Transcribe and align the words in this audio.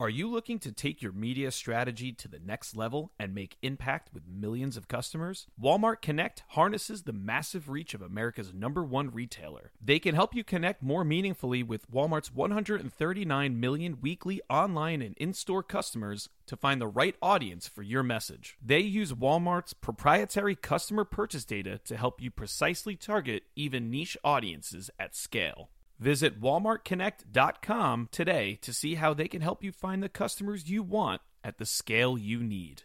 Are 0.00 0.08
you 0.08 0.30
looking 0.30 0.58
to 0.60 0.72
take 0.72 1.02
your 1.02 1.12
media 1.12 1.50
strategy 1.50 2.10
to 2.10 2.26
the 2.26 2.38
next 2.38 2.74
level 2.74 3.12
and 3.18 3.34
make 3.34 3.58
impact 3.60 4.08
with 4.14 4.22
millions 4.26 4.78
of 4.78 4.88
customers? 4.88 5.46
Walmart 5.62 6.00
Connect 6.00 6.42
harnesses 6.48 7.02
the 7.02 7.12
massive 7.12 7.68
reach 7.68 7.92
of 7.92 8.00
America's 8.00 8.54
number 8.54 8.82
one 8.82 9.10
retailer. 9.10 9.72
They 9.78 9.98
can 9.98 10.14
help 10.14 10.34
you 10.34 10.42
connect 10.42 10.82
more 10.82 11.04
meaningfully 11.04 11.62
with 11.62 11.90
Walmart's 11.90 12.34
139 12.34 13.60
million 13.60 13.98
weekly 14.00 14.40
online 14.48 15.02
and 15.02 15.14
in 15.18 15.34
store 15.34 15.62
customers 15.62 16.30
to 16.46 16.56
find 16.56 16.80
the 16.80 16.88
right 16.88 17.16
audience 17.20 17.68
for 17.68 17.82
your 17.82 18.02
message. 18.02 18.56
They 18.64 18.80
use 18.80 19.12
Walmart's 19.12 19.74
proprietary 19.74 20.56
customer 20.56 21.04
purchase 21.04 21.44
data 21.44 21.76
to 21.84 21.98
help 21.98 22.22
you 22.22 22.30
precisely 22.30 22.96
target 22.96 23.42
even 23.54 23.90
niche 23.90 24.16
audiences 24.24 24.90
at 24.98 25.14
scale. 25.14 25.68
Visit 26.00 26.40
walmartconnect.com 26.40 28.08
today 28.10 28.58
to 28.62 28.72
see 28.72 28.94
how 28.94 29.12
they 29.12 29.28
can 29.28 29.42
help 29.42 29.62
you 29.62 29.70
find 29.70 30.02
the 30.02 30.08
customers 30.08 30.70
you 30.70 30.82
want 30.82 31.20
at 31.44 31.58
the 31.58 31.66
scale 31.66 32.16
you 32.16 32.42
need. 32.42 32.84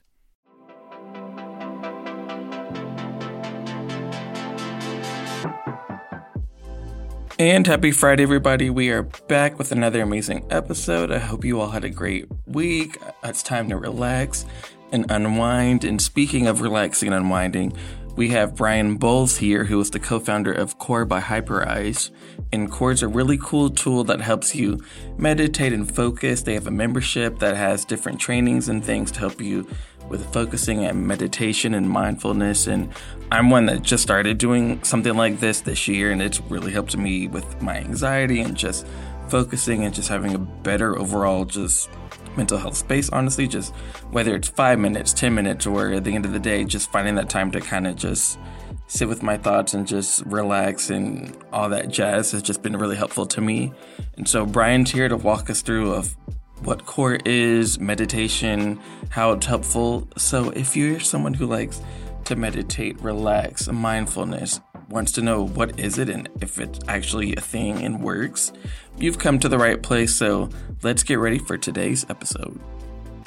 And 7.40 7.66
happy 7.66 7.92
Friday, 7.92 8.24
everybody. 8.24 8.70
We 8.70 8.90
are 8.92 9.04
back 9.04 9.58
with 9.58 9.72
another 9.72 10.02
amazing 10.02 10.46
episode. 10.50 11.10
I 11.10 11.20
hope 11.20 11.46
you 11.46 11.62
all 11.62 11.70
had 11.70 11.86
a 11.86 11.90
great 11.90 12.26
week. 12.46 12.98
It's 13.24 13.44
time 13.44 13.70
to 13.70 13.78
relax 13.78 14.46
and 14.92 15.10
unwind. 15.10 15.86
And 15.86 16.02
speaking 16.02 16.48
of 16.48 16.60
relaxing 16.60 17.08
and 17.08 17.16
unwinding, 17.16 17.78
we 18.16 18.30
have 18.30 18.56
Brian 18.56 18.98
Bolze 18.98 19.38
here, 19.38 19.66
who 19.66 19.80
is 19.80 19.92
the 19.92 20.00
co 20.00 20.20
founder 20.20 20.52
of 20.52 20.78
Core 20.78 21.06
by 21.06 21.20
Hyperice. 21.20 22.12
And 22.52 22.72
Core 22.72 22.92
is 22.92 23.04
a 23.04 23.08
really 23.08 23.38
cool 23.42 23.70
tool 23.70 24.04
that 24.06 24.22
helps 24.22 24.56
you 24.56 24.82
meditate 25.18 25.74
and 25.74 25.94
focus. 25.94 26.44
They 26.44 26.54
have 26.54 26.68
a 26.68 26.72
membership 26.72 27.40
that 27.40 27.58
has 27.58 27.84
different 27.84 28.20
trainings 28.20 28.70
and 28.70 28.84
things 28.84 29.12
to 29.12 29.20
help 29.20 29.42
you 29.42 29.68
with 30.10 30.32
focusing 30.32 30.86
and 30.86 31.06
meditation 31.06 31.74
and 31.74 31.90
mindfulness. 31.90 32.68
And 32.68 32.94
I'm 33.32 33.50
one 33.50 33.66
that 33.66 33.82
just 33.82 34.04
started 34.04 34.38
doing 34.38 34.84
something 34.84 35.16
like 35.16 35.40
this 35.40 35.62
this 35.62 35.88
year, 35.88 36.12
and 36.12 36.22
it's 36.22 36.40
really 36.42 36.72
helped 36.72 36.96
me 36.96 37.28
with 37.28 37.62
my 37.62 37.78
anxiety 37.78 38.40
and 38.40 38.56
just 38.56 38.88
focusing 39.28 39.84
and 39.84 39.94
just 39.94 40.08
having 40.08 40.36
a 40.36 40.40
better 40.40 40.98
overall 40.98 41.46
just 41.46 41.90
mental 42.38 42.58
health 42.58 42.76
space, 42.76 43.10
honestly. 43.10 43.48
Just 43.48 43.74
whether 44.12 44.36
it's 44.36 44.48
five 44.48 44.80
minutes, 44.80 45.14
10 45.14 45.34
minutes, 45.34 45.66
or 45.66 45.92
at 45.92 46.04
the 46.04 46.14
end 46.14 46.26
of 46.26 46.34
the 46.34 46.40
day, 46.40 46.64
just 46.64 46.92
finding 46.92 47.16
that 47.16 47.30
time 47.30 47.52
to 47.52 47.62
kind 47.62 47.88
of 47.88 47.96
just 47.96 48.40
sit 48.88 49.08
with 49.08 49.24
my 49.24 49.38
thoughts 49.38 49.74
and 49.74 49.88
just 49.88 50.24
relax 50.26 50.90
and 50.90 51.36
all 51.52 51.70
that 51.70 51.90
jazz 51.90 52.32
has 52.32 52.44
just 52.44 52.62
been 52.62 52.78
really 52.78 52.96
helpful 52.96 53.26
to 53.26 53.42
me. 53.42 53.74
And 54.18 54.28
so 54.28 54.46
Brian's 54.46 54.92
here 54.92 55.10
to 55.10 55.18
walk 55.18 55.50
us 55.50 55.62
through 55.62 55.94
of 55.94 56.16
what 56.64 56.86
core 56.86 57.18
is, 57.26 57.80
meditation, 57.80 58.80
how 59.10 59.32
it's 59.34 59.46
helpful. 59.46 60.08
So 60.18 60.52
if 60.52 60.76
you're 60.76 61.00
someone 61.00 61.34
who 61.34 61.46
likes 61.48 61.82
to 62.26 62.36
meditate, 62.36 63.00
relax, 63.02 63.68
mindfulness, 63.68 64.60
wants 64.90 65.12
to 65.14 65.22
know 65.22 65.46
what 65.46 65.80
is 65.80 65.98
it 65.98 66.10
and 66.10 66.30
if 66.42 66.60
it's 66.60 66.80
actually 66.88 67.36
a 67.36 67.42
thing 67.42 67.84
and 67.84 68.02
works, 68.02 68.52
you've 68.98 69.20
come 69.20 69.40
to 69.40 69.50
the 69.50 69.58
right 69.58 69.82
place. 69.82 70.14
So 70.16 70.50
let's 70.84 71.04
get 71.04 71.16
ready 71.16 71.40
for 71.40 71.58
today's 71.58 72.06
episode. 72.10 72.60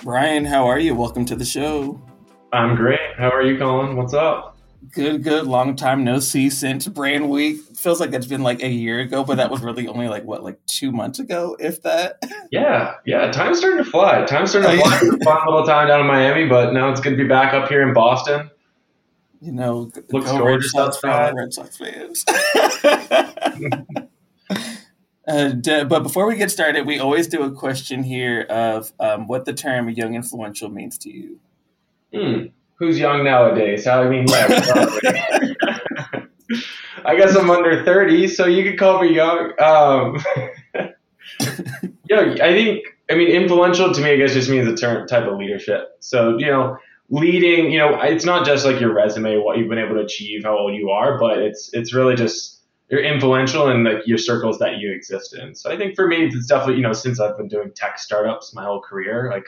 Brian, 0.03 0.45
how 0.45 0.67
are 0.67 0.79
you? 0.79 0.95
Welcome 0.95 1.25
to 1.27 1.37
the 1.37 1.45
show. 1.45 2.01
I'm 2.53 2.77
great. 2.77 3.01
How 3.17 3.31
are 3.31 3.43
you, 3.43 3.59
Colin? 3.59 3.97
What's 3.97 4.15
up? 4.15 4.57
Good, 4.93 5.23
good. 5.25 5.47
Long 5.47 5.75
time 5.77 6.05
no 6.05 6.21
see 6.21 6.49
since 6.49 6.87
Brain 6.87 7.29
Week. 7.29 7.61
Feels 7.77 8.01
like 8.01 8.13
it's 8.13 8.27
been 8.27 8.43
like 8.43 8.63
a 8.63 8.69
year 8.69 9.01
ago, 9.01 9.25
but 9.25 9.37
that 9.37 9.51
was 9.51 9.61
really 9.61 9.89
only 9.89 10.09
like 10.09 10.25
what, 10.25 10.45
like 10.45 10.65
two 10.67 10.93
months 10.93 11.19
ago, 11.19 11.57
if 11.59 11.83
that. 11.83 12.23
Yeah, 12.51 12.95
yeah. 13.05 13.31
Time's 13.31 13.59
starting 13.59 13.85
to 13.85 13.91
fly. 13.91 14.25
Time's 14.25 14.49
starting 14.49 14.71
to 14.71 14.83
oh, 14.83 14.89
fly. 14.89 14.99
fun 15.23 15.47
little 15.47 15.67
time 15.67 15.89
down 15.89 16.01
in 16.01 16.07
Miami, 16.07 16.49
but 16.49 16.73
now 16.73 16.91
it's 16.91 16.99
going 16.99 17.15
to 17.15 17.23
be 17.23 17.29
back 17.29 17.53
up 17.53 17.69
here 17.69 17.87
in 17.87 17.93
Boston 17.93 18.51
you 19.41 19.53
know, 19.53 19.91
looks 20.11 20.31
gorgeous 20.31 20.75
outside. 20.75 21.35
Red 21.35 21.53
Sox 21.53 21.77
fans. 21.77 22.25
uh, 25.29 25.85
but 25.85 26.03
before 26.03 26.27
we 26.27 26.37
get 26.37 26.51
started, 26.51 26.87
we 26.87 26.99
always 26.99 27.29
do 27.29 27.43
a 27.43 27.51
question 27.51 28.03
here 28.03 28.43
of 28.43 28.93
um, 28.99 29.27
what 29.27 29.45
the 29.45 29.53
term 29.53 29.89
"young 29.91 30.15
influential" 30.15 30.69
means 30.69 30.99
to 30.99 31.11
you. 31.11 31.39
Hmm. 32.13 32.47
Who's 32.77 32.99
young 32.99 33.25
nowadays? 33.25 33.87
I 33.87 34.09
mean, 34.09 34.27
yeah, 34.29 34.47
I 37.05 37.17
guess 37.17 37.37
I'm 37.37 37.51
under 37.51 37.85
thirty, 37.85 38.29
so 38.29 38.47
you 38.47 38.65
could 38.65 38.79
call 38.79 39.03
me 39.03 39.15
young. 39.15 39.53
Um, 39.61 40.25
yeah, 42.09 42.37
I 42.43 42.53
think. 42.53 42.85
I 43.11 43.15
mean, 43.15 43.29
influential 43.29 43.95
to 43.95 44.01
me, 44.03 44.11
I 44.11 44.17
guess, 44.17 44.35
just 44.35 44.51
means 44.51 44.69
a 44.69 44.77
term 44.77 45.07
type 45.07 45.25
of 45.25 45.39
leadership. 45.39 45.97
So 46.01 46.37
you 46.37 46.47
know 46.47 46.77
leading, 47.11 47.71
you 47.71 47.79
know, 47.79 48.01
it's 48.03 48.25
not 48.25 48.45
just 48.45 48.65
like 48.65 48.81
your 48.81 48.93
resume, 48.93 49.39
what 49.39 49.59
you've 49.59 49.69
been 49.69 49.79
able 49.79 49.95
to 49.95 50.03
achieve, 50.03 50.45
how 50.45 50.59
old 50.59 50.75
you 50.75 50.91
are, 50.91 51.19
but 51.19 51.39
it's 51.39 51.71
it's 51.73 51.95
really 51.95 52.15
just 52.15 52.61
you're 52.91 53.03
influential 53.03 53.69
in 53.69 53.85
like 53.85 54.07
your 54.07 54.19
circles 54.19 54.59
that 54.59 54.79
you 54.79 54.93
exist 54.93 55.35
in. 55.35 55.55
So 55.55 55.71
I 55.71 55.77
think 55.77 55.95
for 55.95 56.07
me, 56.07 56.27
it's 56.27 56.47
definitely 56.47 56.77
you 56.77 56.83
know 56.83 56.93
since 56.93 57.21
I've 57.21 57.37
been 57.37 57.49
doing 57.49 57.73
tech 57.75 57.99
startups 57.99 58.55
my 58.55 58.65
whole 58.65 58.81
career, 58.81 59.31
like 59.33 59.47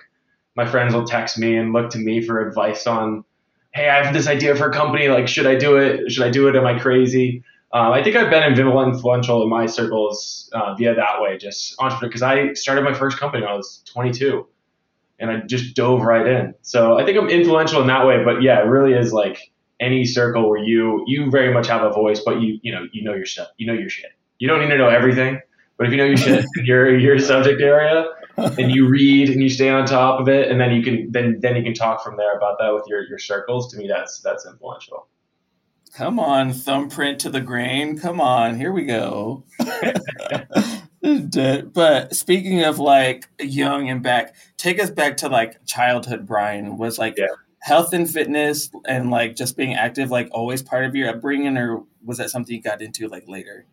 my 0.56 0.66
friends 0.66 0.94
will 0.94 1.04
text 1.04 1.38
me 1.38 1.56
and 1.56 1.72
look 1.72 1.91
to 1.91 1.99
me 1.99 2.22
for 2.22 2.47
advice 2.47 2.87
on, 2.87 3.25
hey, 3.72 3.88
I 3.88 4.04
have 4.04 4.12
this 4.12 4.26
idea 4.26 4.56
for 4.56 4.69
a 4.69 4.72
company, 4.72 5.09
like 5.09 5.28
should 5.28 5.47
I 5.47 5.56
do 5.56 5.76
it? 5.76 6.10
Should 6.10 6.25
I 6.25 6.31
do 6.31 6.49
it? 6.49 6.56
Am 6.56 6.66
I 6.66 6.78
crazy? 6.78 7.44
Um, 7.72 7.93
I 7.93 8.03
think 8.03 8.16
I've 8.16 8.31
been 8.31 8.43
influential 8.43 9.44
in 9.44 9.49
my 9.49 9.66
circles 9.66 10.50
uh, 10.53 10.75
via 10.75 10.94
that 10.97 11.20
way, 11.20 11.38
just 11.38 11.76
entrepreneur, 11.78 12.09
because 12.09 12.22
I 12.22 12.53
started 12.54 12.82
my 12.82 12.93
first 12.93 13.16
company 13.19 13.44
when 13.44 13.53
I 13.53 13.54
was 13.54 13.84
22 13.93 14.44
and 15.20 15.31
I 15.31 15.41
just 15.41 15.76
dove 15.76 16.03
right 16.03 16.26
in. 16.26 16.54
So 16.62 16.98
I 16.98 17.04
think 17.04 17.19
I'm 17.19 17.28
influential 17.28 17.81
in 17.81 17.86
that 17.88 18.06
way. 18.06 18.25
But 18.25 18.42
yeah, 18.42 18.60
it 18.60 18.66
really 18.66 18.94
is 18.94 19.12
like 19.12 19.53
any 19.78 20.04
circle 20.04 20.48
where 20.48 20.62
you 20.62 21.04
you 21.06 21.31
very 21.31 21.53
much 21.53 21.69
have 21.69 21.82
a 21.82 21.91
voice, 21.91 22.20
but 22.20 22.41
you 22.41 22.58
you 22.62 22.72
know 22.72 22.86
you 22.92 23.03
know 23.03 23.14
your 23.14 23.26
stuff, 23.26 23.48
you 23.56 23.66
know 23.66 23.72
your 23.72 23.91
shit. 23.91 24.10
You 24.38 24.48
don't 24.48 24.60
need 24.60 24.70
to 24.70 24.78
know 24.78 24.88
everything, 24.88 25.41
but 25.76 25.86
if 25.86 25.92
you 25.92 25.98
know 25.98 26.04
your 26.04 26.16
shit, 26.16 26.44
your 26.64 26.98
your 26.98 27.19
subject 27.19 27.60
area, 27.60 28.06
and 28.36 28.70
you 28.70 28.88
read 28.88 29.28
and 29.31 29.42
you 29.42 29.48
stay 29.48 29.69
on 29.69 29.86
top 29.86 30.20
of 30.20 30.28
it, 30.28 30.50
and 30.50 30.60
then 30.60 30.72
you 30.72 30.82
can 30.82 31.10
then 31.10 31.38
then 31.41 31.56
you 31.56 31.62
can 31.62 31.75
talk 31.75 32.02
from 32.02 32.16
there 32.16 32.37
about 32.37 32.58
that 32.58 32.75
with 32.75 32.84
your 32.88 33.06
your 33.06 33.19
circles. 33.19 33.70
To 33.72 33.78
me, 33.78 33.88
that's 33.88 34.20
that's 34.20 34.47
influential. 34.47 35.06
Come 35.94 36.20
on, 36.20 36.52
thumbprint 36.52 37.20
to 37.20 37.31
the 37.31 37.41
grain. 37.41 37.98
Come 37.98 38.20
on, 38.20 38.56
here 38.56 38.72
we 38.72 38.84
go. 38.84 39.44
but 41.72 42.15
speaking 42.15 42.64
of 42.64 42.79
like 42.79 43.29
young 43.40 43.88
and 43.88 44.02
back, 44.02 44.35
take 44.56 44.81
us 44.81 44.90
back 44.90 45.17
to 45.19 45.29
like 45.29 45.64
childhood. 45.67 46.26
Brian 46.26 46.79
was 46.79 46.99
like 46.99 47.17
yeah. 47.17 47.26
health 47.61 47.93
and 47.93 48.08
fitness 48.08 48.70
and 48.87 49.11
like 49.11 49.37
just 49.37 49.56
being 49.56 49.75
active, 49.75 50.11
like 50.11 50.29
always 50.32 50.62
part 50.62 50.85
of 50.85 50.94
your 50.94 51.08
upbringing, 51.11 51.56
or 51.56 51.85
was 52.05 52.19
that 52.19 52.31
something 52.31 52.55
you 52.55 52.62
got 52.62 52.82
into 52.82 53.08
like 53.08 53.29
later? 53.29 53.64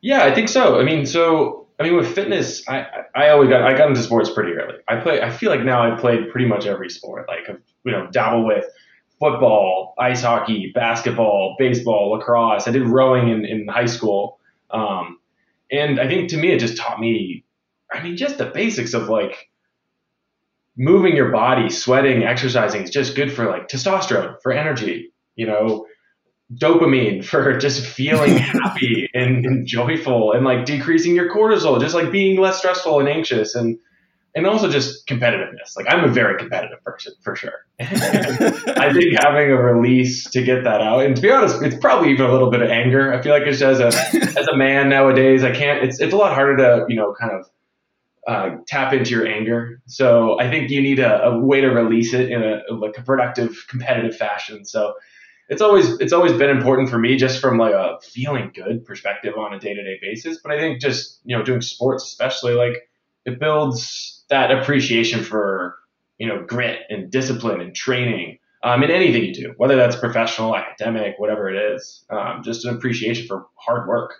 Yeah, 0.00 0.24
I 0.24 0.34
think 0.34 0.48
so. 0.48 0.78
I 0.80 0.84
mean, 0.84 1.06
so 1.06 1.66
I 1.78 1.82
mean, 1.82 1.96
with 1.96 2.14
fitness, 2.14 2.66
I 2.68 2.86
I 3.14 3.30
always 3.30 3.48
got 3.48 3.62
I 3.62 3.76
got 3.76 3.88
into 3.88 4.02
sports 4.02 4.30
pretty 4.30 4.52
early. 4.52 4.76
I 4.88 4.96
play. 4.96 5.22
I 5.22 5.30
feel 5.30 5.50
like 5.50 5.64
now 5.64 5.82
I've 5.82 5.98
played 5.98 6.30
pretty 6.30 6.46
much 6.46 6.66
every 6.66 6.90
sport. 6.90 7.26
Like 7.26 7.48
you 7.84 7.92
know, 7.92 8.08
dabble 8.10 8.46
with 8.46 8.66
football, 9.18 9.94
ice 9.98 10.22
hockey, 10.22 10.72
basketball, 10.74 11.56
baseball, 11.58 12.12
lacrosse. 12.12 12.68
I 12.68 12.70
did 12.70 12.86
rowing 12.86 13.28
in 13.28 13.44
in 13.44 13.66
high 13.66 13.86
school. 13.86 14.38
Um, 14.70 15.18
and 15.74 16.00
I 16.00 16.08
think 16.08 16.30
to 16.30 16.36
me, 16.36 16.52
it 16.52 16.60
just 16.60 16.76
taught 16.76 17.00
me, 17.00 17.44
I 17.92 18.02
mean, 18.02 18.16
just 18.16 18.38
the 18.38 18.46
basics 18.46 18.94
of 18.94 19.08
like 19.08 19.48
moving 20.76 21.16
your 21.16 21.30
body, 21.30 21.70
sweating, 21.70 22.24
exercising 22.24 22.82
is 22.82 22.90
just 22.90 23.14
good 23.14 23.32
for 23.32 23.46
like 23.46 23.68
testosterone, 23.68 24.36
for 24.42 24.52
energy, 24.52 25.12
you 25.36 25.46
know, 25.46 25.86
dopamine 26.52 27.24
for 27.30 27.56
just 27.58 27.86
feeling 27.86 28.36
happy 28.38 29.08
and, 29.14 29.44
and, 29.44 29.66
joyful 29.66 30.32
and 30.32 30.44
like 30.44 30.64
decreasing 30.64 31.14
your 31.14 31.34
cortisol, 31.34 31.80
just 31.80 31.94
like 31.94 32.10
being 32.10 32.38
less 32.38 32.58
stressful 32.58 33.00
and 33.00 33.08
anxious 33.08 33.54
and 33.54 33.78
and 34.34 34.46
also 34.46 34.68
just 34.68 35.06
competitiveness. 35.06 35.76
Like 35.76 35.86
I'm 35.88 36.04
a 36.04 36.08
very 36.08 36.36
competitive 36.38 36.82
person 36.82 37.14
for 37.22 37.36
sure. 37.36 37.66
I 37.80 38.92
think 38.92 39.14
having 39.18 39.50
a 39.50 39.56
release 39.56 40.28
to 40.30 40.42
get 40.42 40.64
that 40.64 40.80
out, 40.80 41.04
and 41.04 41.14
to 41.16 41.22
be 41.22 41.30
honest, 41.30 41.62
it's 41.62 41.76
probably 41.76 42.10
even 42.10 42.26
a 42.26 42.32
little 42.32 42.50
bit 42.50 42.62
of 42.62 42.70
anger. 42.70 43.12
I 43.12 43.22
feel 43.22 43.32
like 43.32 43.46
it's 43.46 43.62
as 43.62 43.80
a 43.80 43.86
as 44.38 44.48
a 44.48 44.56
man 44.56 44.88
nowadays, 44.88 45.44
I 45.44 45.52
can't. 45.52 45.84
It's 45.84 46.00
it's 46.00 46.12
a 46.12 46.16
lot 46.16 46.34
harder 46.34 46.56
to 46.56 46.86
you 46.88 46.96
know 46.96 47.14
kind 47.18 47.32
of 47.32 47.46
uh, 48.26 48.56
tap 48.66 48.92
into 48.92 49.10
your 49.10 49.26
anger. 49.26 49.80
So 49.86 50.38
I 50.40 50.50
think 50.50 50.70
you 50.70 50.80
need 50.80 50.98
a, 50.98 51.24
a 51.24 51.38
way 51.38 51.60
to 51.60 51.68
release 51.68 52.14
it 52.14 52.30
in 52.30 52.42
a 52.42 52.62
like 52.72 52.98
a 52.98 53.02
productive, 53.02 53.66
competitive 53.68 54.16
fashion. 54.16 54.64
So 54.64 54.94
it's 55.48 55.60
always 55.60 56.00
it's 56.00 56.12
always 56.12 56.32
been 56.32 56.50
important 56.50 56.88
for 56.88 56.98
me 56.98 57.16
just 57.16 57.40
from 57.40 57.58
like 57.58 57.74
a 57.74 57.98
feeling 58.02 58.50
good 58.54 58.84
perspective 58.84 59.34
on 59.36 59.52
a 59.54 59.60
day 59.60 59.74
to 59.74 59.82
day 59.82 59.98
basis. 60.00 60.38
But 60.42 60.52
I 60.52 60.58
think 60.58 60.80
just 60.80 61.20
you 61.24 61.36
know 61.36 61.44
doing 61.44 61.60
sports 61.60 62.04
especially 62.04 62.54
like 62.54 62.88
it 63.24 63.38
builds 63.38 64.13
that 64.30 64.50
appreciation 64.50 65.22
for 65.22 65.76
you 66.18 66.26
know 66.26 66.44
grit 66.44 66.80
and 66.88 67.10
discipline 67.10 67.60
and 67.60 67.74
training 67.74 68.38
um, 68.64 68.82
in 68.82 68.90
anything 68.90 69.24
you 69.24 69.34
do, 69.34 69.54
whether 69.58 69.76
that's 69.76 69.94
professional, 69.94 70.56
academic, 70.56 71.18
whatever 71.18 71.50
it 71.50 71.74
is. 71.74 72.04
Um, 72.08 72.42
just 72.42 72.64
an 72.64 72.74
appreciation 72.74 73.26
for 73.26 73.46
hard 73.56 73.86
work, 73.86 74.14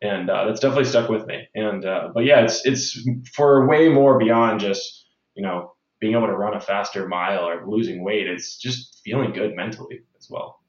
and 0.00 0.30
uh, 0.30 0.46
that's 0.46 0.60
definitely 0.60 0.86
stuck 0.86 1.10
with 1.10 1.26
me. 1.26 1.46
And 1.54 1.84
uh, 1.84 2.08
but 2.14 2.24
yeah, 2.24 2.40
it's 2.40 2.64
it's 2.64 2.98
for 3.34 3.66
way 3.68 3.88
more 3.90 4.18
beyond 4.18 4.60
just 4.60 5.06
you 5.34 5.42
know 5.42 5.74
being 6.00 6.14
able 6.14 6.26
to 6.26 6.32
run 6.32 6.54
a 6.54 6.60
faster 6.60 7.06
mile 7.06 7.46
or 7.46 7.66
losing 7.66 8.02
weight. 8.02 8.26
It's 8.26 8.56
just 8.56 9.00
feeling 9.04 9.32
good 9.32 9.54
mentally 9.54 10.00
as 10.18 10.28
well. 10.30 10.60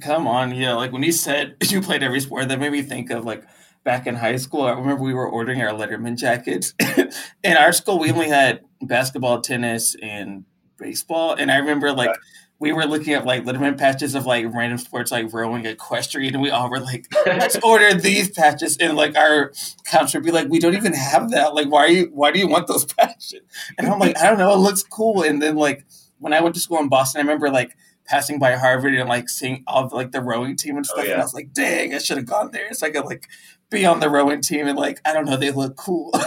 Come 0.00 0.26
on, 0.26 0.54
yeah. 0.54 0.74
Like 0.74 0.92
when 0.92 1.02
you 1.02 1.12
said 1.12 1.56
you 1.62 1.80
played 1.80 2.02
every 2.02 2.20
sport, 2.20 2.48
that 2.48 2.60
made 2.60 2.72
me 2.72 2.82
think 2.82 3.10
of 3.10 3.24
like 3.24 3.42
back 3.84 4.06
in 4.06 4.14
high 4.14 4.36
school. 4.36 4.62
I 4.62 4.72
remember 4.72 5.02
we 5.02 5.14
were 5.14 5.28
ordering 5.28 5.62
our 5.62 5.72
Letterman 5.72 6.16
jackets. 6.16 6.74
in 7.44 7.56
our 7.56 7.72
school, 7.72 7.98
we 7.98 8.10
only 8.10 8.28
had 8.28 8.60
basketball, 8.82 9.40
tennis, 9.40 9.96
and 10.02 10.44
baseball. 10.78 11.34
And 11.34 11.50
I 11.50 11.56
remember 11.56 11.92
like 11.92 12.16
we 12.60 12.72
were 12.72 12.84
looking 12.84 13.14
at 13.14 13.24
like 13.24 13.44
Letterman 13.44 13.78
patches 13.78 14.14
of 14.14 14.26
like 14.26 14.46
random 14.52 14.78
sports 14.78 15.10
like 15.10 15.32
rowing, 15.32 15.64
equestrian, 15.64 16.34
and 16.34 16.42
we 16.42 16.50
all 16.50 16.70
were 16.70 16.78
like, 16.78 17.06
let's 17.26 17.56
order 17.62 17.94
these 17.94 18.30
patches. 18.30 18.76
And 18.76 18.96
like 18.96 19.16
our 19.16 19.52
counts 19.86 20.12
would 20.14 20.22
be 20.22 20.30
like, 20.30 20.48
we 20.48 20.58
don't 20.58 20.74
even 20.74 20.92
have 20.92 21.30
that. 21.30 21.54
Like, 21.54 21.70
why 21.70 21.80
are 21.80 21.90
you 21.90 22.10
why 22.12 22.30
do 22.30 22.38
you 22.38 22.46
want 22.46 22.66
those 22.66 22.84
patches? 22.94 23.40
And 23.78 23.88
I'm 23.88 23.98
like, 23.98 24.16
I 24.18 24.28
don't 24.28 24.38
know, 24.38 24.52
it 24.52 24.58
looks 24.58 24.82
cool. 24.82 25.22
And 25.22 25.40
then 25.40 25.56
like 25.56 25.86
when 26.18 26.34
I 26.34 26.40
went 26.42 26.54
to 26.54 26.60
school 26.60 26.78
in 26.78 26.88
Boston, 26.88 27.20
I 27.20 27.22
remember 27.22 27.50
like 27.50 27.76
passing 28.04 28.38
by 28.38 28.56
Harvard 28.56 28.94
and 28.94 29.08
like 29.08 29.30
seeing 29.30 29.62
all 29.66 29.84
of, 29.84 29.92
like 29.92 30.12
the 30.12 30.20
rowing 30.20 30.56
team 30.56 30.76
and 30.76 30.84
oh, 30.84 30.92
stuff. 30.92 31.04
Oh, 31.04 31.06
yeah. 31.06 31.12
And 31.12 31.22
I 31.22 31.24
was 31.24 31.32
like, 31.32 31.52
dang, 31.54 31.94
I 31.94 31.98
should 31.98 32.18
have 32.18 32.26
gone 32.26 32.50
there 32.50 32.74
so 32.74 32.86
I 32.86 32.90
could 32.90 33.06
like 33.06 33.26
be 33.70 33.86
on 33.86 34.00
the 34.00 34.10
rowing 34.10 34.40
team 34.40 34.66
and 34.66 34.76
like 34.76 35.00
I 35.04 35.12
don't 35.12 35.24
know, 35.24 35.36
they 35.36 35.52
look 35.52 35.76
cool. 35.76 36.12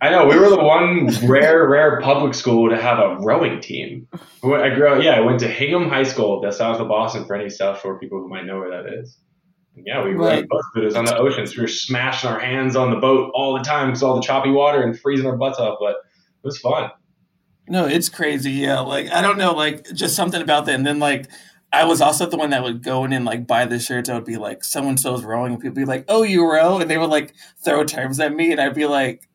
I 0.00 0.10
know 0.10 0.26
we 0.26 0.38
were 0.38 0.48
the 0.48 0.62
one 0.62 1.08
rare, 1.28 1.68
rare 1.68 2.00
public 2.00 2.34
school 2.34 2.70
to 2.70 2.80
have 2.80 2.98
a 2.98 3.16
rowing 3.20 3.60
team. 3.60 4.08
I 4.42 4.70
grew 4.70 4.88
up, 4.88 5.02
yeah, 5.02 5.12
I 5.12 5.20
went 5.20 5.40
to 5.40 5.48
Hingham 5.48 5.88
High 5.88 6.04
School, 6.04 6.40
that's 6.40 6.58
south 6.58 6.80
of 6.80 6.88
Boston. 6.88 7.24
For 7.24 7.34
any 7.34 7.50
South 7.50 7.80
Shore 7.80 7.98
people 7.98 8.20
who 8.20 8.28
might 8.28 8.46
know 8.46 8.58
where 8.58 8.70
that 8.70 8.92
is. 8.92 9.18
yeah, 9.74 10.04
we 10.04 10.12
right. 10.12 10.38
rowed 10.38 10.48
both 10.48 10.64
was 10.76 10.94
on 10.94 11.04
the 11.04 11.16
ocean. 11.16 11.46
So 11.46 11.54
we 11.56 11.62
were 11.62 11.68
smashing 11.68 12.30
our 12.30 12.38
hands 12.38 12.76
on 12.76 12.90
the 12.90 12.96
boat 12.96 13.32
all 13.34 13.58
the 13.58 13.64
time 13.64 13.88
because 13.88 14.02
all 14.02 14.14
the 14.14 14.22
choppy 14.22 14.50
water 14.50 14.82
and 14.82 14.98
freezing 14.98 15.26
our 15.26 15.36
butts 15.36 15.58
off. 15.58 15.78
But 15.80 15.96
it 15.96 16.44
was 16.44 16.58
fun. 16.58 16.90
No, 17.68 17.86
it's 17.86 18.08
crazy. 18.08 18.52
Yeah, 18.52 18.80
like 18.80 19.10
I 19.10 19.20
don't 19.20 19.38
know, 19.38 19.52
like 19.52 19.92
just 19.92 20.14
something 20.14 20.40
about 20.40 20.66
that. 20.66 20.74
And 20.74 20.86
then 20.86 20.98
like 21.00 21.28
I 21.72 21.84
was 21.84 22.00
also 22.00 22.26
the 22.26 22.36
one 22.36 22.50
that 22.50 22.62
would 22.62 22.82
go 22.82 23.04
in 23.04 23.12
and 23.12 23.24
like 23.24 23.46
buy 23.46 23.64
the 23.64 23.78
shirts. 23.78 24.08
I 24.08 24.14
would 24.14 24.24
be 24.24 24.36
like, 24.36 24.64
someone 24.64 24.96
so's 24.96 25.24
rowing, 25.24 25.52
and 25.52 25.60
people 25.60 25.74
be 25.74 25.84
like, 25.84 26.04
"Oh, 26.08 26.22
you 26.22 26.50
row," 26.50 26.78
and 26.78 26.90
they 26.90 26.98
would 26.98 27.10
like 27.10 27.34
throw 27.64 27.84
terms 27.84 28.20
at 28.20 28.34
me, 28.34 28.52
and 28.52 28.60
I'd 28.60 28.74
be 28.74 28.86
like, 28.86 29.28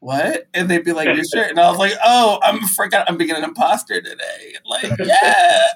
"What?" 0.00 0.48
And 0.54 0.68
they'd 0.68 0.84
be 0.84 0.92
like, 0.92 1.06
"Your 1.06 1.24
shirt," 1.24 1.50
and 1.50 1.60
I 1.60 1.70
was 1.70 1.78
like, 1.78 1.92
"Oh, 2.04 2.38
I'm 2.42 2.60
freaking, 2.60 3.04
I'm 3.06 3.16
being 3.16 3.30
an 3.30 3.44
imposter 3.44 4.00
today." 4.00 4.54
Like, 4.64 4.90
yeah. 5.04 5.72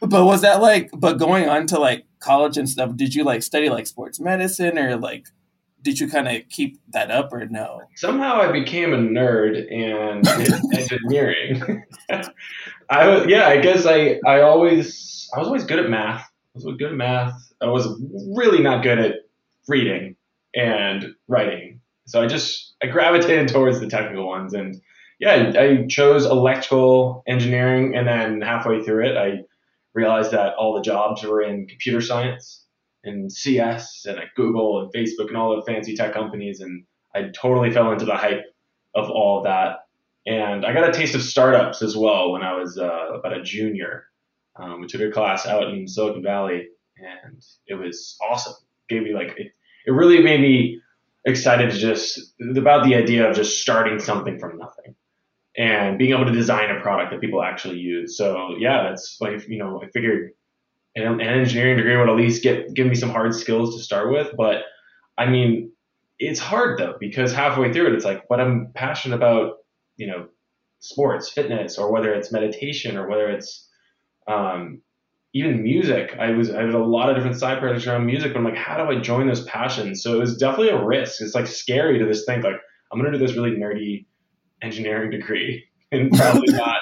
but 0.00 0.24
was 0.24 0.42
that 0.42 0.60
like? 0.62 0.90
But 0.92 1.18
going 1.18 1.48
on 1.48 1.66
to 1.68 1.78
like 1.78 2.06
college 2.20 2.56
and 2.56 2.68
stuff, 2.68 2.96
did 2.96 3.14
you 3.14 3.24
like 3.24 3.42
study 3.42 3.68
like 3.68 3.86
sports 3.86 4.18
medicine 4.18 4.78
or 4.78 4.96
like 4.96 5.26
did 5.82 6.00
you 6.00 6.08
kind 6.08 6.28
of 6.28 6.48
keep 6.48 6.80
that 6.90 7.10
up 7.10 7.32
or 7.32 7.46
no? 7.46 7.82
Somehow 7.96 8.40
I 8.40 8.50
became 8.52 8.92
a 8.92 8.98
nerd 8.98 9.72
and 9.72 10.26
engineering. 10.74 11.84
I 12.90 13.24
yeah, 13.24 13.46
I 13.48 13.60
guess 13.60 13.86
I, 13.86 14.18
I 14.26 14.40
always, 14.40 15.28
I 15.34 15.38
was 15.38 15.48
always 15.48 15.64
good 15.64 15.78
at 15.78 15.90
math. 15.90 16.22
I 16.22 16.50
was 16.54 16.64
good 16.64 16.90
at 16.90 16.96
math. 16.96 17.52
I 17.60 17.66
was 17.66 17.86
really 18.34 18.62
not 18.62 18.82
good 18.82 18.98
at 18.98 19.14
reading 19.66 20.16
and 20.54 21.14
writing. 21.26 21.80
So 22.06 22.22
I 22.22 22.26
just, 22.26 22.74
I 22.82 22.86
gravitated 22.86 23.48
towards 23.48 23.80
the 23.80 23.88
technical 23.88 24.26
ones. 24.26 24.54
And 24.54 24.80
yeah, 25.20 25.52
I 25.58 25.86
chose 25.88 26.24
electrical 26.24 27.22
engineering. 27.26 27.94
And 27.94 28.06
then 28.06 28.40
halfway 28.40 28.82
through 28.82 29.06
it, 29.06 29.16
I 29.16 29.42
realized 29.94 30.30
that 30.30 30.54
all 30.54 30.74
the 30.74 30.82
jobs 30.82 31.22
were 31.22 31.42
in 31.42 31.66
computer 31.66 32.00
science 32.00 32.64
and 33.04 33.30
CS 33.30 34.06
and 34.06 34.18
at 34.18 34.34
Google 34.34 34.80
and 34.80 34.92
Facebook 34.92 35.28
and 35.28 35.36
all 35.36 35.56
the 35.56 35.62
fancy 35.62 35.94
tech 35.94 36.14
companies. 36.14 36.60
And 36.60 36.84
I 37.14 37.30
totally 37.34 37.70
fell 37.70 37.92
into 37.92 38.06
the 38.06 38.16
hype 38.16 38.44
of 38.94 39.10
all 39.10 39.38
of 39.38 39.44
that. 39.44 39.80
And 40.28 40.66
I 40.66 40.74
got 40.74 40.86
a 40.86 40.92
taste 40.92 41.14
of 41.14 41.22
startups 41.22 41.80
as 41.80 41.96
well 41.96 42.32
when 42.32 42.42
I 42.42 42.54
was 42.54 42.76
uh, 42.76 43.14
about 43.14 43.32
a 43.32 43.42
junior. 43.42 44.04
Um, 44.56 44.82
we 44.82 44.86
took 44.86 45.00
a 45.00 45.10
class 45.10 45.46
out 45.46 45.68
in 45.68 45.88
Silicon 45.88 46.22
Valley, 46.22 46.68
and 46.98 47.42
it 47.66 47.74
was 47.74 48.18
awesome. 48.20 48.52
It 48.88 48.94
gave 48.94 49.04
me 49.04 49.14
like 49.14 49.28
it, 49.38 49.52
it 49.86 49.90
really 49.90 50.22
made 50.22 50.40
me 50.40 50.82
excited 51.24 51.70
to 51.70 51.78
just 51.78 52.34
about 52.56 52.84
the 52.84 52.94
idea 52.94 53.28
of 53.28 53.36
just 53.36 53.62
starting 53.62 53.98
something 53.98 54.38
from 54.38 54.58
nothing 54.58 54.94
and 55.56 55.96
being 55.96 56.12
able 56.12 56.26
to 56.26 56.32
design 56.32 56.70
a 56.70 56.80
product 56.80 57.10
that 57.10 57.22
people 57.22 57.42
actually 57.42 57.78
use. 57.78 58.18
So 58.18 58.54
yeah, 58.58 58.82
that's 58.82 59.16
like 59.22 59.48
you 59.48 59.58
know 59.58 59.80
I 59.82 59.86
figured 59.88 60.32
an, 60.94 61.22
engineering 61.22 61.78
degree 61.78 61.96
would 61.96 62.10
at 62.10 62.16
least 62.16 62.42
get 62.42 62.74
give 62.74 62.86
me 62.86 62.96
some 62.96 63.08
hard 63.08 63.34
skills 63.34 63.76
to 63.76 63.82
start 63.82 64.12
with. 64.12 64.34
But 64.36 64.64
I 65.16 65.24
mean, 65.24 65.72
it's 66.18 66.38
hard 66.38 66.78
though 66.78 66.96
because 67.00 67.32
halfway 67.32 67.72
through 67.72 67.86
it, 67.86 67.94
it's 67.94 68.04
like, 68.04 68.28
what 68.28 68.40
I'm 68.40 68.72
passionate 68.74 69.16
about 69.16 69.54
you 69.98 70.06
know 70.06 70.28
sports, 70.80 71.30
fitness, 71.30 71.76
or 71.76 71.92
whether 71.92 72.14
it's 72.14 72.32
meditation, 72.32 72.96
or 72.96 73.06
whether 73.06 73.28
it's 73.28 73.68
um, 74.26 74.80
even 75.34 75.62
music. 75.62 76.16
I 76.18 76.30
was 76.30 76.50
I 76.50 76.62
had 76.62 76.74
a 76.74 76.78
lot 76.78 77.10
of 77.10 77.16
different 77.16 77.38
side 77.38 77.58
projects 77.58 77.86
around 77.86 78.06
music, 78.06 78.32
but 78.32 78.38
I'm 78.38 78.44
like, 78.44 78.56
how 78.56 78.82
do 78.82 78.90
I 78.90 79.00
join 79.00 79.26
those 79.26 79.44
passions? 79.44 80.02
So 80.02 80.14
it 80.14 80.18
was 80.18 80.36
definitely 80.36 80.70
a 80.70 80.82
risk. 80.82 81.20
It's 81.20 81.34
like 81.34 81.46
scary 81.46 81.98
to 81.98 82.06
this 82.06 82.24
think 82.24 82.44
like 82.44 82.56
I'm 82.90 82.98
gonna 82.98 83.12
do 83.12 83.18
this 83.18 83.36
really 83.36 83.50
nerdy 83.50 84.06
engineering 84.62 85.10
degree 85.10 85.64
and 85.92 86.10
probably 86.12 86.52
not 86.52 86.78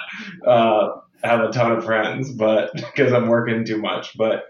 uh, 0.46 0.88
have 1.22 1.40
a 1.40 1.50
ton 1.50 1.72
of 1.72 1.84
friends, 1.84 2.30
but 2.32 2.72
because 2.74 3.12
I'm 3.12 3.28
working 3.28 3.64
too 3.64 3.78
much. 3.78 4.16
But 4.16 4.44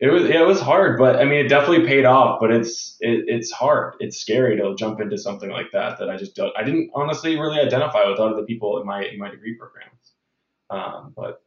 it 0.00 0.08
was 0.08 0.24
yeah, 0.24 0.42
it 0.42 0.46
was 0.46 0.60
hard, 0.60 0.96
but 0.96 1.16
I 1.16 1.24
mean, 1.24 1.44
it 1.44 1.48
definitely 1.48 1.86
paid 1.86 2.04
off. 2.04 2.38
But 2.40 2.52
it's 2.52 2.96
it, 3.00 3.24
it's 3.26 3.50
hard. 3.50 3.94
It's 3.98 4.18
scary 4.18 4.56
to 4.56 4.74
jump 4.76 5.00
into 5.00 5.18
something 5.18 5.50
like 5.50 5.72
that 5.72 5.98
that 5.98 6.08
I 6.08 6.16
just 6.16 6.36
don't. 6.36 6.56
I 6.56 6.62
didn't 6.62 6.90
honestly 6.94 7.38
really 7.38 7.58
identify 7.58 8.08
with 8.08 8.18
a 8.18 8.22
lot 8.22 8.30
of 8.30 8.36
the 8.36 8.44
people 8.44 8.80
in 8.80 8.86
my 8.86 9.04
in 9.04 9.18
my 9.18 9.28
degree 9.28 9.54
programs. 9.54 10.12
Um, 10.70 11.14
but 11.16 11.42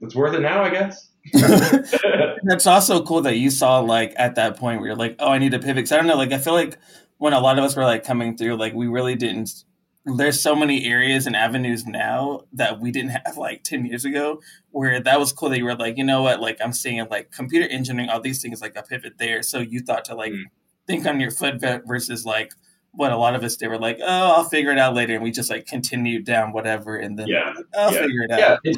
it's 0.00 0.14
worth 0.14 0.34
it 0.34 0.40
now, 0.40 0.62
I 0.62 0.70
guess. 0.70 1.08
That's 2.44 2.66
also 2.66 3.02
cool 3.02 3.20
that 3.22 3.36
you 3.36 3.50
saw 3.50 3.80
like 3.80 4.14
at 4.16 4.36
that 4.36 4.56
point 4.56 4.80
where 4.80 4.88
you're 4.88 4.96
like, 4.96 5.16
oh, 5.18 5.28
I 5.28 5.38
need 5.38 5.52
to 5.52 5.58
pivot. 5.58 5.84
Cause 5.84 5.92
I 5.92 5.96
don't 5.96 6.06
know, 6.06 6.16
like 6.16 6.32
I 6.32 6.38
feel 6.38 6.54
like 6.54 6.78
when 7.18 7.32
a 7.32 7.40
lot 7.40 7.58
of 7.58 7.64
us 7.64 7.76
were 7.76 7.84
like 7.84 8.04
coming 8.04 8.36
through, 8.36 8.56
like 8.56 8.72
we 8.72 8.86
really 8.86 9.16
didn't 9.16 9.64
there's 10.04 10.40
so 10.40 10.54
many 10.54 10.86
areas 10.86 11.26
and 11.26 11.36
avenues 11.36 11.86
now 11.86 12.42
that 12.52 12.80
we 12.80 12.90
didn't 12.90 13.10
have 13.10 13.36
like 13.36 13.62
10 13.62 13.84
years 13.86 14.04
ago 14.04 14.40
where 14.70 15.00
that 15.00 15.18
was 15.18 15.32
cool 15.32 15.50
that 15.50 15.58
you 15.58 15.64
were 15.64 15.74
like 15.74 15.98
you 15.98 16.04
know 16.04 16.22
what 16.22 16.40
like 16.40 16.58
i'm 16.62 16.72
seeing 16.72 17.04
like 17.10 17.30
computer 17.30 17.68
engineering 17.68 18.08
all 18.08 18.20
these 18.20 18.40
things 18.40 18.60
like 18.60 18.76
a 18.76 18.82
pivot 18.82 19.18
there 19.18 19.42
so 19.42 19.58
you 19.58 19.80
thought 19.80 20.04
to 20.04 20.14
like 20.14 20.32
mm. 20.32 20.44
think 20.86 21.06
on 21.06 21.20
your 21.20 21.30
foot 21.30 21.60
versus 21.86 22.24
like 22.24 22.52
what 22.92 23.12
a 23.12 23.16
lot 23.16 23.34
of 23.34 23.44
us 23.44 23.56
did 23.56 23.68
were 23.68 23.78
like 23.78 23.98
oh 24.00 24.36
i'll 24.36 24.44
figure 24.44 24.70
it 24.70 24.78
out 24.78 24.94
later 24.94 25.14
and 25.14 25.22
we 25.22 25.30
just 25.30 25.50
like 25.50 25.66
continued 25.66 26.24
down 26.24 26.52
whatever 26.52 26.96
and 26.96 27.18
then 27.18 27.26
yeah 27.26 27.52
like, 27.54 27.66
i'll 27.76 27.92
yeah. 27.92 28.00
figure 28.00 28.22
it 28.22 28.30
out 28.30 28.60
yeah. 28.64 28.72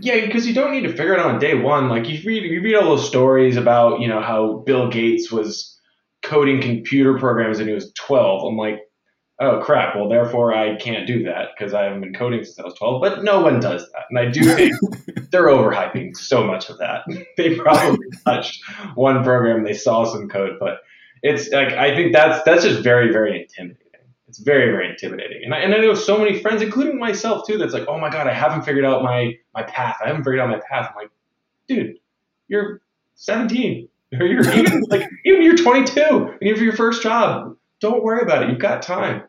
Yeah, 0.00 0.26
because 0.26 0.46
you 0.46 0.54
don't 0.54 0.70
need 0.70 0.82
to 0.82 0.90
figure 0.90 1.14
it 1.14 1.20
out 1.20 1.26
on 1.26 1.38
day 1.38 1.54
one. 1.54 1.88
Like 1.88 2.08
you 2.08 2.20
read, 2.24 2.44
you 2.44 2.60
read 2.60 2.74
all 2.74 2.96
those 2.96 3.08
stories 3.08 3.56
about, 3.56 4.00
you 4.00 4.06
know, 4.06 4.20
how 4.20 4.58
Bill 4.66 4.90
Gates 4.90 5.32
was 5.32 5.78
coding 6.22 6.60
computer 6.60 7.18
programs 7.18 7.58
and 7.58 7.68
he 7.68 7.74
was 7.74 7.90
12. 7.94 8.44
I'm 8.44 8.56
like, 8.56 8.80
oh 9.40 9.60
crap, 9.60 9.94
well, 9.94 10.08
therefore 10.08 10.52
I 10.52 10.76
can't 10.76 11.06
do 11.06 11.22
that 11.24 11.50
because 11.56 11.72
I 11.72 11.84
haven't 11.84 12.00
been 12.00 12.14
coding 12.14 12.44
since 12.44 12.58
I 12.58 12.64
was 12.64 12.74
12. 12.74 13.00
But 13.00 13.22
no 13.22 13.40
one 13.40 13.60
does 13.60 13.88
that. 13.92 14.04
And 14.10 14.18
I 14.18 14.30
do 14.30 14.42
think 14.42 14.74
they're 15.30 15.46
overhyping 15.46 16.16
so 16.16 16.44
much 16.44 16.68
of 16.68 16.78
that. 16.78 17.04
they 17.36 17.54
probably 17.56 17.98
touched 18.24 18.62
one 18.94 19.22
program, 19.22 19.64
they 19.64 19.74
saw 19.74 20.04
some 20.04 20.28
code, 20.28 20.58
but 20.58 20.80
it's 21.22 21.50
like, 21.50 21.72
I 21.72 21.94
think 21.94 22.12
that's, 22.12 22.42
that's 22.44 22.64
just 22.64 22.82
very, 22.82 23.12
very 23.12 23.40
intimidating. 23.40 23.84
It's 24.28 24.38
very, 24.38 24.70
very 24.70 24.90
intimidating. 24.90 25.42
And 25.44 25.54
I, 25.54 25.58
and 25.58 25.74
I 25.74 25.78
know 25.78 25.94
so 25.94 26.18
many 26.18 26.40
friends, 26.40 26.60
including 26.60 26.98
myself 26.98 27.46
too, 27.46 27.58
that's 27.58 27.72
like, 27.72 27.86
oh 27.88 27.98
my 27.98 28.10
God, 28.10 28.26
I 28.26 28.34
haven't 28.34 28.62
figured 28.62 28.84
out 28.84 29.02
my, 29.02 29.36
my 29.54 29.62
path. 29.62 29.96
I 30.04 30.08
haven't 30.08 30.24
figured 30.24 30.40
out 30.40 30.50
my 30.50 30.60
path. 30.70 30.90
I'm 30.90 30.96
like, 30.96 31.10
dude, 31.66 31.98
you're 32.48 32.80
17 33.14 33.88
or 34.20 34.26
you're 34.26 34.54
even 34.54 34.82
like, 34.90 35.08
even 35.24 35.42
you're 35.42 35.56
22 35.56 36.00
and 36.00 36.38
you 36.42 36.52
have 36.52 36.62
your 36.62 36.76
first 36.76 37.02
job. 37.02 37.56
Don't 37.80 38.02
worry 38.02 38.22
about 38.22 38.42
it. 38.42 38.50
You've 38.50 38.58
got 38.58 38.82
time. 38.82 39.22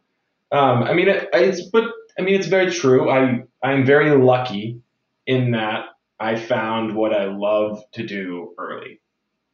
Um, 0.51 0.83
I 0.83 0.93
mean, 0.93 1.07
it, 1.07 1.29
it's, 1.33 1.61
but 1.69 1.85
I 2.17 2.21
mean, 2.21 2.35
it's 2.35 2.47
very 2.47 2.71
true. 2.71 3.09
I, 3.09 3.43
I'm 3.63 3.85
very 3.85 4.15
lucky 4.17 4.81
in 5.27 5.51
that 5.51 5.85
I 6.19 6.35
found 6.35 6.95
what 6.95 7.13
I 7.13 7.25
love 7.25 7.83
to 7.93 8.05
do 8.05 8.53
early. 8.57 8.99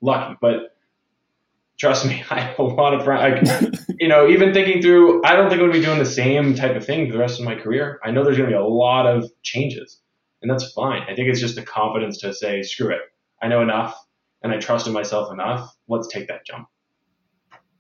Lucky, 0.02 0.36
but 0.42 0.76
trust 1.78 2.06
me, 2.06 2.24
I 2.30 2.40
have 2.40 2.60
a 2.60 2.64
lot 2.64 2.94
of 2.94 3.04
friends. 3.04 3.50
I, 3.52 3.72
you 4.00 4.08
know, 4.08 4.28
even 4.28 4.54
thinking 4.54 4.82
through, 4.82 5.24
I 5.26 5.36
don't 5.36 5.50
think 5.50 5.62
I'm 5.62 5.70
going 5.70 5.74
to 5.74 5.80
be 5.80 5.86
doing 5.86 6.00
the 6.00 6.06
same 6.06 6.56
type 6.56 6.76
of 6.76 6.86
thing 6.86 7.08
for 7.08 7.14
the 7.14 7.20
rest 7.20 7.40
of 7.40 7.46
my 7.46 7.56
career. 7.56 8.00
I 8.04 8.12
know 8.12 8.24
there's 8.24 8.38
going 8.38 8.50
to 8.50 8.56
be 8.56 8.62
a 8.62 8.66
lot 8.66 9.06
of 9.06 9.30
changes, 9.44 10.00
and 10.42 10.50
that's 10.50 10.72
fine. 10.72 11.04
I 11.04 11.16
think 11.16 11.30
it's 11.30 11.40
just 11.40 11.56
the 11.56 11.64
confidence 11.64 12.20
to 12.20 12.34
say, 12.34 12.64
screw 12.64 12.92
it. 12.92 13.02
I 13.42 13.48
know 13.48 13.62
enough, 13.62 13.96
and 14.42 14.54
I 14.54 14.58
trust 14.58 14.88
in 14.88 14.94
myself 14.94 15.32
enough. 15.32 15.76
Let's 15.88 16.08
take 16.08 16.28
that 16.30 16.46
jump. 16.46 16.68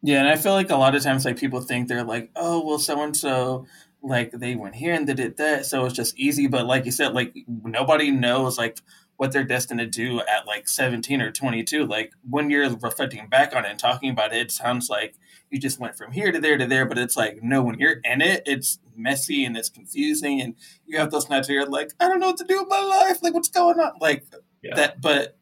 Yeah, 0.05 0.19
and 0.19 0.27
I 0.27 0.35
feel 0.35 0.53
like 0.53 0.69
a 0.69 0.75
lot 0.75 0.93
of 0.93 1.01
times, 1.01 1.25
like 1.25 1.37
people 1.37 1.61
think 1.61 1.87
they're 1.87 2.03
like, 2.03 2.29
oh, 2.35 2.63
well, 2.63 2.77
so 2.77 3.01
and 3.01 3.17
so, 3.17 3.65
like 4.03 4.31
they 4.31 4.55
went 4.55 4.75
here 4.75 4.93
and 4.93 5.07
they 5.07 5.15
did 5.15 5.37
that, 5.37 5.65
so 5.65 5.83
it's 5.83 5.95
just 5.95 6.15
easy. 6.15 6.45
But 6.45 6.67
like 6.67 6.85
you 6.85 6.91
said, 6.91 7.13
like 7.13 7.35
nobody 7.47 8.11
knows, 8.11 8.55
like 8.55 8.79
what 9.17 9.31
they're 9.31 9.43
destined 9.43 9.79
to 9.79 9.87
do 9.87 10.19
at 10.19 10.45
like 10.45 10.67
17 10.67 11.21
or 11.21 11.31
22. 11.31 11.87
Like 11.87 12.13
when 12.29 12.51
you're 12.51 12.69
reflecting 12.77 13.27
back 13.29 13.55
on 13.55 13.65
it 13.65 13.71
and 13.71 13.79
talking 13.79 14.11
about 14.11 14.31
it, 14.31 14.41
it 14.41 14.51
sounds 14.51 14.89
like 14.89 15.15
you 15.49 15.59
just 15.59 15.79
went 15.79 15.97
from 15.97 16.11
here 16.11 16.31
to 16.31 16.39
there 16.39 16.57
to 16.57 16.67
there, 16.67 16.85
but 16.85 16.99
it's 16.99 17.17
like, 17.17 17.41
no, 17.41 17.63
when 17.63 17.79
you're 17.79 17.99
in 18.03 18.21
it, 18.21 18.43
it's 18.45 18.77
messy 18.95 19.43
and 19.43 19.57
it's 19.57 19.69
confusing. 19.69 20.39
And 20.39 20.55
you 20.85 20.99
have 20.99 21.09
those 21.09 21.29
nights 21.29 21.47
where 21.47 21.59
you're 21.59 21.65
like, 21.65 21.93
I 21.99 22.07
don't 22.07 22.19
know 22.19 22.27
what 22.27 22.37
to 22.37 22.43
do 22.43 22.59
with 22.59 22.69
my 22.69 22.81
life. 22.81 23.23
Like, 23.23 23.33
what's 23.33 23.49
going 23.49 23.79
on? 23.79 23.93
Like 23.99 24.25
yeah. 24.61 24.75
that, 24.75 25.01
but 25.01 25.37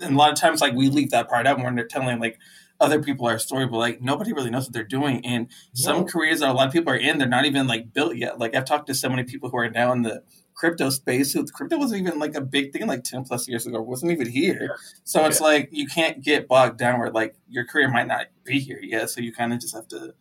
and 0.00 0.14
a 0.14 0.18
lot 0.18 0.32
of 0.32 0.40
times, 0.40 0.60
like 0.60 0.74
we 0.74 0.88
leave 0.88 1.10
that 1.10 1.28
part 1.28 1.46
out 1.46 1.58
when 1.58 1.74
they're 1.74 1.86
telling 1.86 2.18
like 2.18 2.38
other 2.80 3.02
people 3.02 3.26
are 3.26 3.38
story, 3.38 3.66
but 3.66 3.78
like 3.78 4.00
nobody 4.00 4.32
really 4.32 4.50
knows 4.50 4.66
what 4.66 4.72
they're 4.72 4.84
doing. 4.84 5.24
And 5.24 5.48
some 5.72 6.04
careers 6.04 6.40
that 6.40 6.50
a 6.50 6.52
lot 6.52 6.68
of 6.68 6.72
people 6.72 6.92
are 6.92 6.96
in, 6.96 7.18
they're 7.18 7.28
not 7.28 7.44
even 7.44 7.66
like 7.66 7.92
built 7.92 8.16
yet. 8.16 8.38
Like 8.38 8.54
I've 8.54 8.64
talked 8.64 8.86
to 8.86 8.94
so 8.94 9.08
many 9.08 9.24
people 9.24 9.50
who 9.50 9.56
are 9.58 9.70
now 9.70 9.92
in 9.92 10.02
the 10.02 10.22
crypto 10.54 10.90
space. 10.90 11.32
So 11.32 11.44
crypto 11.44 11.78
wasn't 11.78 12.02
even 12.02 12.18
like 12.18 12.34
a 12.34 12.40
big 12.40 12.72
thing 12.72 12.86
like 12.86 13.04
10 13.04 13.24
plus 13.24 13.48
years 13.48 13.66
ago. 13.66 13.80
Wasn't 13.80 14.12
even 14.12 14.28
here. 14.28 14.76
So 15.04 15.24
it's 15.24 15.40
like 15.40 15.68
you 15.72 15.86
can't 15.86 16.22
get 16.22 16.46
bogged 16.46 16.78
down 16.78 17.00
where 17.00 17.10
like 17.10 17.34
your 17.48 17.64
career 17.64 17.90
might 17.90 18.06
not 18.06 18.26
be 18.44 18.60
here 18.60 18.80
yet. 18.82 19.10
So 19.10 19.20
you 19.20 19.32
kind 19.32 19.52
of 19.52 19.60
just 19.60 19.74
have 19.74 19.88
to 19.88 20.14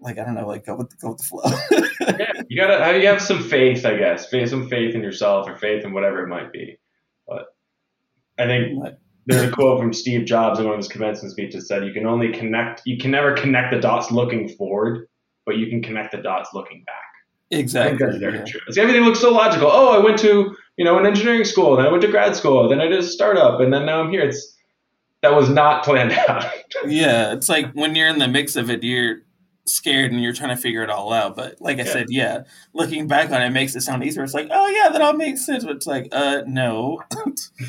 like 0.00 0.18
I 0.18 0.24
don't 0.24 0.34
know, 0.34 0.46
like 0.46 0.66
go 0.66 0.76
with 0.76 0.90
the, 0.90 0.96
go 0.96 1.10
with 1.10 1.18
the 1.18 1.24
flow. 1.24 2.16
yeah, 2.18 2.42
you 2.48 2.60
gotta 2.60 2.84
uh, 2.84 2.90
you 2.90 3.06
have 3.06 3.22
some 3.22 3.42
faith, 3.42 3.86
I 3.86 3.96
guess, 3.96 4.26
faith, 4.26 4.50
some 4.50 4.68
faith 4.68 4.94
in 4.94 5.02
yourself 5.02 5.48
or 5.48 5.56
faith 5.56 5.84
in 5.84 5.92
whatever 5.92 6.22
it 6.22 6.28
might 6.28 6.52
be. 6.52 6.78
But 7.26 7.46
I 8.38 8.46
think 8.46 8.78
there's 9.26 9.42
a 9.42 9.50
quote 9.50 9.80
from 9.80 9.92
Steve 9.92 10.24
Jobs 10.24 10.58
in 10.58 10.64
one 10.64 10.74
of 10.74 10.78
his 10.78 10.88
commencement 10.88 11.32
speeches 11.32 11.66
said, 11.66 11.84
"You 11.84 11.92
can 11.92 12.06
only 12.06 12.32
connect, 12.32 12.82
you 12.84 12.96
can 12.96 13.10
never 13.10 13.34
connect 13.34 13.72
the 13.72 13.80
dots 13.80 14.10
looking 14.10 14.48
forward, 14.48 15.08
but 15.44 15.58
you 15.58 15.66
can 15.68 15.82
connect 15.82 16.12
the 16.12 16.18
dots 16.18 16.50
looking 16.54 16.84
back." 16.86 16.94
Exactly. 17.50 18.18
yeah. 18.20 18.44
true. 18.44 18.60
See, 18.70 18.80
everything 18.80 19.02
looks 19.02 19.20
so 19.20 19.32
logical. 19.32 19.68
Oh, 19.70 19.88
I 19.88 19.98
went 19.98 20.18
to 20.20 20.56
you 20.76 20.84
know 20.84 20.98
an 20.98 21.06
engineering 21.06 21.44
school, 21.44 21.76
then 21.76 21.86
I 21.86 21.90
went 21.90 22.02
to 22.02 22.08
grad 22.08 22.36
school, 22.36 22.68
then 22.68 22.80
I 22.80 22.86
did 22.86 23.00
a 23.00 23.02
startup, 23.02 23.60
and 23.60 23.72
then 23.72 23.86
now 23.86 24.00
I'm 24.00 24.10
here. 24.10 24.22
It's 24.22 24.56
that 25.22 25.34
was 25.34 25.48
not 25.48 25.84
planned 25.84 26.12
out. 26.28 26.44
yeah, 26.86 27.32
it's 27.32 27.48
like 27.48 27.72
when 27.72 27.94
you're 27.94 28.08
in 28.08 28.18
the 28.18 28.28
mix 28.28 28.54
of 28.56 28.70
it, 28.70 28.82
you're 28.82 29.22
scared 29.66 30.12
and 30.12 30.22
you're 30.22 30.32
trying 30.32 30.54
to 30.54 30.60
figure 30.60 30.82
it 30.82 30.90
all 30.90 31.12
out. 31.12 31.36
But 31.36 31.60
like 31.60 31.78
I 31.78 31.82
yeah. 31.84 31.92
said, 31.92 32.06
yeah, 32.08 32.42
looking 32.72 33.06
back 33.06 33.30
on 33.30 33.42
it 33.42 33.50
makes 33.50 33.74
it 33.74 33.82
sound 33.82 34.04
easier. 34.04 34.22
It's 34.22 34.34
like, 34.34 34.48
oh 34.50 34.68
yeah, 34.68 34.90
that 34.90 35.00
all 35.00 35.14
makes 35.14 35.44
sense. 35.44 35.64
But 35.64 35.76
it's 35.76 35.86
like, 35.86 36.08
uh, 36.12 36.42
no. 36.46 37.02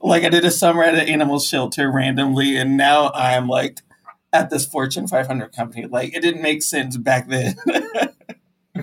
like 0.00 0.24
I 0.24 0.28
did 0.28 0.44
a 0.44 0.50
summer 0.50 0.82
at 0.82 0.94
an 0.94 1.08
animal 1.08 1.40
shelter 1.40 1.90
randomly, 1.90 2.56
and 2.56 2.76
now 2.76 3.10
I'm 3.14 3.48
like 3.48 3.80
at 4.32 4.50
this 4.50 4.66
Fortune 4.66 5.06
500 5.06 5.52
company. 5.52 5.86
Like 5.86 6.14
it 6.14 6.20
didn't 6.20 6.42
make 6.42 6.62
sense 6.62 6.96
back 6.96 7.28
then. 7.28 7.56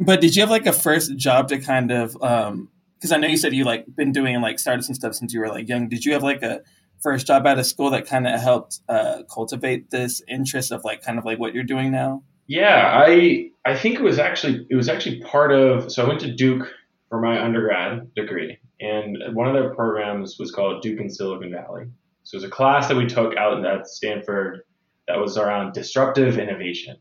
but 0.00 0.20
did 0.20 0.34
you 0.34 0.42
have 0.42 0.50
like 0.50 0.66
a 0.66 0.72
first 0.72 1.16
job 1.16 1.48
to 1.48 1.58
kind 1.58 1.90
of 1.90 2.20
um 2.22 2.70
because 2.96 3.12
I 3.12 3.18
know 3.18 3.28
you 3.28 3.36
said 3.36 3.52
you 3.52 3.64
like 3.64 3.84
been 3.94 4.12
doing 4.12 4.40
like 4.40 4.58
startups 4.58 4.88
and 4.88 4.96
stuff 4.96 5.14
since 5.14 5.34
you 5.34 5.40
were 5.40 5.48
like 5.48 5.68
young. 5.68 5.88
Did 5.88 6.06
you 6.06 6.14
have 6.14 6.22
like 6.22 6.42
a 6.42 6.62
first 7.04 7.28
job 7.28 7.46
out 7.46 7.58
of 7.60 7.66
school 7.66 7.90
that 7.90 8.06
kind 8.06 8.26
of 8.26 8.40
helped 8.40 8.80
uh, 8.88 9.22
cultivate 9.32 9.90
this 9.90 10.20
interest 10.26 10.72
of 10.72 10.82
like 10.84 11.02
kind 11.02 11.18
of 11.18 11.24
like 11.24 11.38
what 11.38 11.54
you're 11.54 11.62
doing 11.62 11.92
now? 11.92 12.24
Yeah, 12.48 13.04
I 13.06 13.50
I 13.64 13.76
think 13.76 13.96
it 13.96 14.02
was 14.02 14.18
actually 14.18 14.66
it 14.68 14.74
was 14.74 14.88
actually 14.88 15.20
part 15.20 15.52
of 15.52 15.92
so 15.92 16.04
I 16.04 16.08
went 16.08 16.20
to 16.20 16.34
Duke 16.34 16.66
for 17.08 17.20
my 17.20 17.40
undergrad 17.40 18.12
degree, 18.14 18.58
and 18.80 19.18
one 19.34 19.46
of 19.46 19.54
their 19.54 19.72
programs 19.74 20.36
was 20.38 20.50
called 20.50 20.82
Duke 20.82 20.98
in 20.98 21.08
Silicon 21.08 21.52
Valley. 21.52 21.84
So 22.24 22.36
it 22.36 22.38
was 22.38 22.44
a 22.44 22.50
class 22.50 22.88
that 22.88 22.96
we 22.96 23.06
took 23.06 23.36
out 23.36 23.64
at 23.64 23.86
Stanford 23.86 24.62
that 25.06 25.20
was 25.20 25.36
around 25.36 25.74
disruptive 25.74 26.38
innovation, 26.38 26.96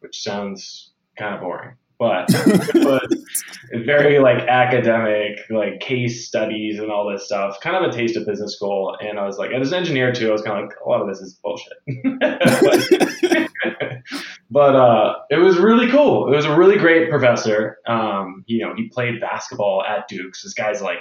which 0.00 0.22
sounds 0.22 0.92
kind 1.18 1.34
of 1.34 1.42
boring, 1.42 1.76
but 2.02 2.28
it 2.30 2.84
was 2.84 3.86
very 3.86 4.18
like 4.18 4.48
academic, 4.48 5.38
like 5.50 5.78
case 5.78 6.26
studies 6.26 6.80
and 6.80 6.90
all 6.90 7.08
this 7.08 7.24
stuff. 7.24 7.60
Kind 7.60 7.76
of 7.76 7.88
a 7.88 7.92
taste 7.92 8.16
of 8.16 8.26
business 8.26 8.56
school. 8.56 8.96
And 9.00 9.20
I 9.20 9.24
was 9.24 9.38
like, 9.38 9.52
as 9.52 9.70
an 9.70 9.78
engineer 9.78 10.12
too, 10.12 10.28
I 10.28 10.32
was 10.32 10.42
kind 10.42 10.58
of 10.58 10.68
like, 10.68 10.76
a 10.84 10.88
lot 10.88 11.00
of 11.00 11.08
this 11.08 11.20
is 11.20 11.34
bullshit. 11.34 11.78
but, 12.20 14.02
but 14.50 14.74
uh, 14.74 15.14
it 15.30 15.36
was 15.36 15.58
really 15.58 15.88
cool. 15.90 16.32
It 16.32 16.36
was 16.36 16.44
a 16.44 16.56
really 16.56 16.76
great 16.76 17.08
professor. 17.08 17.78
Um, 17.86 18.44
you 18.46 18.64
know, 18.64 18.74
he 18.74 18.88
played 18.88 19.20
basketball 19.20 19.84
at 19.84 20.08
Duke's. 20.08 20.42
This 20.42 20.54
guy's 20.54 20.82
like 20.82 20.98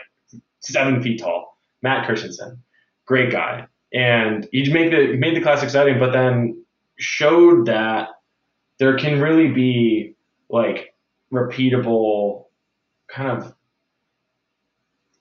seven 0.59 1.01
feet 1.01 1.19
tall, 1.19 1.57
Matt 1.81 2.05
Christensen, 2.05 2.61
great 3.05 3.31
guy. 3.31 3.65
And 3.93 4.47
he 4.51 4.71
made 4.71 4.93
the 4.93 5.17
made 5.17 5.35
the 5.35 5.41
class 5.41 5.63
exciting, 5.63 5.99
but 5.99 6.13
then 6.13 6.63
showed 6.97 7.65
that 7.65 8.09
there 8.79 8.97
can 8.97 9.19
really 9.19 9.49
be 9.49 10.15
like 10.49 10.90
repeatable 11.31 12.45
kind 13.07 13.29
of 13.29 13.53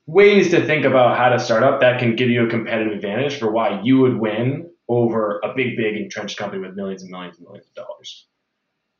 ways 0.06 0.50
to 0.50 0.64
think 0.66 0.84
about 0.84 1.16
how 1.16 1.28
to 1.28 1.38
start 1.38 1.62
up 1.62 1.80
that 1.80 2.00
can 2.00 2.16
give 2.16 2.28
you 2.28 2.46
a 2.46 2.50
competitive 2.50 2.92
advantage 2.92 3.38
for 3.38 3.50
why 3.50 3.80
you 3.82 3.98
would 4.00 4.16
win 4.16 4.70
over 4.88 5.40
a 5.44 5.54
big, 5.54 5.76
big 5.76 5.96
entrenched 5.96 6.36
company 6.36 6.60
with 6.60 6.74
millions 6.74 7.02
and 7.02 7.10
millions 7.10 7.36
and 7.36 7.46
millions 7.46 7.66
of 7.68 7.74
dollars. 7.74 8.26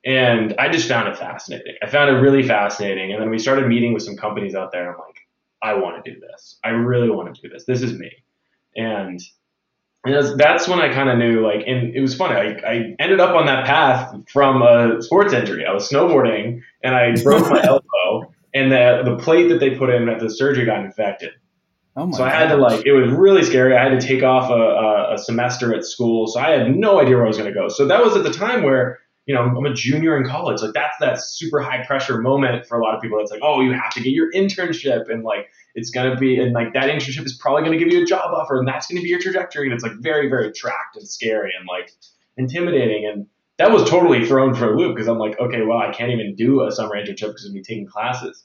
And 0.05 0.55
I 0.59 0.69
just 0.69 0.88
found 0.88 1.09
it 1.09 1.19
fascinating. 1.19 1.75
I 1.83 1.88
found 1.88 2.11
it 2.11 2.21
really 2.21 2.47
fascinating. 2.47 3.12
And 3.12 3.21
then 3.21 3.29
we 3.29 3.38
started 3.38 3.67
meeting 3.67 3.93
with 3.93 4.02
some 4.02 4.17
companies 4.17 4.55
out 4.55 4.73
there. 4.73 4.93
I'm 4.93 4.99
like, 4.99 5.17
I 5.62 5.75
want 5.75 6.02
to 6.02 6.14
do 6.14 6.19
this. 6.21 6.59
I 6.64 6.71
really 6.71 7.11
want 7.11 7.35
to 7.35 7.43
do 7.43 7.49
this. 7.49 7.64
This 7.64 7.83
is 7.83 7.99
me. 7.99 8.11
And 8.76 9.21
that's 10.04 10.66
when 10.66 10.80
I 10.80 10.92
kind 10.92 11.11
of 11.11 11.19
knew, 11.19 11.45
like, 11.47 11.64
and 11.66 11.95
it 11.95 12.00
was 12.00 12.14
funny. 12.14 12.35
I, 12.35 12.69
I 12.69 12.97
ended 12.99 13.21
up 13.21 13.35
on 13.35 13.47
that 13.47 13.66
path 13.66 14.14
from 14.30 14.62
a 14.62 15.02
sports 15.02 15.33
injury. 15.33 15.66
I 15.66 15.73
was 15.73 15.90
snowboarding 15.90 16.62
and 16.83 16.95
I 16.95 17.14
broke 17.23 17.50
my 17.50 17.62
elbow, 17.64 18.33
and 18.54 18.73
the 18.73 19.02
the 19.04 19.16
plate 19.16 19.49
that 19.49 19.61
they 19.61 19.76
put 19.76 19.90
in 19.90 20.09
at 20.09 20.19
the 20.19 20.30
surgery 20.30 20.64
got 20.64 20.85
infected. 20.85 21.33
Oh 21.97 22.11
so 22.12 22.25
I 22.25 22.30
had 22.30 22.49
to 22.50 22.57
like, 22.57 22.87
it 22.87 22.92
was 22.92 23.11
really 23.11 23.42
scary. 23.42 23.76
I 23.76 23.83
had 23.83 24.00
to 24.00 24.07
take 24.07 24.23
off 24.23 24.49
a, 24.49 24.54
a, 24.54 25.14
a 25.14 25.19
semester 25.19 25.75
at 25.75 25.85
school, 25.85 26.28
so 26.28 26.40
I 26.40 26.50
had 26.50 26.75
no 26.75 27.00
idea 27.00 27.16
where 27.16 27.25
I 27.25 27.28
was 27.28 27.37
going 27.37 27.52
to 27.52 27.59
go. 27.59 27.69
So 27.69 27.87
that 27.88 28.02
was 28.02 28.16
at 28.16 28.23
the 28.23 28.33
time 28.33 28.62
where 28.62 29.00
you 29.27 29.35
know, 29.35 29.43
I'm 29.43 29.65
a 29.65 29.75
junior 29.75 30.17
in 30.17 30.27
college. 30.27 30.62
Like 30.62 30.73
that's 30.73 30.97
that 31.00 31.21
super 31.23 31.61
high 31.61 31.85
pressure 31.85 32.19
moment 32.21 32.67
for 32.67 32.79
a 32.79 32.83
lot 32.83 32.95
of 32.95 33.03
people. 33.03 33.19
It's 33.21 33.31
like, 33.31 33.41
oh, 33.43 33.61
you 33.61 33.73
have 33.73 33.93
to 33.95 34.00
get 34.00 34.11
your 34.11 34.33
internship 34.33 35.11
and 35.11 35.23
like 35.23 35.50
it's 35.75 35.91
gonna 35.91 36.17
be 36.17 36.39
and 36.41 36.53
like 36.53 36.73
that 36.75 36.91
internship 36.91 37.25
is 37.25 37.35
probably 37.35 37.62
gonna 37.62 37.79
give 37.79 37.89
you 37.89 38.03
a 38.03 38.07
job 38.07 38.33
offer 38.33 38.59
and 38.59 38.67
that's 38.67 38.87
gonna 38.87 39.03
be 39.03 39.09
your 39.09 39.21
trajectory. 39.21 39.67
And 39.67 39.75
it's 39.75 39.83
like 39.83 39.95
very, 40.00 40.29
very 40.29 40.53
tracked 40.53 40.97
and 40.97 41.07
scary 41.07 41.53
and 41.59 41.69
like 41.69 41.93
intimidating. 42.37 43.07
And 43.07 43.27
that 43.59 43.71
was 43.71 43.89
totally 43.89 44.27
thrown 44.27 44.55
for 44.55 44.73
a 44.73 44.77
loop 44.77 44.97
because 44.97 45.09
I'm 45.09 45.19
like, 45.19 45.39
okay, 45.39 45.62
well, 45.62 45.79
I 45.79 45.93
can't 45.93 46.11
even 46.11 46.35
do 46.35 46.65
a 46.67 46.73
summer 46.73 46.97
internship 46.97 47.29
because 47.29 47.45
I'm 47.45 47.55
taking 47.62 47.87
classes. 47.87 48.45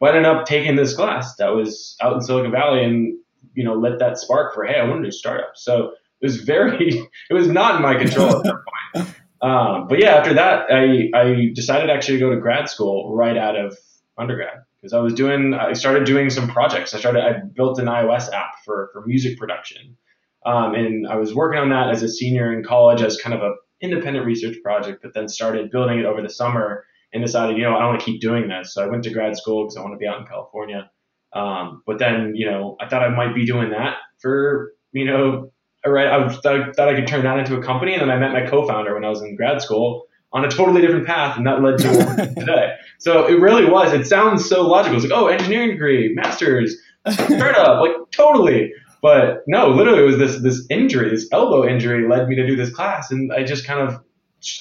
But 0.00 0.14
I 0.14 0.16
ended 0.18 0.32
up 0.32 0.46
taking 0.46 0.76
this 0.76 0.94
class 0.94 1.36
that 1.36 1.48
was 1.48 1.96
out 2.00 2.14
in 2.14 2.20
Silicon 2.20 2.52
Valley 2.52 2.84
and 2.84 3.18
you 3.54 3.64
know, 3.64 3.74
lit 3.74 3.98
that 3.98 4.18
spark 4.18 4.54
for 4.54 4.64
hey, 4.64 4.78
I 4.78 4.84
want 4.84 5.02
to 5.02 5.08
do 5.08 5.12
startups. 5.12 5.64
So 5.64 5.92
it 6.20 6.26
was 6.26 6.36
very 6.40 7.08
it 7.30 7.34
was 7.34 7.48
not 7.48 7.76
in 7.76 7.82
my 7.82 7.94
control 7.94 8.38
at 8.38 8.42
that 8.44 8.54
point. 8.94 9.08
Um, 9.44 9.88
but 9.88 10.00
yeah, 10.00 10.14
after 10.14 10.32
that, 10.34 10.68
I, 10.70 11.10
I 11.14 11.50
decided 11.54 11.90
actually 11.90 12.18
to 12.18 12.24
go 12.24 12.30
to 12.30 12.40
grad 12.40 12.70
school 12.70 13.14
right 13.14 13.36
out 13.36 13.56
of 13.56 13.76
undergrad 14.16 14.62
because 14.80 14.94
I 14.94 15.00
was 15.00 15.12
doing, 15.12 15.52
I 15.52 15.74
started 15.74 16.06
doing 16.06 16.30
some 16.30 16.48
projects. 16.48 16.94
I 16.94 16.98
started, 16.98 17.22
I 17.22 17.40
built 17.54 17.78
an 17.78 17.84
iOS 17.84 18.32
app 18.32 18.64
for, 18.64 18.88
for 18.94 19.04
music 19.06 19.38
production. 19.38 19.98
Um, 20.46 20.74
and 20.74 21.06
I 21.06 21.16
was 21.16 21.34
working 21.34 21.60
on 21.60 21.68
that 21.70 21.90
as 21.90 22.02
a 22.02 22.08
senior 22.08 22.54
in 22.54 22.64
college 22.64 23.02
as 23.02 23.20
kind 23.20 23.34
of 23.34 23.42
a 23.42 23.52
independent 23.82 24.24
research 24.24 24.56
project, 24.62 25.02
but 25.02 25.12
then 25.12 25.28
started 25.28 25.70
building 25.70 25.98
it 25.98 26.06
over 26.06 26.22
the 26.22 26.30
summer 26.30 26.86
and 27.12 27.22
decided, 27.22 27.58
you 27.58 27.64
know, 27.64 27.76
I 27.76 27.80
don't 27.80 27.88
want 27.88 28.00
to 28.00 28.06
keep 28.06 28.22
doing 28.22 28.48
this. 28.48 28.72
So 28.72 28.82
I 28.82 28.88
went 28.88 29.04
to 29.04 29.10
grad 29.10 29.36
school 29.36 29.64
because 29.64 29.76
I 29.76 29.82
want 29.82 29.92
to 29.92 29.98
be 29.98 30.06
out 30.06 30.20
in 30.20 30.26
California. 30.26 30.90
Um, 31.34 31.82
but 31.86 31.98
then, 31.98 32.32
you 32.34 32.50
know, 32.50 32.76
I 32.80 32.88
thought 32.88 33.02
I 33.02 33.10
might 33.10 33.34
be 33.34 33.44
doing 33.44 33.70
that 33.70 33.96
for, 34.20 34.72
you 34.92 35.04
know, 35.04 35.52
right, 35.92 36.06
I 36.06 36.28
thought, 36.28 36.76
thought 36.76 36.88
I 36.88 36.94
could 36.94 37.06
turn 37.06 37.24
that 37.24 37.38
into 37.38 37.56
a 37.56 37.62
company. 37.62 37.92
And 37.92 38.02
then 38.02 38.10
I 38.10 38.16
met 38.16 38.32
my 38.32 38.46
co-founder 38.46 38.94
when 38.94 39.04
I 39.04 39.08
was 39.08 39.22
in 39.22 39.36
grad 39.36 39.60
school 39.62 40.06
on 40.32 40.44
a 40.44 40.50
totally 40.50 40.80
different 40.80 41.06
path, 41.06 41.36
and 41.36 41.46
that 41.46 41.62
led 41.62 41.78
to 41.78 42.34
today. 42.38 42.74
So 42.98 43.26
it 43.26 43.40
really 43.40 43.70
was. 43.70 43.92
It 43.92 44.06
sounds 44.06 44.48
so 44.48 44.62
logical. 44.66 44.96
It's 44.96 45.08
like, 45.08 45.16
oh, 45.16 45.28
engineering 45.28 45.70
degree, 45.70 46.12
master's, 46.14 46.76
startup, 47.12 47.80
like 47.80 47.92
totally. 48.10 48.72
But 49.00 49.44
no, 49.46 49.68
literally, 49.68 50.00
it 50.00 50.06
was 50.06 50.18
this 50.18 50.42
this 50.42 50.66
injury, 50.70 51.10
this 51.10 51.28
elbow 51.30 51.68
injury, 51.68 52.08
led 52.08 52.26
me 52.26 52.34
to 52.36 52.46
do 52.46 52.56
this 52.56 52.72
class, 52.72 53.10
and 53.10 53.32
I 53.32 53.44
just 53.44 53.66
kind 53.66 53.80
of 53.80 54.02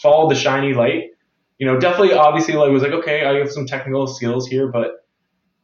followed 0.02 0.30
the 0.30 0.36
shiny 0.36 0.74
light. 0.74 1.12
You 1.58 1.68
know, 1.68 1.80
definitely, 1.80 2.14
obviously, 2.14 2.54
like 2.56 2.70
was 2.70 2.84
like, 2.84 2.92
okay, 2.92 3.26
I 3.26 3.36
have 3.36 3.52
some 3.52 3.66
technical 3.66 4.06
skills 4.06 4.48
here, 4.48 4.68
but 4.68 5.06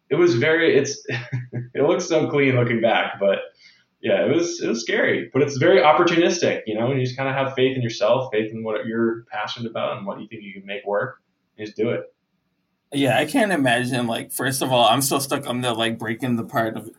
it 0.10 0.16
was 0.16 0.36
very, 0.36 0.78
it's, 0.78 1.06
it 1.74 1.84
looks 1.84 2.06
so 2.06 2.30
clean 2.30 2.56
looking 2.56 2.82
back, 2.82 3.20
but 3.20 3.39
yeah, 4.01 4.25
it 4.25 4.34
was 4.34 4.62
it 4.62 4.68
was 4.68 4.82
scary, 4.82 5.29
but 5.34 5.41
it's 5.41 5.58
very 5.58 5.82
opportunistic. 5.82 6.62
You 6.65 6.75
know, 6.75 6.91
you 6.94 7.03
just 7.03 7.18
kind 7.18 7.27
of 7.27 7.36
have 7.36 7.53
faith 7.53 7.75
in 7.75 7.82
yourself, 7.82 8.29
faith 8.32 8.51
in 8.51 8.63
what 8.63 8.86
you're 8.86 9.25
passionate 9.32 9.70
about, 9.70 9.98
and 9.98 10.08
what 10.08 10.22
you 10.22 10.27
think 10.27 10.44
you 10.44 10.53
can 10.53 10.65
make 10.65 10.86
work. 10.86 11.22
Just 11.58 11.75
do 11.75 11.89
it. 11.89 12.13
Yeah, 12.94 13.18
I 13.18 13.25
can't 13.25 13.51
imagine. 13.51 14.08
Like, 14.08 14.32
first 14.32 14.62
of 14.62 14.72
all, 14.72 14.88
I'm 14.88 15.01
still 15.01 15.20
stuck 15.20 15.48
on 15.48 15.62
the 15.62 15.74
like 15.74 16.00
breaking 16.00 16.38
the 16.38 16.46
part 16.46 16.77
of. 16.77 16.89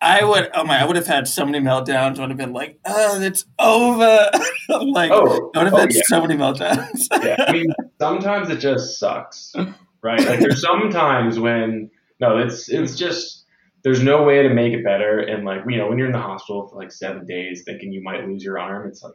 I 0.00 0.24
would, 0.24 0.50
oh 0.54 0.62
my, 0.62 0.80
I 0.80 0.84
would 0.84 0.94
have 0.94 1.08
had 1.08 1.26
so 1.26 1.44
many 1.44 1.58
meltdowns. 1.58 2.18
I 2.18 2.20
would 2.20 2.30
have 2.30 2.36
been 2.36 2.52
like, 2.52 2.78
oh, 2.84 3.20
it's 3.20 3.44
over. 3.58 4.30
like, 4.68 5.10
oh, 5.10 5.50
I 5.54 5.58
would 5.58 5.66
have 5.66 5.74
oh, 5.74 5.76
had 5.76 5.92
yeah. 5.92 6.02
so 6.06 6.20
many 6.20 6.36
meltdowns. 6.36 7.08
yeah, 7.24 7.44
I 7.46 7.52
mean, 7.52 7.72
sometimes 8.00 8.48
it 8.48 8.58
just 8.58 8.98
sucks, 8.98 9.54
right? 10.02 10.20
Like, 10.24 10.38
there's 10.40 10.60
sometimes 10.60 11.40
when 11.40 11.90
no, 12.20 12.38
it's 12.38 12.68
it's 12.68 12.96
just 12.96 13.44
there's 13.84 14.02
no 14.02 14.24
way 14.24 14.42
to 14.42 14.48
make 14.48 14.72
it 14.72 14.84
better. 14.84 15.20
And 15.20 15.44
like, 15.44 15.60
you 15.68 15.76
know, 15.76 15.88
when 15.88 15.98
you're 15.98 16.06
in 16.08 16.12
the 16.12 16.18
hospital 16.18 16.68
for 16.68 16.76
like 16.76 16.92
seven 16.92 17.24
days 17.26 17.62
thinking 17.64 17.92
you 17.92 18.02
might 18.02 18.26
lose 18.26 18.42
your 18.42 18.58
arm, 18.58 18.88
it's 18.88 19.02
like, 19.02 19.12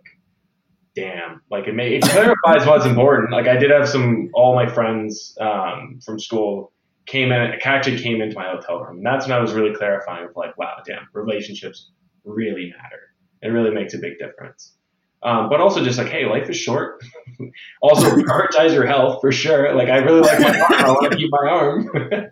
damn, 0.95 1.41
like 1.51 1.67
it 1.67 1.75
may, 1.75 1.95
it 1.95 2.03
clarifies 2.03 2.65
what's 2.67 2.85
important. 2.85 3.31
Like 3.31 3.47
I 3.47 3.57
did 3.57 3.71
have 3.71 3.89
some, 3.89 4.29
all 4.33 4.55
my 4.55 4.67
friends 4.67 5.37
um, 5.41 5.99
from 6.05 6.19
school 6.19 6.71
came 7.05 7.31
in, 7.31 7.53
actually 7.63 7.99
came 7.99 8.21
into 8.21 8.35
my 8.35 8.49
hotel 8.49 8.79
room. 8.79 8.97
And 8.97 9.05
that's 9.05 9.27
when 9.27 9.37
I 9.37 9.41
was 9.41 9.53
really 9.53 9.75
clarifying 9.75 10.25
of 10.25 10.31
like, 10.35 10.57
wow, 10.57 10.77
damn, 10.85 11.07
relationships 11.13 11.91
really 12.23 12.71
matter. 12.81 12.99
It 13.41 13.49
really 13.49 13.71
makes 13.71 13.93
a 13.93 13.97
big 13.97 14.17
difference. 14.19 14.77
Um, 15.23 15.47
but 15.49 15.61
also 15.61 15.83
just 15.83 15.97
like, 15.97 16.09
hey, 16.09 16.25
life 16.25 16.49
is 16.49 16.57
short. 16.57 17.01
also 17.81 18.09
prioritize 18.09 18.73
your 18.73 18.85
health 18.85 19.21
for 19.21 19.31
sure. 19.31 19.73
Like 19.73 19.87
I 19.87 19.97
really 19.97 20.19
like 20.19 20.39
my 20.39 20.59
arm. 20.59 20.73
I 20.73 20.91
want 20.91 21.11
to 21.11 21.17
keep 21.17 21.31
my 21.31 21.49
arm. 21.49 21.89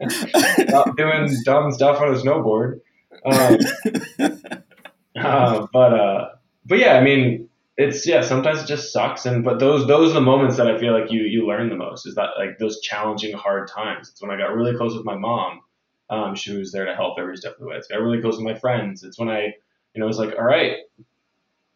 Stop 0.68 0.98
doing 0.98 1.34
dumb 1.46 1.72
stuff 1.72 2.02
on 2.02 2.10
a 2.10 2.18
snowboard. 2.18 2.82
Um, 3.26 3.58
uh, 5.16 5.68
but 5.72 5.94
uh, 5.94 6.30
but 6.66 6.80
yeah, 6.80 6.98
I 6.98 7.02
mean, 7.02 7.48
it's 7.78 8.06
yeah. 8.06 8.22
Sometimes 8.22 8.62
it 8.62 8.68
just 8.68 8.92
sucks, 8.92 9.26
and 9.26 9.44
but 9.44 9.60
those 9.60 9.88
those 9.88 10.12
are 10.12 10.16
the 10.16 10.22
moments 10.22 10.58
that 10.58 10.68
I 10.68 10.78
feel 10.78 10.92
like 10.92 11.12
you 11.12 11.22
you 11.22 11.48
learn 11.48 11.70
the 11.70 11.76
most. 11.76 12.06
Is 12.06 12.16
that 12.16 12.32
like 12.38 12.58
those 12.60 12.82
challenging, 12.82 13.34
hard 13.34 13.70
times. 13.70 14.10
It's 14.10 14.22
when 14.22 14.32
I 14.32 14.38
got 14.38 14.54
really 14.54 14.76
close 14.76 14.96
with 14.96 15.06
my 15.06 15.16
mom. 15.16 15.62
Um, 16.10 16.36
she 16.36 16.58
was 16.58 16.74
there 16.74 16.86
to 16.86 16.94
help 16.94 17.18
every 17.18 17.38
step 17.38 17.54
of 17.54 17.60
the 17.60 17.68
way. 17.68 17.78
It's 17.78 17.88
got 17.88 18.02
really 18.02 18.20
close 18.20 18.36
with 18.36 18.46
my 18.46 18.56
friends. 18.56 19.04
It's 19.04 19.18
when 19.18 19.30
I 19.30 19.54
you 19.94 20.00
know 20.00 20.08
was 20.08 20.20
like, 20.20 20.36
all 20.38 20.44
right, 20.44 20.78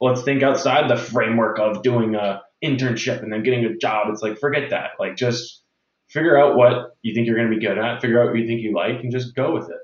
let's 0.01 0.23
think 0.23 0.43
outside 0.43 0.89
the 0.89 0.97
framework 0.97 1.59
of 1.59 1.83
doing 1.83 2.15
a 2.15 2.41
internship 2.63 3.21
and 3.21 3.31
then 3.31 3.43
getting 3.43 3.65
a 3.65 3.75
job. 3.77 4.07
It's 4.09 4.21
like 4.21 4.37
forget 4.39 4.69
that. 4.71 4.91
Like 4.99 5.15
just 5.15 5.61
figure 6.09 6.37
out 6.37 6.55
what 6.55 6.95
you 7.01 7.13
think 7.13 7.27
you're 7.27 7.35
going 7.35 7.49
to 7.49 7.55
be 7.55 7.65
good 7.65 7.77
at, 7.77 8.01
figure 8.01 8.21
out 8.21 8.31
what 8.31 8.39
you 8.39 8.47
think 8.47 8.61
you 8.61 8.73
like, 8.73 9.01
and 9.01 9.11
just 9.11 9.35
go 9.35 9.53
with 9.53 9.69
it. 9.69 9.79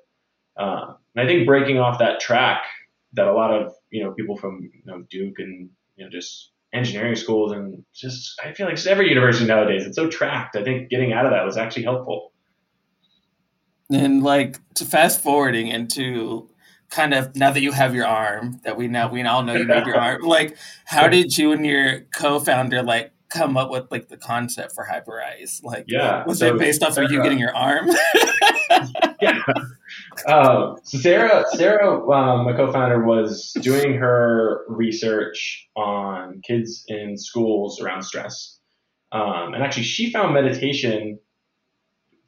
Uh, 0.57 0.93
and 1.15 1.25
I 1.25 1.27
think 1.27 1.45
breaking 1.45 1.79
off 1.79 1.99
that 1.99 2.19
track 2.19 2.63
that 3.13 3.27
a 3.27 3.33
lot 3.33 3.51
of 3.51 3.73
you 3.89 4.03
know 4.03 4.11
people 4.11 4.37
from 4.37 4.61
you 4.61 4.81
know 4.85 5.03
Duke 5.09 5.39
and 5.39 5.69
you 5.95 6.05
know 6.05 6.09
just 6.09 6.51
engineering 6.73 7.15
schools 7.15 7.51
and 7.51 7.83
just 7.93 8.39
I 8.43 8.53
feel 8.53 8.65
like 8.65 8.83
every 8.85 9.09
university 9.09 9.45
nowadays 9.45 9.85
it's 9.85 9.95
so 9.95 10.09
tracked. 10.09 10.55
I 10.55 10.63
think 10.63 10.89
getting 10.89 11.13
out 11.13 11.25
of 11.25 11.31
that 11.31 11.45
was 11.45 11.57
actually 11.57 11.83
helpful. 11.83 12.31
And 13.91 14.23
like 14.23 14.59
to 14.75 14.85
fast 14.85 15.21
forwarding 15.21 15.67
into 15.67 16.49
kind 16.91 17.13
of 17.13 17.35
now 17.35 17.51
that 17.51 17.61
you 17.61 17.71
have 17.71 17.95
your 17.95 18.05
arm 18.05 18.59
that 18.63 18.77
we 18.77 18.87
now 18.87 19.09
we 19.09 19.23
all 19.23 19.43
know 19.43 19.53
you 19.53 19.65
need 19.65 19.85
your 19.85 19.97
arm 19.97 20.21
like 20.23 20.57
how 20.85 21.07
did 21.07 21.35
you 21.37 21.53
and 21.53 21.65
your 21.65 22.01
co-founder 22.13 22.83
like 22.83 23.13
come 23.29 23.55
up 23.55 23.71
with 23.71 23.89
like 23.89 24.09
the 24.09 24.17
concept 24.17 24.75
for 24.75 24.85
Hyperice? 24.85 25.63
Like 25.63 25.85
yeah 25.87 26.25
was 26.25 26.39
so 26.39 26.53
it 26.53 26.59
based 26.59 26.83
off 26.83 26.93
Sarah, 26.93 27.05
of 27.05 27.11
you 27.11 27.23
getting 27.23 27.39
your 27.39 27.55
arm? 27.55 27.89
Yeah. 29.21 29.43
Um, 30.27 30.77
so 30.83 30.97
sarah 30.97 31.43
sarah 31.53 32.09
um, 32.09 32.45
my 32.45 32.53
co-founder 32.53 33.05
was 33.05 33.53
doing 33.61 33.93
her 33.95 34.61
research 34.67 35.69
on 35.75 36.41
kids 36.43 36.83
in 36.87 37.17
schools 37.17 37.79
around 37.79 38.01
stress. 38.01 38.57
Um, 39.11 39.53
and 39.53 39.63
actually 39.63 39.83
she 39.83 40.11
found 40.11 40.33
meditation 40.33 41.19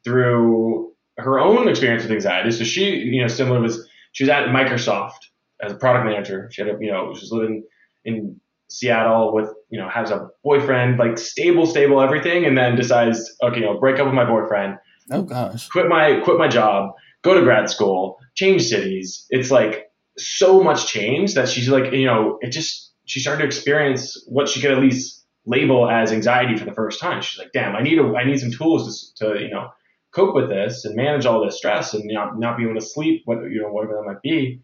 through 0.04 0.92
her 1.18 1.40
own 1.40 1.66
experience 1.68 2.04
with 2.04 2.12
anxiety. 2.12 2.52
So 2.52 2.64
she 2.64 2.96
you 2.96 3.22
know 3.22 3.28
similar 3.28 3.60
was 3.60 3.83
she 4.14 4.24
was 4.24 4.30
at 4.30 4.46
Microsoft 4.48 5.18
as 5.60 5.72
a 5.72 5.76
product 5.76 6.06
manager. 6.06 6.48
She 6.52 6.62
had 6.62 6.70
a, 6.70 6.78
you 6.80 6.90
know, 6.90 7.12
she 7.14 7.20
was 7.20 7.32
living 7.32 7.64
in 8.04 8.40
Seattle 8.68 9.34
with, 9.34 9.50
you 9.70 9.78
know, 9.78 9.88
has 9.88 10.10
a 10.10 10.30
boyfriend, 10.42 10.98
like 10.98 11.18
stable, 11.18 11.66
stable 11.66 12.00
everything, 12.00 12.44
and 12.46 12.56
then 12.56 12.76
decides, 12.76 13.36
okay, 13.42 13.60
you 13.60 13.66
know, 13.66 13.78
break 13.78 13.98
up 13.98 14.06
with 14.06 14.14
my 14.14 14.24
boyfriend. 14.24 14.78
Oh 15.10 15.22
gosh. 15.22 15.68
Quit 15.68 15.88
my 15.88 16.20
quit 16.24 16.38
my 16.38 16.48
job, 16.48 16.92
go 17.22 17.34
to 17.34 17.42
grad 17.42 17.68
school, 17.68 18.18
change 18.34 18.62
cities. 18.66 19.26
It's 19.30 19.50
like 19.50 19.90
so 20.16 20.62
much 20.62 20.86
change 20.86 21.34
that 21.34 21.48
she's 21.48 21.68
like, 21.68 21.92
you 21.92 22.06
know, 22.06 22.38
it 22.40 22.50
just 22.50 22.92
she 23.06 23.20
started 23.20 23.42
to 23.42 23.46
experience 23.46 24.24
what 24.28 24.48
she 24.48 24.60
could 24.60 24.70
at 24.70 24.78
least 24.78 25.26
label 25.44 25.90
as 25.90 26.12
anxiety 26.12 26.56
for 26.56 26.64
the 26.64 26.72
first 26.72 27.00
time. 27.00 27.20
She's 27.20 27.38
like, 27.38 27.52
damn, 27.52 27.74
I 27.74 27.82
need 27.82 27.98
a, 27.98 28.14
I 28.16 28.24
need 28.24 28.38
some 28.38 28.52
tools 28.52 29.12
to, 29.16 29.34
to 29.34 29.40
you 29.42 29.50
know 29.50 29.70
cope 30.14 30.34
with 30.34 30.48
this 30.48 30.84
and 30.84 30.94
manage 30.94 31.26
all 31.26 31.44
this 31.44 31.56
stress 31.56 31.94
and 31.94 32.04
not, 32.06 32.38
not 32.38 32.56
be 32.56 32.64
able 32.64 32.74
to 32.74 32.80
sleep, 32.80 33.22
what, 33.24 33.38
you 33.50 33.60
know, 33.60 33.68
whatever 33.68 33.94
that 33.94 34.06
might 34.06 34.22
be. 34.22 34.60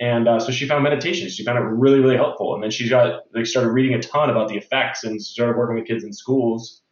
And 0.00 0.28
uh, 0.28 0.40
so 0.40 0.52
she 0.52 0.66
found 0.66 0.82
meditation. 0.82 1.28
She 1.28 1.44
found 1.44 1.58
it 1.58 1.62
really, 1.62 2.00
really 2.00 2.16
helpful. 2.16 2.54
And 2.54 2.62
then 2.62 2.70
she 2.70 2.88
got 2.88 3.22
like 3.34 3.46
started 3.46 3.70
reading 3.70 3.94
a 3.94 4.02
ton 4.02 4.30
about 4.30 4.48
the 4.48 4.56
effects 4.56 5.04
and 5.04 5.22
started 5.22 5.56
working 5.56 5.76
with 5.76 5.86
kids 5.86 6.04
in 6.04 6.12
schools. 6.12 6.82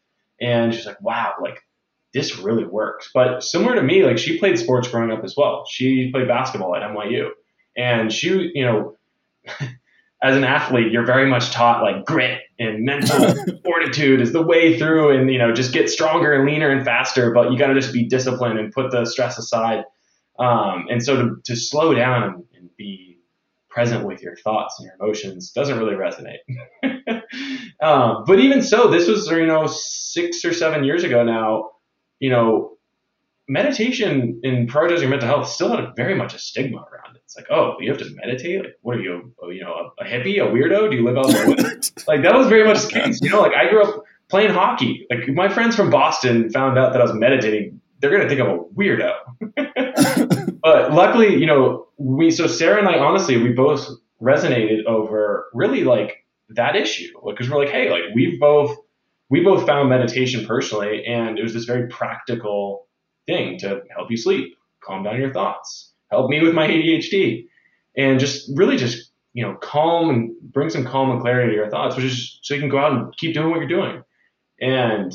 And 0.40 0.72
she's 0.72 0.86
like, 0.86 1.00
wow, 1.00 1.34
like 1.42 1.58
this 2.14 2.38
really 2.38 2.64
works. 2.64 3.10
But 3.12 3.42
similar 3.42 3.74
to 3.74 3.82
me, 3.82 4.04
like 4.04 4.18
she 4.18 4.38
played 4.38 4.58
sports 4.58 4.88
growing 4.88 5.10
up 5.10 5.24
as 5.24 5.34
well. 5.36 5.64
She 5.68 6.10
played 6.12 6.28
basketball 6.28 6.74
at 6.74 6.82
NYU, 6.82 7.30
and 7.76 8.12
she, 8.12 8.50
you 8.54 8.64
know, 8.64 8.96
as 10.22 10.36
an 10.36 10.44
athlete, 10.44 10.92
you're 10.92 11.06
very 11.06 11.28
much 11.28 11.50
taught 11.50 11.82
like 11.82 12.04
grit 12.04 12.40
and 12.60 12.84
mental 12.84 13.34
fortitude 13.64 14.20
is 14.20 14.32
the 14.32 14.42
way 14.42 14.78
through 14.78 15.16
and, 15.16 15.32
you 15.32 15.38
know, 15.38 15.52
just 15.52 15.72
get 15.72 15.88
stronger 15.88 16.34
and 16.34 16.46
leaner 16.46 16.68
and 16.68 16.84
faster, 16.84 17.32
but 17.32 17.50
you 17.50 17.58
got 17.58 17.68
to 17.68 17.74
just 17.74 17.92
be 17.92 18.04
disciplined 18.04 18.58
and 18.58 18.70
put 18.72 18.90
the 18.90 19.06
stress 19.06 19.38
aside. 19.38 19.84
Um, 20.38 20.86
and 20.90 21.02
so 21.02 21.16
to, 21.16 21.36
to 21.44 21.56
slow 21.56 21.94
down 21.94 22.22
and, 22.22 22.34
and, 22.54 22.70
be 22.76 23.18
present 23.68 24.06
with 24.06 24.22
your 24.22 24.36
thoughts 24.36 24.78
and 24.78 24.86
your 24.86 24.94
emotions 25.00 25.52
doesn't 25.52 25.78
really 25.78 25.94
resonate. 25.94 26.38
um, 27.82 28.24
but 28.26 28.40
even 28.40 28.62
so, 28.62 28.90
this 28.90 29.06
was, 29.06 29.28
you 29.28 29.46
know, 29.46 29.66
six 29.66 30.44
or 30.44 30.52
seven 30.52 30.82
years 30.84 31.04
ago 31.04 31.24
now, 31.24 31.70
you 32.20 32.30
know, 32.30 32.76
meditation 33.50 34.40
in 34.44 34.68
prioritizing 34.68 35.08
mental 35.10 35.28
health 35.28 35.48
still 35.48 35.76
had 35.76 35.94
very 35.96 36.14
much 36.14 36.34
a 36.34 36.38
stigma 36.38 36.78
around 36.78 37.16
it. 37.16 37.22
It's 37.24 37.36
like, 37.36 37.46
oh, 37.50 37.74
you 37.80 37.90
have 37.90 37.98
to 37.98 38.08
meditate. 38.14 38.60
Like, 38.60 38.78
what 38.82 38.96
are 38.96 39.00
you, 39.00 39.34
you 39.48 39.62
know, 39.62 39.92
a, 39.98 40.04
a, 40.04 40.06
hippie, 40.06 40.36
a 40.36 40.46
weirdo? 40.48 40.90
Do 40.90 40.96
you 40.96 41.04
live 41.04 41.18
out 41.18 41.28
there? 41.28 41.48
like 42.06 42.22
that 42.22 42.34
was 42.34 42.46
very 42.46 42.64
much 42.64 42.84
the 42.84 42.90
case. 42.92 43.20
You 43.20 43.30
know, 43.30 43.40
like 43.40 43.54
I 43.54 43.68
grew 43.68 43.82
up 43.82 44.04
playing 44.28 44.50
hockey. 44.50 45.06
Like 45.10 45.28
my 45.28 45.48
friends 45.48 45.74
from 45.74 45.90
Boston 45.90 46.48
found 46.50 46.78
out 46.78 46.92
that 46.92 47.00
I 47.00 47.04
was 47.04 47.12
meditating. 47.12 47.80
They're 47.98 48.10
gonna 48.10 48.28
think 48.28 48.40
I'm 48.40 48.50
a 48.50 48.64
weirdo. 48.64 49.14
but 50.62 50.92
luckily, 50.92 51.34
you 51.34 51.46
know, 51.46 51.88
we 51.98 52.30
so 52.30 52.46
Sarah 52.46 52.78
and 52.78 52.88
I 52.88 52.98
honestly 52.98 53.36
we 53.36 53.50
both 53.50 53.86
resonated 54.22 54.84
over 54.84 55.48
really 55.52 55.82
like 55.82 56.24
that 56.50 56.76
issue 56.76 57.12
because 57.26 57.50
we're 57.50 57.58
like, 57.58 57.68
hey, 57.68 57.90
like 57.90 58.14
we've 58.14 58.38
both 58.38 58.76
we 59.28 59.40
both 59.40 59.66
found 59.66 59.88
meditation 59.88 60.46
personally, 60.46 61.04
and 61.04 61.38
it 61.38 61.42
was 61.42 61.52
this 61.52 61.64
very 61.64 61.88
practical 61.88 62.86
thing 63.30 63.58
to 63.58 63.82
help 63.94 64.10
you 64.10 64.16
sleep, 64.16 64.56
calm 64.82 65.04
down 65.04 65.20
your 65.20 65.32
thoughts, 65.32 65.92
help 66.10 66.30
me 66.30 66.42
with 66.42 66.54
my 66.54 66.66
ADHD, 66.68 67.46
and 67.96 68.20
just 68.20 68.50
really 68.54 68.76
just 68.76 69.10
you 69.32 69.44
know 69.44 69.54
calm 69.56 70.10
and 70.10 70.36
bring 70.40 70.70
some 70.70 70.84
calm 70.84 71.10
and 71.10 71.20
clarity 71.20 71.50
to 71.50 71.56
your 71.56 71.70
thoughts, 71.70 71.96
which 71.96 72.04
is 72.04 72.38
so 72.42 72.54
you 72.54 72.60
can 72.60 72.68
go 72.68 72.78
out 72.78 72.92
and 72.92 73.16
keep 73.16 73.34
doing 73.34 73.50
what 73.50 73.60
you're 73.60 73.68
doing. 73.68 74.02
And 74.60 75.12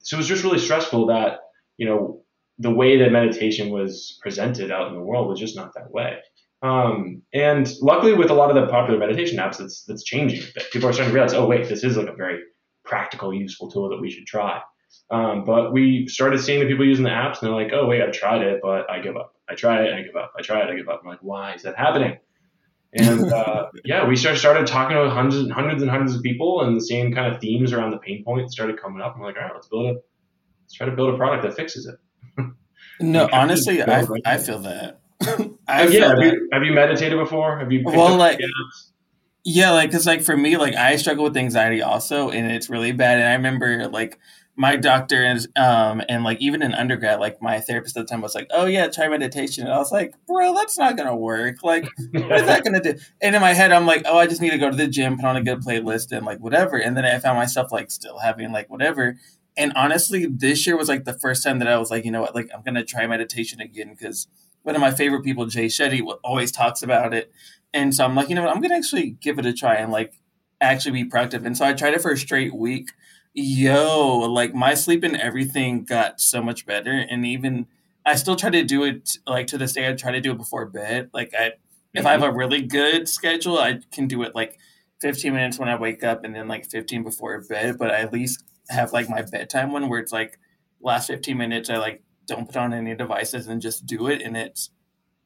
so 0.00 0.16
it 0.16 0.18
was 0.18 0.28
just 0.28 0.44
really 0.44 0.58
stressful 0.58 1.06
that 1.06 1.40
you 1.76 1.86
know 1.86 2.22
the 2.58 2.70
way 2.70 2.98
that 2.98 3.12
meditation 3.12 3.70
was 3.70 4.18
presented 4.22 4.70
out 4.70 4.88
in 4.88 4.94
the 4.94 5.00
world 5.00 5.28
was 5.28 5.38
just 5.38 5.56
not 5.56 5.74
that 5.74 5.90
way. 5.90 6.18
Um, 6.62 7.22
and 7.34 7.70
luckily, 7.82 8.14
with 8.14 8.30
a 8.30 8.34
lot 8.34 8.50
of 8.50 8.56
the 8.56 8.70
popular 8.70 8.98
meditation 8.98 9.38
apps, 9.38 9.58
that's 9.58 9.84
that's 9.84 10.02
changing. 10.02 10.42
That 10.54 10.70
people 10.72 10.88
are 10.88 10.92
starting 10.92 11.12
to 11.12 11.14
realize, 11.14 11.34
oh 11.34 11.46
wait, 11.46 11.68
this 11.68 11.84
is 11.84 11.96
like 11.96 12.08
a 12.08 12.14
very 12.14 12.40
practical, 12.84 13.34
useful 13.34 13.70
tool 13.70 13.90
that 13.90 14.00
we 14.00 14.10
should 14.10 14.26
try. 14.26 14.60
Um, 15.10 15.44
but 15.44 15.72
we 15.72 16.08
started 16.08 16.40
seeing 16.40 16.60
the 16.60 16.66
people 16.66 16.84
using 16.84 17.04
the 17.04 17.10
apps, 17.10 17.40
and 17.40 17.48
they're 17.48 17.50
like, 17.50 17.72
"Oh 17.72 17.86
wait, 17.86 18.02
I've 18.02 18.12
tried 18.12 18.42
it, 18.42 18.60
but 18.62 18.90
I 18.90 19.00
give 19.00 19.16
up. 19.16 19.34
I 19.48 19.54
try 19.54 19.84
it, 19.84 19.94
I 19.94 20.02
give 20.02 20.16
up. 20.16 20.32
I 20.36 20.42
try 20.42 20.62
it, 20.62 20.70
I 20.70 20.74
give 20.74 20.88
up." 20.88 21.00
I'm 21.02 21.08
like, 21.08 21.22
"Why 21.22 21.54
is 21.54 21.62
that 21.62 21.76
happening?" 21.76 22.18
And 22.92 23.32
uh, 23.32 23.68
yeah, 23.84 24.06
we 24.06 24.16
started 24.16 24.38
started 24.38 24.66
talking 24.66 24.96
to 24.96 25.08
hundreds, 25.10 25.36
and 25.36 25.52
hundreds 25.52 25.82
and 25.82 25.90
hundreds 25.90 26.14
of 26.14 26.22
people, 26.22 26.62
and 26.62 26.76
the 26.76 26.84
same 26.84 27.12
kind 27.12 27.32
of 27.32 27.40
themes 27.40 27.72
around 27.72 27.92
the 27.92 27.98
pain 27.98 28.24
point 28.24 28.50
started 28.50 28.80
coming 28.80 29.02
up. 29.02 29.14
I'm 29.16 29.22
like, 29.22 29.36
all 29.36 29.42
right, 29.42 29.52
let's 29.54 29.68
build 29.68 29.86
a, 29.86 29.92
let's 29.92 30.74
try 30.74 30.86
to 30.86 30.92
build 30.92 31.14
a 31.14 31.16
product 31.16 31.44
that 31.44 31.54
fixes 31.54 31.86
it. 31.86 31.96
no, 33.00 33.28
honestly, 33.32 33.82
I, 33.82 34.06
I 34.24 34.38
feel 34.38 34.60
that. 34.60 35.00
I 35.68 35.86
yeah, 35.86 36.08
have 36.08 36.22
you, 36.22 36.48
have 36.52 36.62
you 36.62 36.72
meditated 36.72 37.18
before? 37.18 37.58
Have 37.58 37.72
you? 37.72 37.82
Well, 37.84 38.16
like, 38.16 38.38
yeah, 39.44 39.72
like, 39.72 39.90
cause 39.90 40.06
like 40.06 40.22
for 40.22 40.36
me, 40.36 40.56
like 40.56 40.74
I 40.74 40.96
struggle 40.96 41.24
with 41.24 41.36
anxiety 41.36 41.82
also, 41.82 42.30
and 42.30 42.50
it's 42.50 42.68
really 42.68 42.92
bad. 42.92 43.18
And 43.18 43.28
I 43.28 43.34
remember 43.34 43.88
like 43.88 44.18
my 44.56 44.74
doctor 44.76 45.22
and 45.22 45.46
um 45.56 46.02
and 46.08 46.24
like 46.24 46.40
even 46.40 46.62
in 46.62 46.72
undergrad, 46.72 47.20
like 47.20 47.42
my 47.42 47.60
therapist 47.60 47.96
at 47.96 48.06
the 48.06 48.10
time 48.10 48.22
was 48.22 48.34
like, 48.34 48.46
"Oh 48.50 48.64
yeah, 48.64 48.88
try 48.88 49.08
meditation," 49.08 49.64
and 49.64 49.72
I 49.72 49.78
was 49.78 49.92
like, 49.92 50.14
"Bro, 50.26 50.54
that's 50.54 50.78
not 50.78 50.96
gonna 50.96 51.16
work. 51.16 51.62
Like, 51.62 51.86
what 52.12 52.40
is 52.40 52.46
that 52.46 52.64
gonna 52.64 52.80
do?" 52.80 52.94
And 53.20 53.34
in 53.34 53.40
my 53.42 53.52
head, 53.52 53.72
I'm 53.72 53.86
like, 53.86 54.02
"Oh, 54.06 54.18
I 54.18 54.26
just 54.26 54.40
need 54.40 54.50
to 54.50 54.58
go 54.58 54.70
to 54.70 54.76
the 54.76 54.88
gym, 54.88 55.16
put 55.16 55.26
on 55.26 55.36
a 55.36 55.42
good 55.42 55.60
playlist, 55.60 56.16
and 56.16 56.24
like 56.24 56.38
whatever." 56.38 56.76
And 56.78 56.96
then 56.96 57.04
I 57.04 57.18
found 57.18 57.36
myself 57.38 57.70
like 57.70 57.90
still 57.90 58.18
having 58.18 58.52
like 58.52 58.70
whatever. 58.70 59.18
And 59.58 59.72
honestly, 59.74 60.26
this 60.26 60.66
year 60.66 60.76
was 60.76 60.88
like 60.88 61.04
the 61.04 61.14
first 61.18 61.42
time 61.42 61.58
that 61.60 61.68
I 61.68 61.78
was 61.78 61.90
like, 61.90 62.04
you 62.04 62.10
know 62.10 62.20
what, 62.20 62.34
like 62.34 62.48
I'm 62.54 62.62
gonna 62.62 62.84
try 62.84 63.06
meditation 63.06 63.60
again 63.60 63.90
because 63.90 64.26
one 64.62 64.74
of 64.74 64.80
my 64.80 64.90
favorite 64.90 65.22
people, 65.22 65.46
Jay 65.46 65.66
Shetty, 65.66 66.02
always 66.24 66.50
talks 66.50 66.82
about 66.82 67.14
it. 67.14 67.30
And 67.72 67.94
so 67.94 68.04
I'm 68.04 68.14
like, 68.14 68.28
you 68.28 68.34
know 68.34 68.42
what, 68.42 68.54
I'm 68.54 68.60
gonna 68.60 68.76
actually 68.76 69.10
give 69.10 69.38
it 69.38 69.46
a 69.46 69.52
try 69.52 69.76
and 69.76 69.92
like 69.92 70.14
actually 70.60 70.92
be 70.92 71.04
productive. 71.04 71.44
And 71.44 71.56
so 71.56 71.64
I 71.64 71.72
tried 71.72 71.94
it 71.94 72.02
for 72.02 72.10
a 72.10 72.16
straight 72.16 72.54
week. 72.54 72.90
Yo, 73.38 74.20
like 74.30 74.54
my 74.54 74.72
sleep 74.72 75.04
and 75.04 75.14
everything 75.14 75.84
got 75.84 76.22
so 76.22 76.42
much 76.42 76.64
better. 76.64 76.90
And 76.90 77.26
even 77.26 77.66
I 78.06 78.14
still 78.14 78.34
try 78.34 78.48
to 78.48 78.64
do 78.64 78.84
it 78.84 79.18
like 79.26 79.46
to 79.48 79.58
this 79.58 79.74
day. 79.74 79.86
I 79.86 79.92
try 79.92 80.12
to 80.12 80.22
do 80.22 80.32
it 80.32 80.38
before 80.38 80.64
bed. 80.64 81.10
Like 81.12 81.34
I, 81.38 81.52
if 81.92 82.06
I 82.06 82.12
have 82.12 82.22
mm-hmm. 82.22 82.30
a 82.30 82.36
really 82.36 82.62
good 82.62 83.06
schedule, 83.10 83.58
I 83.58 83.80
can 83.92 84.08
do 84.08 84.22
it 84.22 84.34
like 84.34 84.58
15 85.02 85.34
minutes 85.34 85.58
when 85.58 85.68
I 85.68 85.76
wake 85.76 86.02
up 86.02 86.24
and 86.24 86.34
then 86.34 86.48
like 86.48 86.64
15 86.64 87.02
before 87.02 87.38
bed. 87.42 87.76
But 87.76 87.90
I 87.90 88.00
at 88.00 88.12
least 88.12 88.42
have 88.70 88.94
like 88.94 89.10
my 89.10 89.20
bedtime 89.20 89.70
one 89.70 89.90
where 89.90 90.00
it's 90.00 90.12
like 90.12 90.38
last 90.80 91.08
15 91.08 91.36
minutes. 91.36 91.68
I 91.68 91.76
like 91.76 92.02
don't 92.26 92.46
put 92.46 92.56
on 92.56 92.72
any 92.72 92.94
devices 92.94 93.48
and 93.48 93.60
just 93.60 93.84
do 93.84 94.06
it 94.06 94.22
and 94.22 94.34
it's 94.34 94.70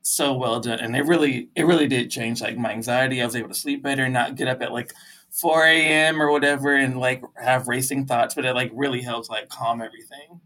so 0.02 0.32
well 0.32 0.60
done 0.60 0.80
and 0.80 0.96
it 0.96 1.04
really 1.06 1.50
it 1.54 1.64
really 1.66 1.86
did 1.86 2.10
change 2.10 2.40
like 2.40 2.56
my 2.56 2.70
anxiety 2.70 3.20
i 3.20 3.24
was 3.24 3.36
able 3.36 3.48
to 3.48 3.54
sleep 3.54 3.82
better 3.82 4.08
not 4.08 4.34
get 4.34 4.48
up 4.48 4.62
at 4.62 4.72
like 4.72 4.92
4 5.30 5.64
a.m 5.64 6.20
or 6.20 6.30
whatever 6.30 6.74
and 6.74 6.98
like 6.98 7.22
have 7.36 7.68
racing 7.68 8.06
thoughts 8.06 8.34
but 8.34 8.44
it 8.44 8.54
like 8.54 8.70
really 8.74 9.00
helps 9.02 9.28
like 9.28 9.48
calm 9.48 9.80
everything. 9.80 10.40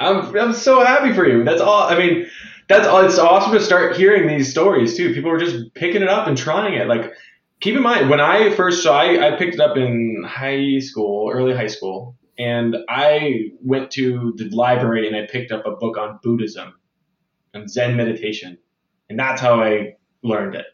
I'm, 0.00 0.36
I'm 0.36 0.52
so 0.52 0.84
happy 0.84 1.12
for 1.12 1.26
you. 1.26 1.44
That's 1.44 1.60
all 1.60 1.84
i 1.84 1.98
mean 1.98 2.26
that's 2.68 2.86
all 2.86 3.04
it's 3.04 3.18
awesome 3.18 3.52
to 3.52 3.60
start 3.60 3.96
hearing 3.96 4.26
these 4.26 4.50
stories 4.50 4.96
too. 4.96 5.14
People 5.14 5.30
are 5.30 5.38
just 5.38 5.74
picking 5.74 6.02
it 6.02 6.08
up 6.08 6.26
and 6.26 6.36
trying 6.36 6.74
it. 6.74 6.88
Like 6.88 7.12
keep 7.60 7.76
in 7.76 7.82
mind 7.82 8.10
when 8.10 8.20
i 8.20 8.50
first 8.50 8.82
saw 8.82 9.00
I, 9.00 9.34
I 9.34 9.38
picked 9.38 9.54
it 9.54 9.60
up 9.60 9.76
in 9.76 10.24
high 10.26 10.78
school 10.80 11.30
early 11.32 11.54
high 11.54 11.68
school 11.68 12.16
and 12.38 12.76
I 12.88 13.52
went 13.62 13.90
to 13.92 14.34
the 14.36 14.48
library 14.50 15.06
and 15.06 15.16
I 15.16 15.26
picked 15.26 15.52
up 15.52 15.66
a 15.66 15.76
book 15.76 15.96
on 15.96 16.18
Buddhism 16.22 16.74
and 17.52 17.70
Zen 17.70 17.96
meditation, 17.96 18.58
and 19.08 19.18
that's 19.18 19.40
how 19.40 19.62
I 19.62 19.94
learned 20.22 20.56
it, 20.56 20.66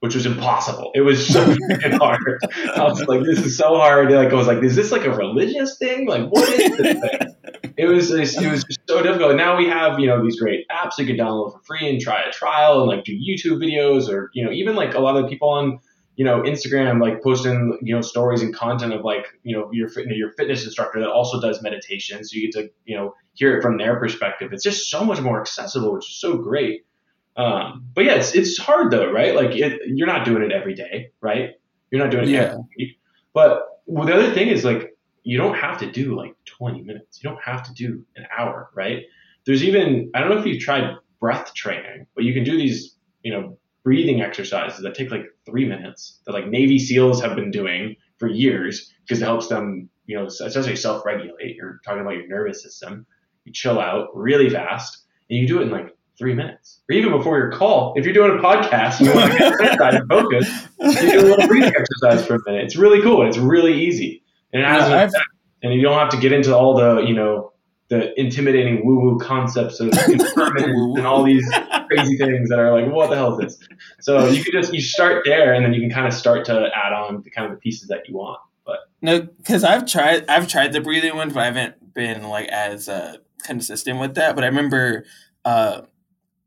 which 0.00 0.14
was 0.14 0.26
impossible. 0.26 0.90
It 0.94 1.00
was 1.00 1.26
so 1.26 1.42
hard. 1.82 2.38
I 2.74 2.84
was 2.84 3.02
like, 3.06 3.22
this 3.22 3.38
is 3.40 3.56
so 3.56 3.76
hard. 3.76 4.10
Like 4.10 4.30
I 4.30 4.34
was 4.34 4.46
like, 4.46 4.62
is 4.62 4.76
this 4.76 4.92
like 4.92 5.04
a 5.04 5.10
religious 5.10 5.78
thing? 5.78 6.06
Like 6.06 6.28
what 6.28 6.48
is 6.48 6.76
this 6.76 7.00
thing? 7.00 7.32
It 7.78 7.84
was 7.84 8.10
it 8.10 8.50
was 8.50 8.64
so 8.88 9.02
difficult. 9.02 9.32
And 9.32 9.36
now 9.36 9.58
we 9.58 9.68
have 9.68 10.00
you 10.00 10.06
know 10.06 10.24
these 10.24 10.40
great 10.40 10.66
apps 10.70 10.92
you 10.96 11.04
can 11.04 11.16
download 11.16 11.52
for 11.52 11.60
free 11.66 11.90
and 11.90 12.00
try 12.00 12.22
a 12.22 12.32
trial 12.32 12.80
and 12.80 12.88
like 12.88 13.04
do 13.04 13.12
YouTube 13.12 13.62
videos 13.62 14.08
or 14.08 14.30
you 14.32 14.42
know 14.42 14.50
even 14.50 14.74
like 14.74 14.94
a 14.94 14.98
lot 14.98 15.22
of 15.22 15.28
people 15.28 15.50
on 15.50 15.78
you 16.16 16.24
know, 16.24 16.42
Instagram, 16.42 17.00
like 17.00 17.22
posting, 17.22 17.78
you 17.82 17.94
know, 17.94 18.00
stories 18.00 18.40
and 18.40 18.54
content 18.54 18.94
of 18.94 19.04
like, 19.04 19.26
you 19.42 19.56
know, 19.56 19.68
your 19.70 19.88
your 20.10 20.32
fitness 20.32 20.64
instructor 20.64 20.98
that 21.00 21.10
also 21.10 21.40
does 21.40 21.62
meditation. 21.62 22.24
So 22.24 22.36
you 22.36 22.50
get 22.50 22.52
to, 22.52 22.70
you 22.86 22.96
know, 22.96 23.14
hear 23.34 23.56
it 23.56 23.62
from 23.62 23.76
their 23.76 24.00
perspective. 24.00 24.52
It's 24.52 24.64
just 24.64 24.90
so 24.90 25.04
much 25.04 25.20
more 25.20 25.38
accessible, 25.40 25.92
which 25.92 26.08
is 26.08 26.18
so 26.18 26.38
great. 26.38 26.86
Um, 27.36 27.86
but 27.94 28.04
yeah, 28.04 28.14
it's, 28.14 28.34
it's 28.34 28.58
hard 28.58 28.90
though, 28.90 29.10
right? 29.10 29.34
Like 29.34 29.54
it, 29.54 29.80
you're 29.86 30.06
not 30.06 30.24
doing 30.24 30.42
it 30.42 30.52
every 30.52 30.74
day, 30.74 31.10
right? 31.20 31.50
You're 31.90 32.02
not 32.02 32.10
doing 32.10 32.24
it 32.24 32.30
yeah. 32.30 32.40
every 32.40 32.64
week. 32.78 32.98
But 33.34 33.62
well, 33.86 34.06
the 34.06 34.14
other 34.14 34.32
thing 34.32 34.48
is 34.48 34.64
like, 34.64 34.96
you 35.22 35.36
don't 35.36 35.56
have 35.56 35.78
to 35.78 35.90
do 35.90 36.16
like 36.16 36.34
20 36.44 36.82
minutes. 36.82 37.20
You 37.22 37.28
don't 37.28 37.42
have 37.42 37.64
to 37.64 37.74
do 37.74 38.04
an 38.16 38.26
hour, 38.36 38.70
right? 38.74 39.02
There's 39.44 39.64
even, 39.64 40.10
I 40.14 40.20
don't 40.20 40.30
know 40.30 40.38
if 40.38 40.46
you've 40.46 40.62
tried 40.62 40.94
breath 41.20 41.52
training, 41.52 42.06
but 42.14 42.24
you 42.24 42.32
can 42.32 42.44
do 42.44 42.56
these, 42.56 42.96
you 43.22 43.32
know, 43.32 43.58
breathing 43.82 44.20
exercises 44.20 44.82
that 44.82 44.94
take 44.94 45.10
like 45.10 45.26
three 45.44 45.64
minutes 45.64 46.20
that 46.26 46.32
like 46.32 46.46
Navy 46.46 46.78
SEALs 46.78 47.20
have 47.22 47.36
been 47.36 47.50
doing 47.50 47.96
for 48.18 48.28
years 48.28 48.92
because 49.04 49.20
it 49.20 49.24
helps 49.24 49.48
them, 49.48 49.88
you 50.06 50.16
know, 50.16 50.26
essentially 50.26 50.76
self-regulate. 50.76 51.56
You're 51.56 51.80
talking 51.84 52.00
about 52.00 52.14
your 52.14 52.28
nervous 52.28 52.62
system. 52.62 53.06
You 53.44 53.52
chill 53.52 53.80
out 53.80 54.08
really 54.14 54.48
fast 54.48 55.04
and 55.28 55.38
you 55.38 55.46
do 55.46 55.60
it 55.60 55.62
in 55.62 55.70
like 55.70 55.95
three 56.18 56.34
minutes. 56.34 56.80
Or 56.88 56.94
even 56.94 57.12
before 57.12 57.38
your 57.38 57.50
call, 57.50 57.94
if 57.96 58.04
you're 58.04 58.14
doing 58.14 58.38
a 58.38 58.42
podcast 58.42 58.98
and 58.98 59.08
you 59.08 59.14
want 59.14 59.32
to 59.32 59.38
get 59.38 59.60
inside 59.72 59.94
and 59.94 60.08
focus, 60.08 60.48
you 60.80 61.10
do 61.12 61.20
a 61.20 61.22
little 61.22 61.48
breathing 61.48 61.72
exercise 61.76 62.26
for 62.26 62.36
a 62.36 62.38
minute. 62.46 62.64
It's 62.64 62.76
really 62.76 63.02
cool. 63.02 63.26
It's 63.26 63.38
really 63.38 63.84
easy. 63.84 64.22
And 64.52 64.62
it 64.62 64.66
has 64.66 64.88
yeah, 64.88 65.20
and 65.62 65.74
you 65.74 65.82
don't 65.82 65.98
have 65.98 66.10
to 66.10 66.16
get 66.18 66.32
into 66.32 66.56
all 66.56 66.76
the, 66.76 67.02
you 67.02 67.14
know, 67.14 67.52
the 67.88 68.18
intimidating 68.18 68.84
woo-woo 68.84 69.18
concepts 69.18 69.80
of 69.80 69.88
impermanence 70.08 70.96
and 70.96 71.06
all 71.06 71.22
these 71.22 71.48
crazy 71.88 72.16
things 72.16 72.48
that 72.48 72.58
are 72.58 72.72
like, 72.72 72.92
what 72.92 73.10
the 73.10 73.16
hell 73.16 73.38
is 73.38 73.58
this? 73.58 73.68
So 74.00 74.26
you 74.28 74.42
can 74.42 74.52
just 74.52 74.74
you 74.74 74.80
start 74.80 75.22
there, 75.24 75.54
and 75.54 75.64
then 75.64 75.72
you 75.72 75.80
can 75.80 75.90
kind 75.90 76.06
of 76.06 76.12
start 76.12 76.44
to 76.46 76.68
add 76.74 76.92
on 76.92 77.22
the 77.22 77.30
kind 77.30 77.46
of 77.46 77.52
the 77.52 77.60
pieces 77.60 77.88
that 77.88 78.08
you 78.08 78.16
want. 78.16 78.40
But 78.64 78.78
no, 79.00 79.20
because 79.20 79.62
I've 79.62 79.86
tried 79.86 80.28
I've 80.28 80.48
tried 80.48 80.72
the 80.72 80.80
breathing 80.80 81.14
ones, 81.14 81.32
but 81.32 81.42
I 81.42 81.46
haven't 81.46 81.94
been 81.94 82.24
like 82.24 82.48
as 82.48 82.88
uh, 82.88 83.18
consistent 83.44 84.00
with 84.00 84.16
that. 84.16 84.34
But 84.34 84.42
I 84.42 84.48
remember 84.48 85.04
uh, 85.44 85.82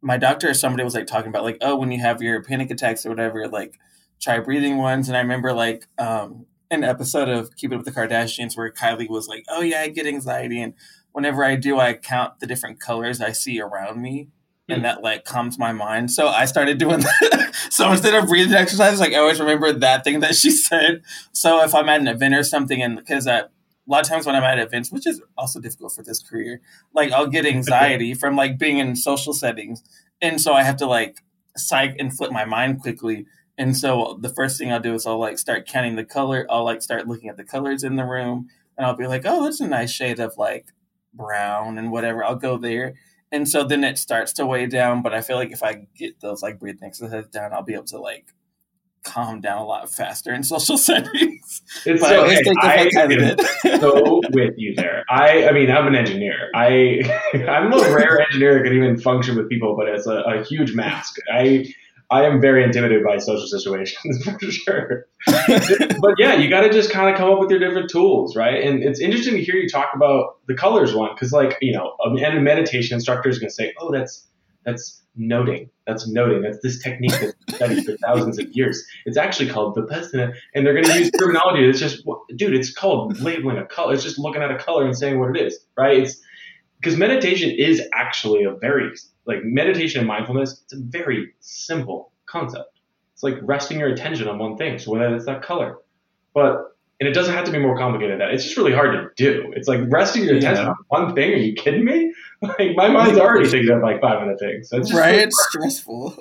my 0.01 0.17
doctor 0.17 0.49
or 0.49 0.53
somebody 0.53 0.83
was 0.83 0.95
like 0.95 1.07
talking 1.07 1.29
about 1.29 1.43
like, 1.43 1.57
oh, 1.61 1.75
when 1.75 1.91
you 1.91 1.99
have 1.99 2.21
your 2.21 2.41
panic 2.41 2.71
attacks 2.71 3.05
or 3.05 3.09
whatever, 3.09 3.47
like 3.47 3.79
try 4.21 4.39
breathing 4.39 4.77
ones. 4.77 5.07
And 5.07 5.17
I 5.17 5.21
remember 5.21 5.53
like 5.53 5.87
um, 5.97 6.45
an 6.71 6.83
episode 6.83 7.29
of 7.29 7.55
Keeping 7.55 7.77
Up 7.77 7.85
with 7.85 7.93
the 7.93 7.99
Kardashians 7.99 8.55
where 8.55 8.71
Kylie 8.71 9.09
was 9.09 9.27
like, 9.27 9.45
oh 9.49 9.61
yeah, 9.61 9.81
I 9.81 9.89
get 9.89 10.07
anxiety 10.07 10.61
and 10.61 10.73
whenever 11.11 11.43
I 11.43 11.55
do, 11.55 11.79
I 11.79 11.93
count 11.93 12.39
the 12.39 12.47
different 12.47 12.79
colors 12.79 13.21
I 13.21 13.31
see 13.31 13.59
around 13.59 14.01
me. 14.01 14.29
And 14.67 14.79
hmm. 14.79 14.83
that 14.83 15.01
like 15.01 15.25
calms 15.25 15.57
my 15.57 15.71
mind. 15.71 16.11
So 16.11 16.27
I 16.27 16.45
started 16.45 16.77
doing 16.77 16.99
that. 16.99 17.51
so 17.71 17.91
instead 17.91 18.13
of 18.13 18.27
breathing 18.29 18.53
exercises, 18.53 18.99
like 18.99 19.13
I 19.13 19.17
always 19.17 19.39
remember 19.39 19.73
that 19.73 20.03
thing 20.03 20.19
that 20.19 20.35
she 20.35 20.51
said. 20.67 21.01
So 21.31 21.63
if 21.63 21.73
I'm 21.73 21.89
at 21.89 22.01
an 22.01 22.07
event 22.07 22.35
or 22.35 22.43
something, 22.43 22.79
and 22.79 22.95
because 22.95 23.25
I, 23.25 23.45
a 23.89 23.91
lot 23.91 24.05
of 24.05 24.09
times 24.09 24.25
when 24.25 24.35
I'm 24.35 24.43
at 24.43 24.59
events, 24.59 24.91
which 24.91 25.07
is 25.07 25.21
also 25.35 25.59
difficult 25.59 25.93
for 25.93 26.03
this 26.03 26.21
career, 26.21 26.61
like 26.93 27.11
I'll 27.11 27.27
get 27.27 27.45
anxiety 27.45 28.13
from 28.21 28.35
like 28.35 28.59
being 28.59 28.77
in 28.77 28.95
social 28.95 29.33
settings, 29.33 29.83
and 30.21 30.39
so 30.39 30.53
I 30.53 30.63
have 30.63 30.77
to 30.77 30.85
like 30.85 31.17
psych 31.57 31.95
and 31.97 32.15
flip 32.15 32.31
my 32.31 32.45
mind 32.45 32.81
quickly. 32.81 33.25
And 33.57 33.75
so 33.75 34.17
the 34.21 34.29
first 34.29 34.57
thing 34.57 34.71
I'll 34.71 34.79
do 34.79 34.93
is 34.93 35.05
I'll 35.05 35.19
like 35.19 35.39
start 35.39 35.67
counting 35.67 35.95
the 35.95 36.05
color. 36.05 36.45
I'll 36.49 36.63
like 36.63 36.81
start 36.81 37.07
looking 37.07 37.29
at 37.29 37.37
the 37.37 37.43
colors 37.43 37.83
in 37.83 37.95
the 37.95 38.05
room, 38.05 38.47
and 38.77 38.85
I'll 38.85 38.95
be 38.95 39.07
like, 39.07 39.23
oh, 39.25 39.43
that's 39.43 39.59
a 39.59 39.67
nice 39.67 39.91
shade 39.91 40.19
of 40.19 40.37
like 40.37 40.67
brown 41.13 41.77
and 41.77 41.91
whatever. 41.91 42.23
I'll 42.23 42.35
go 42.35 42.57
there. 42.57 42.93
And 43.31 43.47
so 43.47 43.63
then 43.63 43.83
it 43.83 43.97
starts 43.97 44.33
to 44.33 44.45
weigh 44.45 44.67
down. 44.67 45.01
But 45.01 45.13
I 45.13 45.21
feel 45.21 45.35
like 45.35 45.51
if 45.51 45.63
I 45.63 45.87
get 45.95 46.21
those 46.21 46.41
like 46.43 46.59
breathing 46.59 46.87
exercises 46.87 47.29
down, 47.29 47.53
I'll 47.53 47.63
be 47.63 47.73
able 47.73 47.85
to 47.85 47.99
like 47.99 48.33
calm 49.03 49.41
down 49.41 49.61
a 49.61 49.65
lot 49.65 49.89
faster 49.91 50.33
in 50.33 50.43
social 50.43 50.77
settings. 50.77 51.61
It's 51.85 52.01
so, 52.01 52.25
I, 52.61 52.89
I 52.97 53.03
am 53.03 53.79
so 53.79 54.21
with 54.31 54.53
you 54.57 54.75
there. 54.75 55.05
I, 55.09 55.47
I 55.47 55.51
mean, 55.51 55.71
I'm 55.71 55.87
an 55.87 55.95
engineer. 55.95 56.49
I, 56.55 57.01
I'm 57.33 57.71
a 57.73 57.93
rare 57.93 58.21
engineer 58.21 58.55
that 58.55 58.63
can 58.63 58.73
even 58.73 58.99
function 58.99 59.35
with 59.35 59.49
people, 59.49 59.75
but 59.75 59.87
it's 59.87 60.07
a, 60.07 60.19
a 60.19 60.43
huge 60.43 60.73
mask. 60.73 61.17
I, 61.33 61.73
I 62.11 62.25
am 62.25 62.41
very 62.41 62.63
intimidated 62.63 63.03
by 63.03 63.19
social 63.19 63.45
situations 63.45 64.23
for 64.23 64.39
sure. 64.51 65.05
but 65.27 66.15
yeah, 66.17 66.33
you 66.33 66.49
got 66.49 66.61
to 66.61 66.71
just 66.71 66.91
kind 66.91 67.09
of 67.09 67.17
come 67.17 67.29
up 67.31 67.39
with 67.39 67.51
your 67.51 67.59
different 67.59 67.89
tools, 67.89 68.35
right? 68.35 68.63
And 68.63 68.83
it's 68.83 68.99
interesting 68.99 69.35
to 69.35 69.43
hear 69.43 69.55
you 69.55 69.69
talk 69.69 69.89
about 69.93 70.37
the 70.47 70.55
colors 70.55 70.95
one 70.95 71.11
because, 71.13 71.31
like, 71.31 71.57
you 71.61 71.71
know, 71.71 71.95
and 72.03 72.37
a 72.37 72.41
meditation 72.41 72.95
instructor 72.95 73.29
is 73.29 73.37
going 73.37 73.49
to 73.49 73.53
say, 73.53 73.73
"Oh, 73.79 73.91
that's 73.91 74.25
that's 74.65 75.01
noting. 75.15 75.69
That's 75.87 76.07
noting. 76.07 76.41
That's 76.41 76.59
this 76.61 76.81
technique 76.81 77.11
that's 77.11 77.33
been 77.33 77.55
studied 77.55 77.85
for 77.85 77.97
thousands 77.97 78.39
of 78.39 78.51
years. 78.51 78.85
It's 79.05 79.17
actually 79.17 79.49
called 79.49 79.75
vipassana, 79.75 80.33
and 80.53 80.65
they're 80.65 80.73
going 80.73 80.85
to 80.85 80.99
use 80.99 81.11
terminology 81.11 81.65
that's 81.65 81.79
just, 81.79 82.03
dude, 82.35 82.53
it's 82.53 82.73
called 82.73 83.19
labeling 83.19 83.57
a 83.57 83.65
color. 83.65 83.93
It's 83.93 84.03
just 84.03 84.19
looking 84.19 84.41
at 84.41 84.51
a 84.51 84.57
color 84.57 84.85
and 84.85 84.97
saying 84.97 85.19
what 85.19 85.35
it 85.35 85.41
is, 85.45 85.59
right? 85.77 85.97
It's 85.97 86.21
because 86.79 86.97
meditation 86.97 87.51
is 87.51 87.81
actually 87.93 88.43
a 88.43 88.51
very 88.51 88.91
like 89.25 89.43
meditation 89.43 89.99
and 89.99 90.07
mindfulness, 90.07 90.61
it's 90.63 90.73
a 90.73 90.79
very 90.79 91.33
simple 91.39 92.11
concept. 92.25 92.79
It's 93.13 93.23
like 93.23 93.35
resting 93.43 93.79
your 93.79 93.89
attention 93.89 94.27
on 94.27 94.39
one 94.39 94.57
thing. 94.57 94.79
So 94.79 94.91
whether 94.91 95.13
it's 95.15 95.25
that 95.25 95.43
color, 95.43 95.77
but 96.33 96.77
And 96.99 97.07
it 97.07 97.13
doesn't 97.13 97.33
have 97.33 97.45
to 97.45 97.51
be 97.51 97.59
more 97.59 97.77
complicated 97.77 98.11
than 98.13 98.19
that. 98.19 98.33
It's 98.33 98.43
just 98.43 98.57
really 98.57 98.73
hard 98.73 98.91
to 98.91 99.09
do. 99.15 99.53
It's 99.55 99.69
like 99.69 99.79
resting 99.87 100.23
your 100.25 100.35
attention 100.35 100.65
Yeah. 100.65 100.71
on 100.91 101.05
one 101.05 101.15
thing. 101.15 101.31
Are 101.33 101.37
you 101.37 101.53
kidding 101.53 101.85
me? 101.85 102.13
Like 102.41 102.73
my 102.73 102.87
mind's 102.87 103.19
already 103.19 103.49
thinking 103.49 103.69
of 103.75 103.81
like 103.81 103.99
five 103.99 104.21
other 104.21 104.37
things. 104.37 104.69
So 104.69 104.77
it's 104.77 104.87
just 104.87 104.97
right? 104.97 105.09
really 105.11 105.23
It's 105.23 105.45
stressful. 105.49 106.11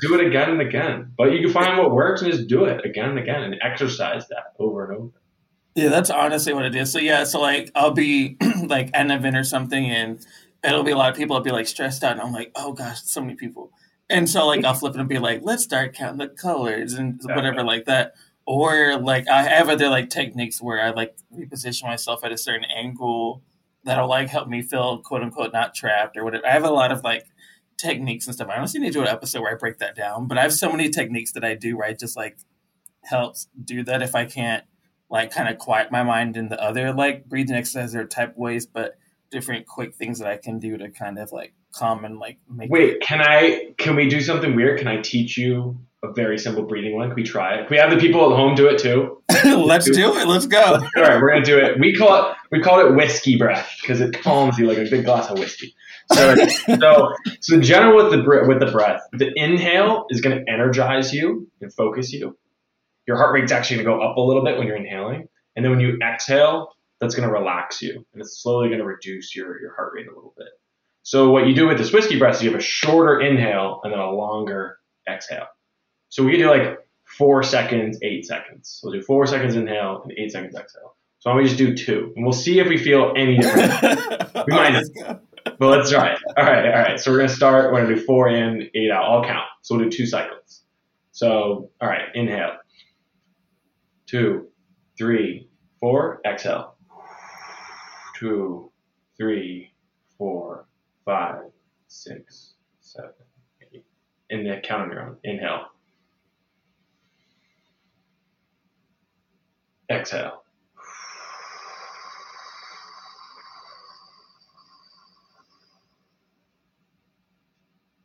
do 0.00 0.14
it 0.20 0.24
again 0.24 0.50
and 0.50 0.60
again. 0.60 1.12
But 1.18 1.32
you 1.32 1.40
can 1.42 1.50
find 1.52 1.76
what 1.78 1.90
works 1.90 2.22
and 2.22 2.30
just 2.30 2.46
do 2.46 2.64
it 2.66 2.84
again 2.86 3.10
and 3.10 3.18
again 3.18 3.42
and 3.42 3.56
exercise 3.60 4.28
that 4.28 4.52
over 4.60 4.84
and 4.84 4.96
over. 4.98 5.10
Yeah, 5.74 5.88
that's 5.88 6.10
honestly 6.10 6.52
what 6.52 6.64
it 6.64 6.76
is. 6.76 6.92
So 6.92 7.00
yeah, 7.00 7.24
so 7.24 7.40
like 7.40 7.72
I'll 7.74 7.90
be 7.90 8.36
like 8.66 8.90
at 8.94 9.04
an 9.06 9.10
event 9.10 9.36
or 9.36 9.42
something, 9.42 9.84
and 9.84 10.24
it'll 10.62 10.84
be 10.84 10.92
a 10.92 10.96
lot 10.96 11.10
of 11.10 11.16
people. 11.16 11.34
I'll 11.34 11.42
be 11.42 11.50
like 11.50 11.66
stressed 11.66 12.04
out, 12.04 12.12
and 12.12 12.20
I'm 12.20 12.32
like, 12.32 12.52
oh 12.54 12.72
gosh, 12.72 13.02
so 13.02 13.20
many 13.20 13.34
people. 13.34 13.72
And 14.08 14.30
so 14.30 14.46
like 14.46 14.64
I'll 14.64 14.74
flip 14.74 14.94
it 14.94 15.00
and 15.00 15.08
be 15.08 15.18
like, 15.18 15.40
let's 15.42 15.64
start 15.64 15.92
counting 15.94 16.18
the 16.18 16.28
colors 16.28 16.92
and 16.94 17.20
whatever 17.24 17.64
like 17.64 17.86
that. 17.86 18.12
Or 18.46 18.98
like 18.98 19.28
I 19.28 19.42
have 19.42 19.68
other 19.68 19.88
like 19.88 20.10
techniques 20.10 20.60
where 20.60 20.80
I 20.80 20.90
like 20.90 21.16
reposition 21.32 21.84
myself 21.84 22.24
at 22.24 22.32
a 22.32 22.38
certain 22.38 22.64
angle 22.64 23.42
that'll 23.84 24.08
like 24.08 24.28
help 24.28 24.48
me 24.48 24.62
feel 24.62 24.98
quote 24.98 25.22
unquote 25.22 25.52
not 25.52 25.74
trapped 25.74 26.16
or 26.16 26.24
whatever. 26.24 26.46
I 26.46 26.50
have 26.50 26.64
a 26.64 26.70
lot 26.70 26.92
of 26.92 27.04
like 27.04 27.26
techniques 27.78 28.26
and 28.26 28.34
stuff. 28.34 28.48
I 28.48 28.56
honestly 28.56 28.80
need 28.80 28.88
to 28.88 28.92
do 28.94 29.02
an 29.02 29.08
episode 29.08 29.42
where 29.42 29.52
I 29.52 29.56
break 29.56 29.78
that 29.78 29.96
down. 29.96 30.26
But 30.26 30.38
I 30.38 30.42
have 30.42 30.52
so 30.52 30.70
many 30.70 30.88
techniques 30.90 31.32
that 31.32 31.44
I 31.44 31.54
do 31.54 31.76
where 31.76 31.88
I 31.88 31.92
just 31.92 32.16
like 32.16 32.38
helps 33.04 33.48
do 33.62 33.84
that 33.84 34.02
if 34.02 34.14
I 34.14 34.24
can't 34.24 34.64
like 35.10 35.30
kind 35.30 35.48
of 35.48 35.58
quiet 35.58 35.92
my 35.92 36.02
mind 36.02 36.36
in 36.36 36.48
the 36.48 36.60
other 36.62 36.92
like 36.92 37.26
breathing 37.26 37.54
exercises 37.54 37.94
or 37.94 38.06
type 38.06 38.36
ways, 38.36 38.66
but 38.66 38.98
different 39.30 39.66
quick 39.66 39.94
things 39.94 40.18
that 40.18 40.28
I 40.28 40.36
can 40.36 40.58
do 40.58 40.76
to 40.78 40.90
kind 40.90 41.18
of 41.18 41.32
like 41.32 41.54
calm 41.72 42.04
and 42.04 42.18
like 42.18 42.38
make 42.48 42.70
Wait, 42.70 43.00
can 43.00 43.20
I? 43.20 43.74
Can 43.78 43.96
we 43.96 44.08
do 44.08 44.20
something 44.20 44.54
weird? 44.54 44.78
Can 44.78 44.88
I 44.88 45.00
teach 45.00 45.36
you 45.36 45.80
a 46.02 46.12
very 46.12 46.38
simple 46.38 46.64
breathing 46.64 46.96
one? 46.96 47.08
Can 47.08 47.16
we 47.16 47.22
try 47.22 47.54
it? 47.54 47.68
Can 47.68 47.70
we 47.70 47.78
have 47.78 47.90
the 47.90 47.96
people 47.96 48.30
at 48.30 48.36
home 48.36 48.54
do 48.54 48.66
it 48.66 48.78
too? 48.78 49.22
Let's 49.44 49.88
do 49.90 50.16
it. 50.16 50.26
Let's 50.26 50.46
go. 50.46 50.60
All 50.62 51.02
right, 51.02 51.20
we're 51.20 51.32
gonna 51.32 51.44
do 51.44 51.58
it. 51.58 51.78
We 51.78 51.94
call 51.94 52.30
it 52.30 52.36
we 52.50 52.60
call 52.60 52.86
it 52.86 52.94
whiskey 52.94 53.36
breath 53.36 53.70
because 53.80 54.00
it 54.00 54.20
calms 54.20 54.58
you 54.58 54.66
like 54.66 54.78
a 54.78 54.88
big 54.90 55.04
glass 55.04 55.30
of 55.30 55.38
whiskey. 55.38 55.74
So, 56.12 56.34
so, 56.80 57.12
so 57.40 57.54
in 57.54 57.62
general 57.62 57.96
with 57.96 58.12
the 58.12 58.44
with 58.46 58.60
the 58.60 58.70
breath, 58.70 59.02
the 59.12 59.32
inhale 59.36 60.06
is 60.10 60.20
gonna 60.20 60.42
energize 60.48 61.12
you 61.12 61.48
and 61.60 61.72
focus 61.72 62.12
you. 62.12 62.36
Your 63.06 63.16
heart 63.16 63.32
rate's 63.34 63.52
actually 63.52 63.82
gonna 63.82 63.96
go 63.96 64.02
up 64.02 64.16
a 64.16 64.20
little 64.20 64.44
bit 64.44 64.58
when 64.58 64.66
you're 64.66 64.76
inhaling, 64.76 65.28
and 65.54 65.64
then 65.64 65.70
when 65.70 65.80
you 65.80 65.98
exhale, 66.02 66.74
that's 67.00 67.14
gonna 67.14 67.32
relax 67.32 67.80
you, 67.80 68.04
and 68.12 68.20
it's 68.20 68.42
slowly 68.42 68.68
gonna 68.68 68.84
reduce 68.84 69.34
your 69.36 69.60
your 69.60 69.74
heart 69.74 69.92
rate 69.94 70.06
a 70.08 70.14
little 70.14 70.34
bit. 70.36 70.48
So 71.04 71.30
what 71.30 71.46
you 71.46 71.54
do 71.54 71.66
with 71.66 71.78
this 71.78 71.92
whiskey 71.92 72.18
breath 72.18 72.36
is 72.36 72.42
you 72.42 72.50
have 72.50 72.60
a 72.60 72.62
shorter 72.62 73.20
inhale 73.20 73.80
and 73.84 73.92
then 73.92 74.00
a 74.00 74.10
longer 74.10 74.78
exhale. 75.08 75.46
So 76.12 76.22
we 76.22 76.32
could 76.32 76.40
do 76.40 76.50
like 76.50 76.78
four 77.06 77.42
seconds, 77.42 77.98
eight 78.02 78.26
seconds. 78.26 78.82
We'll 78.84 78.92
do 78.92 79.00
four 79.00 79.26
seconds 79.26 79.56
inhale 79.56 80.02
and 80.02 80.12
eight 80.18 80.30
seconds 80.30 80.54
exhale. 80.54 80.94
So 81.20 81.30
why 81.30 81.36
don't 81.36 81.42
we 81.42 81.48
just 81.48 81.56
do 81.56 81.74
two, 81.74 82.12
and 82.14 82.22
we'll 82.22 82.34
see 82.34 82.58
if 82.58 82.68
we 82.68 82.76
feel 82.76 83.14
any 83.16 83.38
different. 83.38 83.72
We 84.46 84.54
might 84.54 84.74
Let's 84.74 84.90
but 84.98 85.58
let's 85.60 85.90
try 85.90 86.12
it. 86.12 86.18
All 86.36 86.44
right, 86.44 86.66
all 86.66 86.82
right. 86.82 87.00
So 87.00 87.10
we're 87.10 87.16
gonna 87.16 87.30
start. 87.30 87.72
We're 87.72 87.82
gonna 87.82 87.94
do 87.94 88.00
four 88.02 88.28
in, 88.28 88.68
eight 88.74 88.90
out. 88.90 89.04
I'll 89.04 89.24
count. 89.24 89.46
So 89.62 89.74
we'll 89.74 89.88
do 89.88 89.96
two 89.96 90.04
cycles. 90.04 90.64
So 91.12 91.70
all 91.80 91.88
right, 91.88 92.14
inhale. 92.14 92.56
Two, 94.04 94.48
three, 94.98 95.48
four. 95.80 96.20
Exhale. 96.26 96.74
Two, 98.18 98.70
three, 99.16 99.72
four, 100.18 100.66
five, 101.06 101.44
six, 101.86 102.52
seven, 102.80 103.12
eight. 103.72 103.86
And 104.28 104.44
then 104.44 104.60
count 104.60 104.82
on 104.82 104.90
your 104.90 105.00
own. 105.00 105.16
Inhale. 105.24 105.71
Exhale. 109.92 110.42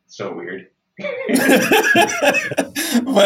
So 0.06 0.34
weird. 0.34 0.68
but 0.98 1.08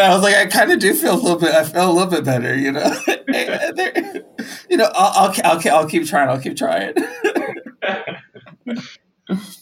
I 0.00 0.14
was 0.14 0.22
like, 0.22 0.34
I 0.34 0.46
kind 0.46 0.70
of 0.72 0.78
do 0.78 0.92
feel 0.94 1.14
a 1.14 1.16
little 1.16 1.38
bit. 1.38 1.54
I 1.54 1.64
feel 1.64 1.90
a 1.90 1.92
little 1.92 2.10
bit 2.10 2.24
better, 2.24 2.54
you 2.56 2.72
know. 2.72 2.94
You 4.68 4.78
know, 4.78 4.90
I'll, 4.94 5.28
I'll, 5.28 5.34
I'll, 5.44 5.68
I'll 5.80 5.88
keep 5.88 6.06
trying. 6.06 6.28
I'll 6.28 6.40
keep 6.40 6.56
trying. 6.56 6.94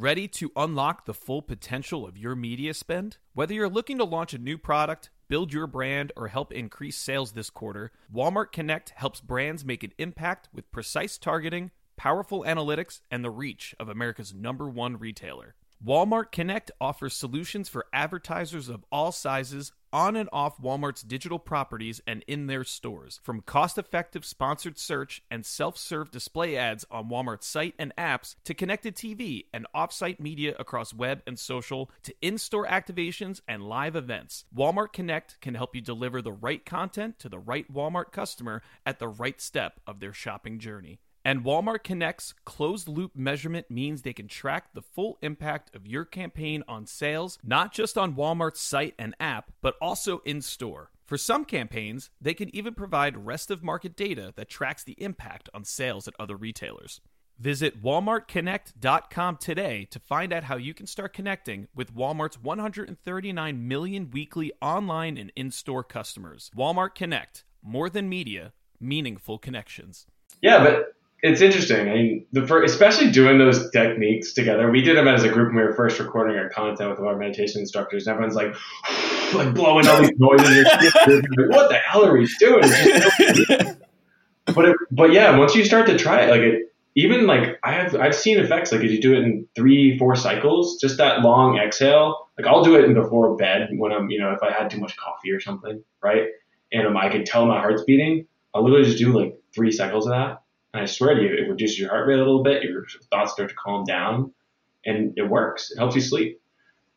Ready 0.00 0.28
to 0.28 0.50
unlock 0.56 1.04
the 1.04 1.12
full 1.12 1.42
potential 1.42 2.06
of 2.06 2.16
your 2.16 2.34
media 2.34 2.72
spend? 2.72 3.18
Whether 3.34 3.52
you're 3.52 3.68
looking 3.68 3.98
to 3.98 4.04
launch 4.04 4.32
a 4.32 4.38
new 4.38 4.56
product, 4.56 5.10
build 5.28 5.52
your 5.52 5.66
brand, 5.66 6.10
or 6.16 6.28
help 6.28 6.52
increase 6.52 6.96
sales 6.96 7.32
this 7.32 7.50
quarter, 7.50 7.92
Walmart 8.10 8.50
Connect 8.50 8.94
helps 8.96 9.20
brands 9.20 9.62
make 9.62 9.84
an 9.84 9.92
impact 9.98 10.48
with 10.54 10.72
precise 10.72 11.18
targeting, 11.18 11.70
powerful 11.98 12.44
analytics, 12.44 13.02
and 13.10 13.22
the 13.22 13.28
reach 13.28 13.74
of 13.78 13.90
America's 13.90 14.32
number 14.32 14.70
one 14.70 14.96
retailer. 14.96 15.54
Walmart 15.82 16.30
Connect 16.30 16.70
offers 16.78 17.14
solutions 17.14 17.66
for 17.70 17.86
advertisers 17.90 18.68
of 18.68 18.84
all 18.92 19.12
sizes 19.12 19.72
on 19.94 20.14
and 20.14 20.28
off 20.30 20.60
Walmart's 20.60 21.00
digital 21.00 21.38
properties 21.38 22.02
and 22.06 22.22
in 22.28 22.48
their 22.48 22.64
stores. 22.64 23.18
From 23.22 23.40
cost 23.40 23.78
effective 23.78 24.26
sponsored 24.26 24.78
search 24.78 25.22
and 25.30 25.44
self 25.44 25.78
serve 25.78 26.10
display 26.10 26.54
ads 26.54 26.84
on 26.90 27.08
Walmart's 27.08 27.46
site 27.46 27.74
and 27.78 27.94
apps 27.96 28.36
to 28.44 28.52
connected 28.52 28.94
TV 28.94 29.46
and 29.54 29.66
off 29.72 29.90
site 29.90 30.20
media 30.20 30.54
across 30.58 30.92
web 30.92 31.22
and 31.26 31.38
social 31.38 31.90
to 32.02 32.14
in 32.20 32.36
store 32.36 32.66
activations 32.66 33.40
and 33.48 33.66
live 33.66 33.96
events, 33.96 34.44
Walmart 34.54 34.92
Connect 34.92 35.40
can 35.40 35.54
help 35.54 35.74
you 35.74 35.80
deliver 35.80 36.20
the 36.20 36.30
right 36.30 36.66
content 36.66 37.18
to 37.20 37.30
the 37.30 37.38
right 37.38 37.72
Walmart 37.72 38.12
customer 38.12 38.60
at 38.84 38.98
the 38.98 39.08
right 39.08 39.40
step 39.40 39.80
of 39.86 39.98
their 39.98 40.12
shopping 40.12 40.58
journey. 40.58 41.00
And 41.24 41.44
Walmart 41.44 41.84
Connect's 41.84 42.34
closed 42.44 42.88
loop 42.88 43.14
measurement 43.14 43.70
means 43.70 44.02
they 44.02 44.12
can 44.12 44.28
track 44.28 44.72
the 44.72 44.82
full 44.82 45.18
impact 45.20 45.74
of 45.76 45.86
your 45.86 46.04
campaign 46.04 46.64
on 46.66 46.86
sales, 46.86 47.38
not 47.44 47.72
just 47.72 47.98
on 47.98 48.14
Walmart's 48.14 48.60
site 48.60 48.94
and 48.98 49.14
app, 49.20 49.52
but 49.60 49.74
also 49.82 50.18
in 50.24 50.40
store. 50.40 50.90
For 51.06 51.18
some 51.18 51.44
campaigns, 51.44 52.08
they 52.20 52.34
can 52.34 52.54
even 52.54 52.72
provide 52.72 53.26
rest 53.26 53.50
of 53.50 53.62
market 53.62 53.96
data 53.96 54.32
that 54.36 54.48
tracks 54.48 54.84
the 54.84 54.94
impact 55.02 55.48
on 55.52 55.64
sales 55.64 56.06
at 56.08 56.14
other 56.18 56.36
retailers. 56.36 57.00
Visit 57.40 57.82
walmartconnect.com 57.82 59.38
today 59.38 59.88
to 59.90 59.98
find 59.98 60.32
out 60.32 60.44
how 60.44 60.56
you 60.56 60.74
can 60.74 60.86
start 60.86 61.14
connecting 61.14 61.68
with 61.74 61.94
Walmart's 61.94 62.38
139 62.38 63.66
million 63.66 64.10
weekly 64.10 64.52
online 64.60 65.16
and 65.16 65.32
in 65.34 65.50
store 65.50 65.82
customers. 65.82 66.50
Walmart 66.54 66.94
Connect, 66.94 67.44
more 67.62 67.88
than 67.88 68.08
media, 68.10 68.52
meaningful 68.78 69.38
connections. 69.38 70.06
Yeah, 70.42 70.62
but 70.62 70.92
it's 71.22 71.40
interesting. 71.40 71.88
I 71.88 71.94
mean, 71.94 72.26
the 72.32 72.46
fir- 72.46 72.64
especially 72.64 73.10
doing 73.10 73.38
those 73.38 73.70
techniques 73.70 74.32
together. 74.32 74.70
We 74.70 74.82
did 74.82 74.96
them 74.96 75.08
as 75.08 75.22
a 75.22 75.28
group 75.28 75.48
when 75.48 75.56
we 75.56 75.62
were 75.62 75.74
first 75.74 75.98
recording 75.98 76.36
our 76.36 76.48
content 76.48 76.90
with 76.90 77.00
our 77.00 77.16
meditation 77.16 77.60
instructors. 77.60 78.06
And 78.06 78.14
everyone's 78.14 78.36
like, 78.36 78.54
like 79.34 79.54
blowing 79.54 79.86
all 79.86 80.00
these 80.00 80.12
noises. 80.16 80.66
What 81.50 81.68
the 81.68 81.80
hell 81.84 82.04
are 82.04 82.16
we 82.16 82.26
doing? 82.38 82.62
But 84.54 84.64
it, 84.70 84.76
but 84.90 85.12
yeah, 85.12 85.36
once 85.36 85.54
you 85.54 85.64
start 85.64 85.86
to 85.86 85.98
try 85.98 86.22
it, 86.22 86.30
like 86.30 86.40
it, 86.40 86.62
even 86.96 87.26
like 87.26 87.58
I 87.62 87.72
have 87.72 87.94
I've 87.94 88.14
seen 88.14 88.38
effects 88.38 88.72
like 88.72 88.82
if 88.82 88.90
you 88.90 89.00
do 89.00 89.14
it 89.14 89.18
in 89.18 89.46
three 89.54 89.98
four 89.98 90.16
cycles, 90.16 90.78
just 90.80 90.96
that 90.98 91.20
long 91.20 91.58
exhale. 91.58 92.28
Like 92.38 92.46
I'll 92.46 92.64
do 92.64 92.76
it 92.76 92.84
in 92.84 92.94
before 92.94 93.36
bed 93.36 93.68
when 93.76 93.92
I'm 93.92 94.10
you 94.10 94.18
know 94.18 94.32
if 94.32 94.42
I 94.42 94.50
had 94.50 94.70
too 94.70 94.78
much 94.78 94.96
coffee 94.96 95.30
or 95.30 95.40
something, 95.40 95.82
right? 96.02 96.24
And 96.72 96.96
I 96.96 97.08
can 97.08 97.24
tell 97.24 97.46
my 97.46 97.58
heart's 97.58 97.84
beating. 97.84 98.26
I'll 98.54 98.64
literally 98.64 98.84
just 98.84 98.98
do 98.98 99.12
like 99.12 99.38
three 99.54 99.70
cycles 99.70 100.06
of 100.06 100.12
that, 100.12 100.42
and 100.72 100.82
I 100.82 100.86
swear 100.86 101.14
to 101.14 101.22
you, 101.22 101.28
it 101.28 101.48
reduces 101.48 101.78
your 101.78 101.90
heart 101.90 102.06
rate 102.06 102.14
a 102.14 102.24
little 102.24 102.42
bit. 102.42 102.62
Your 102.62 102.86
thoughts 103.10 103.32
start 103.32 103.50
to 103.50 103.54
calm 103.54 103.84
down, 103.84 104.32
and 104.84 105.12
it 105.16 105.28
works. 105.28 105.70
It 105.70 105.78
helps 105.78 105.94
you 105.94 106.00
sleep, 106.00 106.40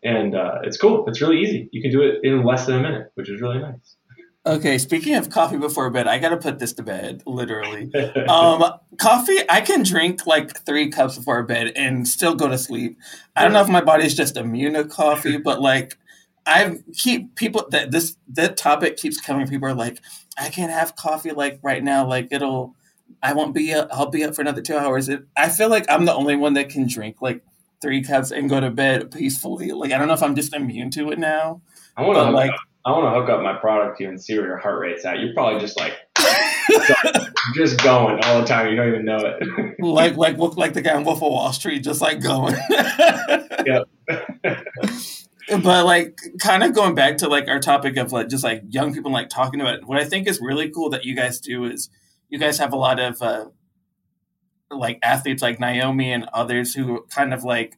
and 0.04 0.36
uh, 0.36 0.60
it's 0.64 0.78
cool. 0.78 1.06
It's 1.08 1.22
really 1.22 1.40
easy. 1.40 1.70
You 1.72 1.82
can 1.82 1.92
do 1.92 2.02
it 2.02 2.20
in 2.24 2.44
less 2.44 2.66
than 2.66 2.76
a 2.76 2.82
minute, 2.82 3.12
which 3.16 3.30
is 3.30 3.42
really 3.42 3.60
nice. 3.60 3.96
Okay, 4.46 4.78
speaking 4.78 5.16
of 5.16 5.30
coffee 5.30 5.56
before 5.56 5.90
bed, 5.90 6.06
I 6.06 6.20
gotta 6.20 6.36
put 6.36 6.60
this 6.60 6.74
to 6.74 6.84
bed, 6.84 7.24
literally. 7.26 7.90
um, 8.28 8.62
coffee, 9.00 9.40
I 9.50 9.62
can 9.62 9.84
drink 9.84 10.28
like 10.28 10.66
three 10.66 10.90
cups 10.90 11.18
before 11.18 11.44
bed 11.44 11.72
and 11.78 12.06
still 12.06 12.36
go 12.36 12.50
to 12.50 12.58
sleep. 12.58 12.98
I 13.38 13.44
don't 13.44 13.54
know 13.54 13.62
if 13.62 13.70
my 13.70 13.82
body's 13.82 14.16
just 14.16 14.36
immune 14.36 14.74
to 14.74 14.84
coffee, 14.84 15.38
but 15.38 15.62
like 15.62 15.98
I 16.46 16.80
keep 16.94 17.36
people 17.36 17.68
that 17.72 17.92
this 17.92 18.18
that 18.34 18.58
topic 18.58 18.98
keeps 18.98 19.20
coming. 19.20 19.48
People 19.48 19.70
are 19.70 19.74
like, 19.74 20.00
I 20.38 20.50
can't 20.50 20.72
have 20.72 20.98
coffee 20.98 21.32
like 21.32 21.60
right 21.64 21.84
now. 21.84 22.06
Like 22.06 22.28
it'll, 22.32 22.76
I 23.22 23.34
won't 23.34 23.54
be 23.54 23.74
up. 23.74 23.90
I'll 23.92 24.10
be 24.10 24.24
up 24.24 24.36
for 24.36 24.42
another 24.42 24.62
two 24.62 24.78
hours. 24.78 25.10
It, 25.10 25.24
I 25.36 25.50
feel 25.50 25.70
like 25.70 25.86
I'm 25.90 26.06
the 26.06 26.14
only 26.14 26.36
one 26.36 26.54
that 26.54 26.70
can 26.70 26.88
drink 26.88 27.22
like 27.22 27.44
three 27.82 28.04
cups 28.04 28.32
and 28.32 28.50
go 28.50 28.60
to 28.60 28.72
bed 28.72 29.12
peacefully. 29.12 29.72
Like 29.72 29.92
I 29.92 29.98
don't 29.98 30.08
know 30.08 30.14
if 30.14 30.24
I'm 30.24 30.36
just 30.36 30.54
immune 30.54 30.90
to 30.92 31.12
it 31.12 31.20
now. 31.20 31.62
I 31.96 32.04
want 32.04 32.18
to 32.18 32.32
like. 32.32 32.52
Up 32.52 32.60
I 32.86 32.92
want 32.92 33.06
to 33.06 33.20
hook 33.20 33.30
up 33.30 33.42
my 33.42 33.54
product 33.54 33.98
to 33.98 34.04
you 34.04 34.10
and 34.10 34.22
see 34.22 34.38
where 34.38 34.46
your 34.46 34.58
heart 34.58 34.80
rate's 34.80 35.06
at. 35.06 35.20
You're 35.20 35.34
probably 35.34 35.62
just 35.62 35.80
like 35.80 35.94
just 37.56 37.82
going 37.82 38.22
all 38.24 38.42
the 38.42 38.46
time. 38.46 38.68
You 38.68 38.76
don't 38.76 38.90
even 38.90 39.06
know 39.06 39.20
it. 39.20 39.80
like 39.80 40.18
like 40.18 40.38
look 40.38 40.58
like 40.58 40.74
the 40.74 40.82
guy 40.82 40.94
on 40.94 41.06
Wolf 41.06 41.20
of 41.20 41.32
Wall 41.32 41.54
Street, 41.54 41.82
just 41.82 42.02
like 42.02 42.22
going. 42.22 42.56
yep. 43.66 43.88
but 45.64 45.86
like 45.86 46.20
kind 46.42 46.64
of 46.64 46.74
going 46.74 46.94
back 46.94 47.20
to 47.20 47.30
like 47.30 47.48
our 47.48 47.60
topic 47.60 47.96
of 47.96 48.12
like 48.12 48.28
just 48.28 48.44
like 48.44 48.64
young 48.68 48.94
people 48.94 49.14
like 49.14 49.30
talking 49.30 49.62
about 49.62 49.76
it, 49.76 49.88
what 49.88 49.98
I 49.98 50.04
think 50.04 50.28
is 50.28 50.42
really 50.42 50.70
cool 50.70 50.90
that 50.90 51.06
you 51.06 51.16
guys 51.16 51.40
do 51.40 51.64
is 51.64 51.90
you 52.34 52.40
guys 52.40 52.58
have 52.58 52.74
a 52.74 52.76
lot 52.76 53.00
of 53.00 53.22
uh, 53.22 53.46
like 54.72 54.98
athletes 55.04 55.44
like 55.44 55.60
Naomi 55.60 56.12
and 56.12 56.26
others 56.34 56.74
who 56.74 57.06
kind 57.12 57.32
of 57.32 57.44
like 57.44 57.78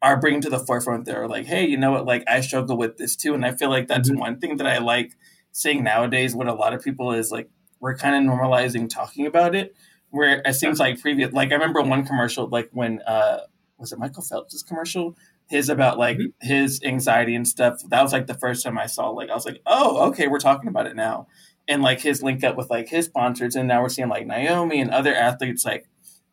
are 0.00 0.20
bringing 0.20 0.40
to 0.42 0.48
the 0.48 0.60
forefront 0.60 1.06
they're 1.06 1.26
like 1.26 1.46
hey 1.46 1.66
you 1.66 1.76
know 1.76 1.90
what? 1.90 2.06
Like 2.06 2.22
i 2.28 2.40
struggle 2.40 2.76
with 2.76 2.98
this 2.98 3.16
too. 3.16 3.34
And 3.34 3.44
i 3.44 3.50
feel 3.50 3.68
like 3.68 3.88
that's 3.88 4.08
mm-hmm. 4.08 4.20
one 4.20 4.38
thing 4.38 4.58
that 4.58 4.66
i 4.68 4.78
like 4.78 5.14
seeing 5.50 5.82
nowadays 5.82 6.36
what 6.36 6.46
a 6.46 6.54
lot 6.54 6.72
of 6.72 6.84
people 6.84 7.10
is 7.10 7.32
like 7.32 7.50
we're 7.80 7.96
kind 7.96 8.14
of 8.14 8.32
normalizing 8.32 8.88
talking 8.88 9.26
about 9.26 9.56
it. 9.56 9.74
Where 10.10 10.40
it 10.44 10.54
seems 10.54 10.78
like 10.78 11.00
previous 11.00 11.32
like 11.32 11.50
i 11.50 11.54
remember 11.54 11.82
one 11.82 12.06
commercial 12.06 12.48
like 12.48 12.70
when 12.70 13.00
uh 13.08 13.38
was 13.76 13.90
it 13.90 13.98
michael 13.98 14.22
phelps' 14.22 14.62
commercial? 14.62 15.16
His 15.48 15.68
about 15.68 15.98
like 15.98 16.18
mm-hmm. 16.18 16.46
his 16.46 16.80
anxiety 16.84 17.34
and 17.34 17.46
stuff. 17.46 17.80
That 17.88 18.02
was 18.02 18.12
like 18.12 18.28
the 18.28 18.34
first 18.34 18.62
time 18.62 18.78
i 18.78 18.86
saw 18.86 19.08
like 19.08 19.30
i 19.30 19.34
was 19.34 19.46
like 19.46 19.62
oh 19.66 20.06
okay 20.10 20.28
we're 20.28 20.38
talking 20.38 20.68
about 20.68 20.86
it 20.86 20.94
now 20.94 21.26
and 21.68 21.82
like 21.82 22.00
his 22.00 22.22
link 22.22 22.44
up 22.44 22.56
with 22.56 22.70
like 22.70 22.88
his 22.88 23.06
sponsors 23.06 23.56
and 23.56 23.68
now 23.68 23.82
we're 23.82 23.88
seeing 23.88 24.08
like 24.08 24.26
naomi 24.26 24.80
and 24.80 24.90
other 24.90 25.14
athletes 25.14 25.64
like 25.64 25.88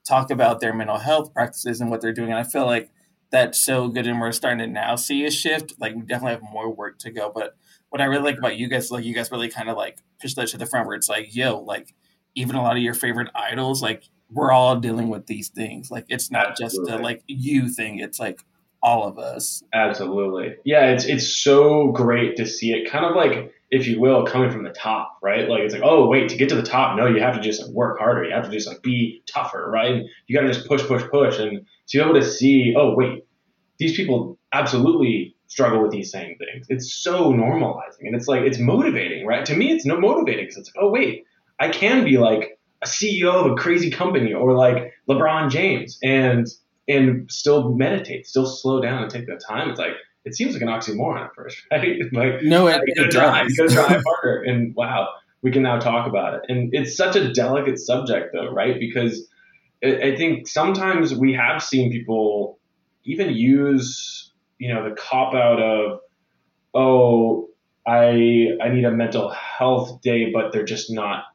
talk 0.08 0.30
about 0.30 0.60
their 0.60 0.74
mental 0.74 0.98
health 0.98 1.34
practices 1.34 1.82
and 1.82 1.90
what 1.90 2.02
they're 2.02 2.14
doing 2.14 2.30
and 2.30 2.40
i 2.40 2.44
feel 2.44 2.66
like 2.66 2.90
that's 3.32 3.60
so 3.60 3.88
good 3.88 4.06
and 4.06 4.20
we're 4.20 4.32
starting 4.32 4.60
to 4.60 4.68
now 4.68 4.96
see 4.96 5.26
a 5.26 5.32
shift 5.32 5.74
like 5.80 5.96
we 5.96 6.02
definitely 6.02 6.32
have 6.32 6.44
more 6.44 6.74
work 6.74 7.00
to 7.00 7.12
go 7.12 7.32
but 7.34 7.56
what 7.90 8.02
i 8.02 8.06
really 8.06 8.24
like 8.24 8.38
about 8.38 8.58
you 8.58 8.68
guys 8.68 8.92
like 8.92 9.04
you 9.04 9.14
guys 9.14 9.32
really 9.32 9.50
kind 9.50 9.70
of 9.70 9.78
like 9.78 9.98
push 10.22 10.34
that 10.36 10.48
to 10.48 10.58
the 10.58 10.66
front 10.66 10.88
where 10.88 10.96
it's 10.96 11.10
like 11.10 11.36
yo 11.36 11.60
like 11.60 11.94
even 12.36 12.56
a 12.56 12.62
lot 12.62 12.76
of 12.76 12.84
your 12.84 12.94
favorite 12.94 13.30
idols 13.36 13.82
like 13.82 14.04
we're 14.30 14.52
all 14.52 14.76
dealing 14.76 15.10
with 15.10 15.28
these 15.28 15.50
things 15.50 15.90
like 15.92 16.06
it's 16.10 16.32
not 16.32 16.52
Absolutely. 16.52 16.92
just 16.92 17.00
a 17.00 17.04
like 17.04 17.24
you 17.28 17.70
thing 17.70 18.00
it's 18.00 18.20
like 18.20 18.44
all 18.84 19.08
of 19.08 19.18
us 19.18 19.64
Absolutely. 19.74 20.56
Yeah, 20.66 20.88
it's 20.92 21.06
it's 21.06 21.26
so 21.28 21.92
great 21.94 22.36
to 22.36 22.46
see 22.46 22.74
it 22.74 22.92
kind 22.92 23.06
of 23.06 23.16
like 23.16 23.54
if 23.74 23.88
you 23.88 24.00
will, 24.00 24.24
coming 24.24 24.52
from 24.52 24.64
the 24.64 24.70
top, 24.70 25.18
right? 25.24 25.50
Like 25.50 25.62
it's 25.62 25.74
like, 25.74 25.82
oh 25.84 26.08
wait, 26.08 26.30
to 26.30 26.38
get 26.38 26.48
to 26.50 26.56
the 26.56 26.62
top, 26.62 26.96
no, 26.96 27.08
you 27.08 27.20
have 27.20 27.34
to 27.34 27.42
just 27.42 27.60
like, 27.60 27.72
work 27.72 27.98
harder. 27.98 28.24
You 28.24 28.32
have 28.32 28.46
to 28.46 28.52
just 28.52 28.68
like 28.68 28.84
be 28.84 29.24
tougher, 29.26 29.68
right? 29.68 30.04
You 30.28 30.36
got 30.36 30.46
to 30.46 30.54
just 30.54 30.68
push, 30.68 30.84
push, 30.84 31.02
push, 31.10 31.40
and 31.40 31.66
to 31.88 31.98
be 31.98 32.04
able 32.04 32.14
to 32.14 32.24
see, 32.24 32.76
oh 32.78 32.94
wait, 32.94 33.26
these 33.80 33.96
people 33.98 34.38
absolutely 34.54 35.36
struggle 35.48 35.82
with 35.82 35.92
these 35.92 36.12
same 36.12 36.38
things. 36.38 36.68
It's 36.70 36.94
so 36.94 37.34
normalizing, 37.34 38.02
and 38.02 38.16
it's 38.16 38.28
like 38.28 38.44
it's 38.44 38.60
motivating, 38.60 39.26
right? 39.26 39.44
To 39.44 39.56
me, 39.56 39.72
it's 39.72 39.88
no 39.88 40.00
motivating 40.00 40.46
because 40.46 40.58
it's 40.58 40.70
like, 40.76 40.84
oh 40.84 40.90
wait, 40.90 41.26
I 41.60 41.70
can 41.70 42.06
be 42.06 42.20
like 42.20 42.60
a 42.84 42.86
CEO 42.86 43.34
of 43.34 43.52
a 43.52 43.56
crazy 43.56 43.90
company 43.90 44.34
or 44.34 44.56
like 44.56 44.94
LeBron 45.10 45.50
James 45.50 45.98
and 46.04 46.46
and 46.88 47.32
still 47.32 47.74
meditate, 47.74 48.28
still 48.28 48.46
slow 48.46 48.82
down 48.82 49.02
and 49.02 49.12
take 49.12 49.26
the 49.26 49.42
time. 49.48 49.72
It's 49.72 49.80
like 49.80 49.96
it 50.26 50.36
seems 50.36 50.54
like 50.54 50.62
an 50.62 50.70
oxymoron 50.70 51.24
at 51.24 51.36
first, 51.36 51.62
right? 51.72 52.00
like 52.12 52.44
no, 52.44 52.68
it, 52.68 52.82
you 52.86 52.96
gotta 52.96 53.10
drive, 53.10 53.50
you 53.50 53.56
gotta 53.56 53.74
drive 53.74 54.04
harder, 54.08 54.44
and 54.44 54.76
wow, 54.76 55.10
we 55.42 55.52
can 55.52 55.64
now 55.64 55.80
talk 55.80 56.08
about 56.08 56.36
it. 56.36 56.42
And 56.48 56.70
it's 56.74 56.96
such 56.96 57.16
a 57.16 57.34
delicate 57.34 57.78
subject, 57.78 58.34
though, 58.34 58.50
right? 58.50 58.80
Because 58.80 59.28
I 59.84 60.16
think 60.16 60.48
sometimes 60.48 61.14
we 61.14 61.34
have 61.34 61.62
seen 61.62 61.92
people 61.92 62.60
even 63.04 63.32
use, 63.32 64.32
you 64.58 64.74
know, 64.74 64.88
the 64.88 64.96
cop 64.96 65.34
out 65.34 65.62
of, 65.62 66.00
oh, 66.74 67.50
I 67.86 68.48
I 68.64 68.70
need 68.70 68.86
a 68.86 68.92
mental 68.92 69.30
health 69.30 70.02
day, 70.02 70.32
but 70.32 70.54
they're 70.54 70.64
just 70.64 70.90
not, 70.90 71.26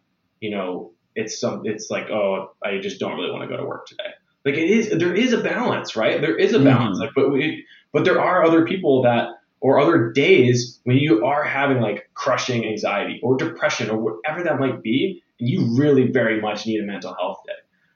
you 0.40 0.50
know, 0.50 0.92
it's 1.14 1.38
some, 1.38 1.62
it's 1.64 1.90
like, 1.90 2.08
oh, 2.10 2.52
I 2.64 2.78
just 2.78 2.98
don't 3.00 3.16
really 3.16 3.30
want 3.30 3.42
to 3.42 3.48
go 3.48 3.58
to 3.58 3.66
work 3.66 3.86
today. 3.86 4.10
Like 4.44 4.54
it 4.54 4.70
is, 4.70 4.98
there 4.98 5.14
is 5.14 5.34
a 5.34 5.42
balance, 5.42 5.96
right? 5.96 6.20
There 6.20 6.36
is 6.36 6.54
a 6.54 6.60
balance. 6.60 6.98
Mm-hmm. 6.98 7.06
Like, 7.06 7.10
but 7.14 7.30
we, 7.30 7.66
but 7.92 8.04
there 8.04 8.20
are 8.20 8.44
other 8.44 8.64
people 8.66 9.02
that, 9.02 9.28
or 9.60 9.80
other 9.80 10.12
days 10.12 10.80
when 10.84 10.96
you 10.96 11.24
are 11.24 11.42
having 11.42 11.80
like 11.80 12.08
crushing 12.14 12.64
anxiety 12.64 13.20
or 13.22 13.36
depression 13.36 13.90
or 13.90 13.98
whatever 13.98 14.44
that 14.44 14.60
might 14.60 14.82
be, 14.82 15.22
and 15.40 15.48
you 15.48 15.76
really 15.76 16.10
very 16.10 16.40
much 16.40 16.66
need 16.66 16.80
a 16.80 16.86
mental 16.86 17.14
health 17.14 17.38
day. 17.46 17.52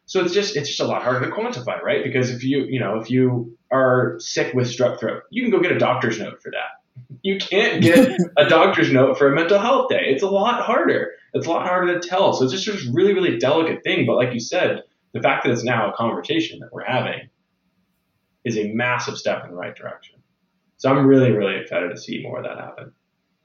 So 0.07 0.25
it's 0.25 0.35
just 0.35 0.57
it's 0.57 0.69
just 0.69 0.81
a 0.81 0.85
lot 0.85 1.03
harder 1.03 1.27
to 1.27 1.33
quantify, 1.33 1.81
right? 1.83 2.03
Because 2.03 2.31
if 2.31 2.43
you 2.43 2.65
you 2.65 2.81
know 2.81 2.99
if 2.99 3.11
you 3.11 3.57
are 3.71 4.17
sick 4.19 4.55
with 4.55 4.67
strep 4.67 4.99
throat, 4.99 5.23
you 5.31 5.43
can 5.43 5.51
go 5.51 5.61
get 5.61 5.73
a 5.73 5.79
doctor's 5.79 6.19
note 6.19 6.43
for 6.43 6.51
that. 6.51 7.17
You 7.23 7.39
can't 7.39 7.81
get 7.81 8.19
a 8.37 8.49
doctor's 8.49 8.93
note 8.93 9.17
for 9.17 9.33
a 9.33 9.35
mental 9.35 9.59
health 9.59 9.89
day. 9.89 10.07
It's 10.07 10.23
a 10.23 10.29
lot 10.29 10.63
harder. 10.63 11.13
It's 11.33 11.47
a 11.47 11.51
lot 11.51 11.67
harder 11.67 11.99
to 11.99 12.07
tell. 12.07 12.33
So 12.33 12.45
it's 12.45 12.53
just 12.53 12.87
a 12.87 12.93
really 12.93 13.15
really 13.15 13.39
delicate 13.39 13.85
thing. 13.85 14.05
But 14.07 14.17
like 14.17 14.35
you 14.35 14.41
said, 14.41 14.83
the 15.13 15.21
fact 15.21 15.45
that 15.45 15.53
it's 15.53 15.65
now 15.65 15.91
a 15.91 15.97
conversation 15.97 16.59
that 16.61 16.73
we're 16.73 16.85
having 16.85 17.31
is 18.45 18.57
a 18.57 18.73
massive 18.73 19.17
step 19.17 19.45
in 19.45 19.51
the 19.51 19.57
right 19.57 19.75
direction. 19.75 20.17
So 20.77 20.91
I'm 20.91 21.07
really, 21.07 21.31
really 21.31 21.57
excited 21.57 21.91
to 21.91 21.97
see 21.97 22.23
more 22.23 22.39
of 22.39 22.45
that 22.45 22.59
happen. 22.59 22.93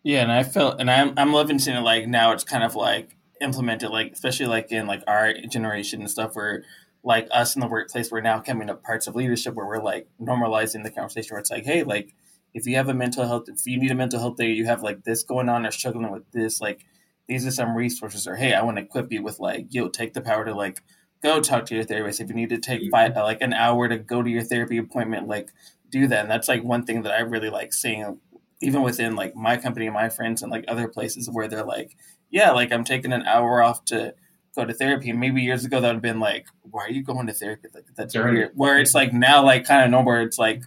Yeah, 0.03 0.21
and 0.21 0.31
I 0.31 0.43
felt, 0.43 0.79
and 0.79 0.89
I'm, 0.89 1.13
I'm 1.17 1.33
loving 1.33 1.59
seeing 1.59 1.77
it 1.77 1.81
like 1.81 2.07
now 2.07 2.31
it's 2.31 2.43
kind 2.43 2.63
of 2.63 2.75
like 2.75 3.15
implemented, 3.41 3.89
like 3.89 4.13
especially 4.13 4.47
like 4.47 4.71
in 4.71 4.87
like 4.87 5.03
our 5.07 5.33
generation 5.49 6.01
and 6.01 6.09
stuff, 6.09 6.35
where 6.35 6.63
like 7.03 7.27
us 7.31 7.55
in 7.55 7.61
the 7.61 7.67
workplace, 7.67 8.11
we're 8.11 8.21
now 8.21 8.39
coming 8.39 8.67
to 8.67 8.75
parts 8.75 9.07
of 9.07 9.15
leadership 9.15 9.53
where 9.53 9.67
we're 9.67 9.83
like 9.83 10.07
normalizing 10.21 10.83
the 10.83 10.89
conversation 10.89 11.33
where 11.33 11.39
it's 11.39 11.51
like, 11.51 11.65
hey, 11.65 11.83
like 11.83 12.13
if 12.53 12.65
you 12.65 12.75
have 12.75 12.89
a 12.89 12.93
mental 12.93 13.27
health, 13.27 13.45
if 13.47 13.65
you 13.65 13.79
need 13.79 13.91
a 13.91 13.95
mental 13.95 14.19
health 14.19 14.37
day, 14.37 14.51
you 14.51 14.65
have 14.65 14.81
like 14.81 15.03
this 15.03 15.23
going 15.23 15.49
on 15.49 15.65
or 15.65 15.71
struggling 15.71 16.11
with 16.11 16.29
this, 16.31 16.59
like 16.59 16.85
these 17.27 17.45
are 17.45 17.51
some 17.51 17.75
resources, 17.75 18.27
or 18.27 18.35
hey, 18.35 18.53
I 18.53 18.63
want 18.63 18.77
to 18.77 18.83
equip 18.83 19.11
you 19.11 19.21
with 19.21 19.39
like, 19.39 19.67
yo, 19.69 19.89
take 19.89 20.13
the 20.13 20.21
power 20.21 20.45
to 20.45 20.55
like 20.55 20.81
go 21.21 21.41
talk 21.41 21.65
to 21.67 21.75
your 21.75 21.83
therapist. 21.83 22.19
If 22.19 22.29
you 22.29 22.35
need 22.35 22.49
to 22.49 22.57
take 22.57 22.81
mm-hmm. 22.81 22.91
five, 22.91 23.15
like 23.15 23.41
an 23.41 23.53
hour 23.53 23.87
to 23.87 23.97
go 23.97 24.21
to 24.21 24.29
your 24.29 24.43
therapy 24.43 24.77
appointment, 24.77 25.27
like 25.27 25.51
do 25.89 26.07
that. 26.07 26.21
And 26.21 26.31
that's 26.31 26.47
like 26.47 26.63
one 26.63 26.83
thing 26.83 27.03
that 27.03 27.13
I 27.13 27.19
really 27.19 27.49
like 27.49 27.73
seeing, 27.73 28.19
even 28.61 28.81
within 28.81 29.15
like 29.15 29.35
my 29.35 29.57
company 29.57 29.85
and 29.85 29.93
my 29.93 30.09
friends 30.09 30.41
and 30.41 30.51
like 30.51 30.65
other 30.67 30.87
places 30.87 31.29
where 31.29 31.47
they're 31.47 31.65
like, 31.65 31.95
yeah, 32.29 32.51
like 32.51 32.71
I'm 32.71 32.83
taking 32.83 33.13
an 33.13 33.23
hour 33.23 33.61
off 33.61 33.85
to 33.85 34.13
go 34.55 34.65
to 34.65 34.73
therapy. 34.73 35.09
And 35.09 35.19
maybe 35.19 35.41
years 35.41 35.65
ago 35.65 35.79
that 35.79 35.87
would 35.87 35.95
have 35.95 36.01
been 36.01 36.19
like, 36.19 36.47
why 36.63 36.85
are 36.85 36.91
you 36.91 37.03
going 37.03 37.27
to 37.27 37.33
therapy? 37.33 37.69
Like 37.73 37.85
that's 37.95 38.15
weird. 38.15 38.51
Where 38.55 38.79
it's 38.79 38.93
like 38.93 39.13
now, 39.13 39.43
like 39.43 39.65
kind 39.65 39.83
of 39.83 39.91
normal. 39.91 40.13
Where 40.13 40.21
it's 40.21 40.37
like 40.37 40.63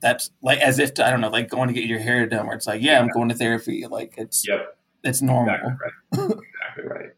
that's 0.00 0.30
like 0.42 0.60
as 0.60 0.78
if 0.78 0.94
to, 0.94 1.06
I 1.06 1.10
don't 1.10 1.20
know, 1.20 1.28
like 1.28 1.48
going 1.48 1.68
to 1.68 1.74
get 1.74 1.84
your 1.84 2.00
hair 2.00 2.26
done. 2.26 2.46
Where 2.46 2.56
it's 2.56 2.66
like, 2.66 2.82
yeah, 2.82 3.00
I'm 3.00 3.08
going 3.08 3.28
to 3.28 3.34
therapy. 3.34 3.86
Like 3.86 4.14
it's 4.16 4.46
yep, 4.46 4.76
it's 5.04 5.22
normal. 5.22 5.54
Exactly 5.54 5.76
right. 5.80 6.30
exactly 6.42 6.84
right. 6.84 7.10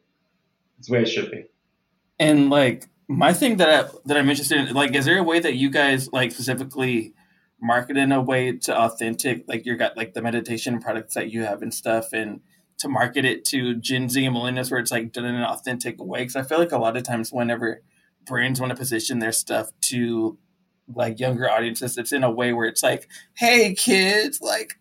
It's 0.78 0.88
the 0.88 0.92
way 0.94 1.02
it 1.02 1.08
should 1.08 1.30
be. 1.30 1.44
And 2.18 2.51
like 2.51 2.88
my 3.09 3.33
thing 3.33 3.57
that 3.57 3.68
I 3.68 3.90
that 4.07 4.16
I'm 4.16 4.29
interested 4.31 4.68
in, 4.68 4.75
like, 4.75 4.94
is 4.94 5.05
there 5.05 5.18
a 5.18 5.22
way 5.22 5.40
that 5.40 5.55
you 5.55 5.70
guys 5.70 6.11
like 6.12 6.33
specifically 6.33 7.14
market 7.61 7.96
in 7.96 8.12
a 8.12 8.20
way 8.20 8.57
to 8.59 8.77
authentic, 8.77 9.44
like 9.46 9.66
you 9.66 9.77
got 9.77 9.96
like 9.96 10.14
the 10.14 10.22
meditation 10.22 10.81
products 10.81 11.14
that 11.14 11.31
you 11.31 11.42
have 11.42 11.62
and 11.62 11.72
stuff, 11.72 12.12
and 12.12 12.40
to 12.79 12.88
market 12.88 13.25
it 13.25 13.44
to 13.46 13.77
Gen 13.77 14.09
Z 14.09 14.25
and 14.25 14.35
millennials 14.35 14.70
where 14.70 14.81
it's 14.81 14.90
like 14.90 15.12
done 15.12 15.25
in 15.25 15.35
an 15.35 15.44
authentic 15.44 16.03
way? 16.03 16.20
Because 16.20 16.37
I 16.37 16.42
feel 16.42 16.59
like 16.59 16.72
a 16.72 16.79
lot 16.79 16.96
of 16.96 17.03
times 17.03 17.31
whenever 17.33 17.83
brands 18.25 18.61
want 18.61 18.70
to 18.70 18.76
position 18.76 19.18
their 19.18 19.32
stuff 19.32 19.70
to 19.82 20.39
like 20.95 21.20
younger 21.20 21.49
audiences, 21.49 21.97
it's 21.97 22.12
in 22.12 22.24
a 22.24 22.30
way 22.30 22.53
where 22.53 22.66
it's 22.66 22.82
like, 22.82 23.09
hey 23.34 23.74
kids, 23.74 24.41
like 24.41 24.78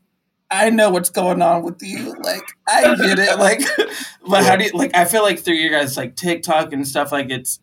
I 0.52 0.70
know 0.70 0.89
what's 0.89 1.10
going 1.10 1.41
on 1.41 1.64
with 1.64 1.82
you. 1.82 2.14
Like, 2.22 2.43
I 2.68 2.95
get 2.95 3.20
it. 3.20 3.39
Like, 3.39 3.62
but 4.28 4.43
how 4.43 4.58
do 4.58 4.66
you 4.66 4.72
like? 4.74 4.95
I 4.95 5.06
feel 5.06 5.24
like 5.24 5.39
through 5.39 5.56
your 5.56 5.72
guys 5.72 5.95
like 5.95 6.16
TikTok 6.16 6.74
and 6.74 6.88
stuff, 6.88 7.12
like 7.12 7.30
it's 7.30 7.60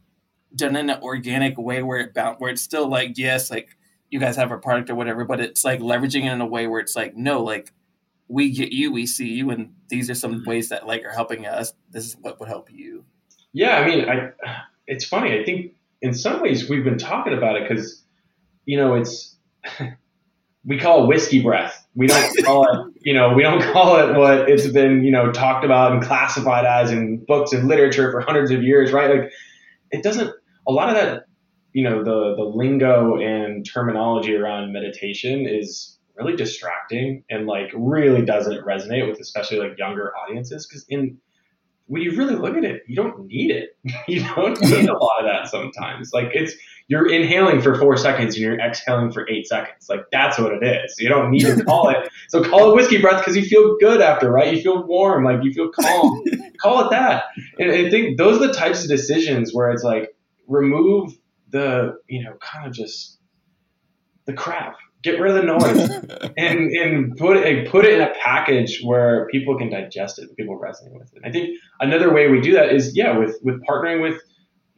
done 0.55 0.74
in 0.74 0.89
an 0.89 1.03
organic 1.03 1.59
way 1.59 1.82
where 1.82 1.99
it 2.01 2.14
bound, 2.14 2.36
where 2.39 2.51
it's 2.51 2.62
still 2.62 2.89
like 2.89 3.18
yes, 3.18 3.51
like 3.51 3.76
you 4.11 4.18
guys 4.18 4.36
have 4.36 4.51
a 4.51 4.59
product 4.59 4.89
or 4.89 4.95
whatever, 4.95 5.24
but 5.24 5.41
it's 5.41 5.64
like 5.64 5.80
leveraging 5.80 6.24
it 6.24 6.32
in 6.32 6.41
a 6.41 6.47
way 6.47 6.66
where 6.66 6.80
it's 6.80 6.97
like 6.97 7.14
no, 7.14 7.43
like 7.43 7.72
we 8.26 8.51
get 8.51 8.72
you, 8.72 8.93
we 8.93 9.07
see 9.07 9.34
you, 9.34 9.51
and 9.51 9.74
these 9.89 10.09
are 10.09 10.14
some 10.14 10.36
mm-hmm. 10.36 10.49
ways 10.49 10.70
that 10.70 10.86
like 10.86 11.05
are 11.05 11.12
helping 11.12 11.47
us. 11.47 11.74
This 11.91 12.07
is 12.07 12.16
what 12.20 12.41
would 12.41 12.49
help 12.49 12.70
you. 12.72 13.05
Yeah, 13.53 13.78
I 13.78 13.86
mean, 13.86 14.09
I 14.09 14.32
it's 14.86 15.05
funny. 15.05 15.39
I 15.39 15.45
think 15.45 15.74
in 16.01 16.14
some 16.14 16.41
ways 16.41 16.68
we've 16.68 16.84
been 16.84 16.99
talking 16.99 17.34
about 17.34 17.57
it 17.57 17.68
because 17.68 18.03
you 18.64 18.76
know 18.76 18.95
it's 18.95 19.36
we 20.64 20.78
call 20.78 21.05
it 21.05 21.09
whiskey 21.09 21.43
breath. 21.43 21.78
We 21.99 22.07
don't 22.07 22.44
call 22.44 22.64
it, 22.64 22.94
you 23.03 23.12
know, 23.12 23.34
we 23.34 23.42
don't 23.42 23.61
call 23.72 23.96
it 23.96 24.16
what 24.16 24.49
it's 24.49 24.68
been, 24.68 25.03
you 25.03 25.11
know, 25.11 25.32
talked 25.32 25.64
about 25.64 25.90
and 25.92 26.01
classified 26.01 26.64
as 26.64 26.92
in 26.92 27.24
books 27.26 27.53
and 27.53 27.66
literature 27.66 28.12
for 28.12 28.20
hundreds 28.20 28.53
of 28.53 28.62
years, 28.62 28.92
right? 28.92 29.11
Like 29.11 29.32
it 29.90 30.05
doesn't 30.05 30.32
a 30.68 30.70
lot 30.70 30.88
of 30.88 30.94
that, 30.94 31.24
you 31.72 31.82
know, 31.82 32.05
the 32.05 32.36
the 32.36 32.44
lingo 32.44 33.16
and 33.16 33.66
terminology 33.66 34.36
around 34.36 34.72
meditation 34.72 35.44
is 35.44 35.99
really 36.14 36.36
distracting 36.36 37.24
and 37.30 37.46
like 37.46 37.70
really 37.74 38.24
doesn't 38.24 38.64
resonate 38.64 39.09
with 39.09 39.18
especially 39.18 39.59
like 39.59 39.76
younger 39.76 40.12
audiences 40.16 40.66
because 40.66 40.84
in 40.88 41.18
when 41.88 42.03
you 42.03 42.14
really 42.16 42.36
look 42.36 42.57
at 42.57 42.64
it, 42.64 42.82
you 42.86 42.94
don't 42.94 43.26
need 43.26 43.51
it. 43.51 43.76
You 44.07 44.22
don't 44.34 44.61
need 44.61 44.88
a 44.88 44.96
lot 44.96 45.20
of 45.20 45.26
that 45.26 45.49
sometimes. 45.49 46.12
Like 46.12 46.30
it's 46.32 46.55
you're 46.89 47.09
inhaling 47.09 47.61
for 47.61 47.78
four 47.78 47.97
seconds 47.97 48.34
and 48.34 48.43
you're 48.43 48.59
exhaling 48.59 49.12
for 49.12 49.28
eight 49.28 49.47
seconds. 49.47 49.89
Like 49.89 50.07
that's 50.11 50.39
what 50.39 50.53
it 50.55 50.66
is. 50.66 50.97
You 50.99 51.11
don't 51.11 51.30
need 51.30 51.43
to 51.43 51.62
call 51.66 51.91
it. 51.91 52.09
So 52.28 52.43
call 52.43 52.70
it 52.70 52.74
whiskey 52.74 53.01
breath 53.01 53.18
because 53.18 53.36
you 53.36 53.45
feel 53.45 53.76
good 53.78 54.01
after, 54.01 54.30
right? 54.30 54.55
You 54.55 54.62
feel 54.62 54.86
warm, 54.86 55.24
like 55.24 55.45
you 55.45 55.53
feel 55.53 55.70
calm. 55.70 56.24
call 56.62 56.86
it 56.86 56.91
that. 56.91 57.24
And 57.59 57.70
I 57.70 57.91
think 57.91 58.16
those 58.16 58.43
are 58.43 58.47
the 58.49 58.55
types 58.55 58.82
of 58.82 58.89
decisions 58.89 59.53
where 59.53 59.70
it's 59.70 59.82
like 59.82 60.16
remove 60.47 61.12
the, 61.51 61.99
you 62.09 62.24
know, 62.24 62.36
kind 62.41 62.66
of 62.66 62.72
just 62.72 63.18
the 64.24 64.32
crap 64.32 64.76
get 65.03 65.20
rid 65.20 65.36
of 65.36 65.36
the 65.36 65.43
noise 65.43 66.30
and 66.36 66.70
and 66.72 67.16
put 67.16 67.36
it 67.36 67.70
put 67.70 67.84
it 67.84 67.95
in 67.95 68.01
a 68.01 68.12
package 68.22 68.80
where 68.82 69.28
people 69.28 69.57
can 69.57 69.70
digest 69.70 70.18
it, 70.18 70.34
people 70.36 70.59
resonate 70.59 70.99
with 70.99 71.12
it. 71.14 71.22
I 71.24 71.30
think 71.30 71.57
another 71.80 72.12
way 72.12 72.28
we 72.28 72.41
do 72.41 72.53
that 72.55 72.72
is 72.72 72.97
yeah, 72.97 73.16
with 73.16 73.39
with 73.43 73.62
partnering 73.64 74.03
with 74.03 74.20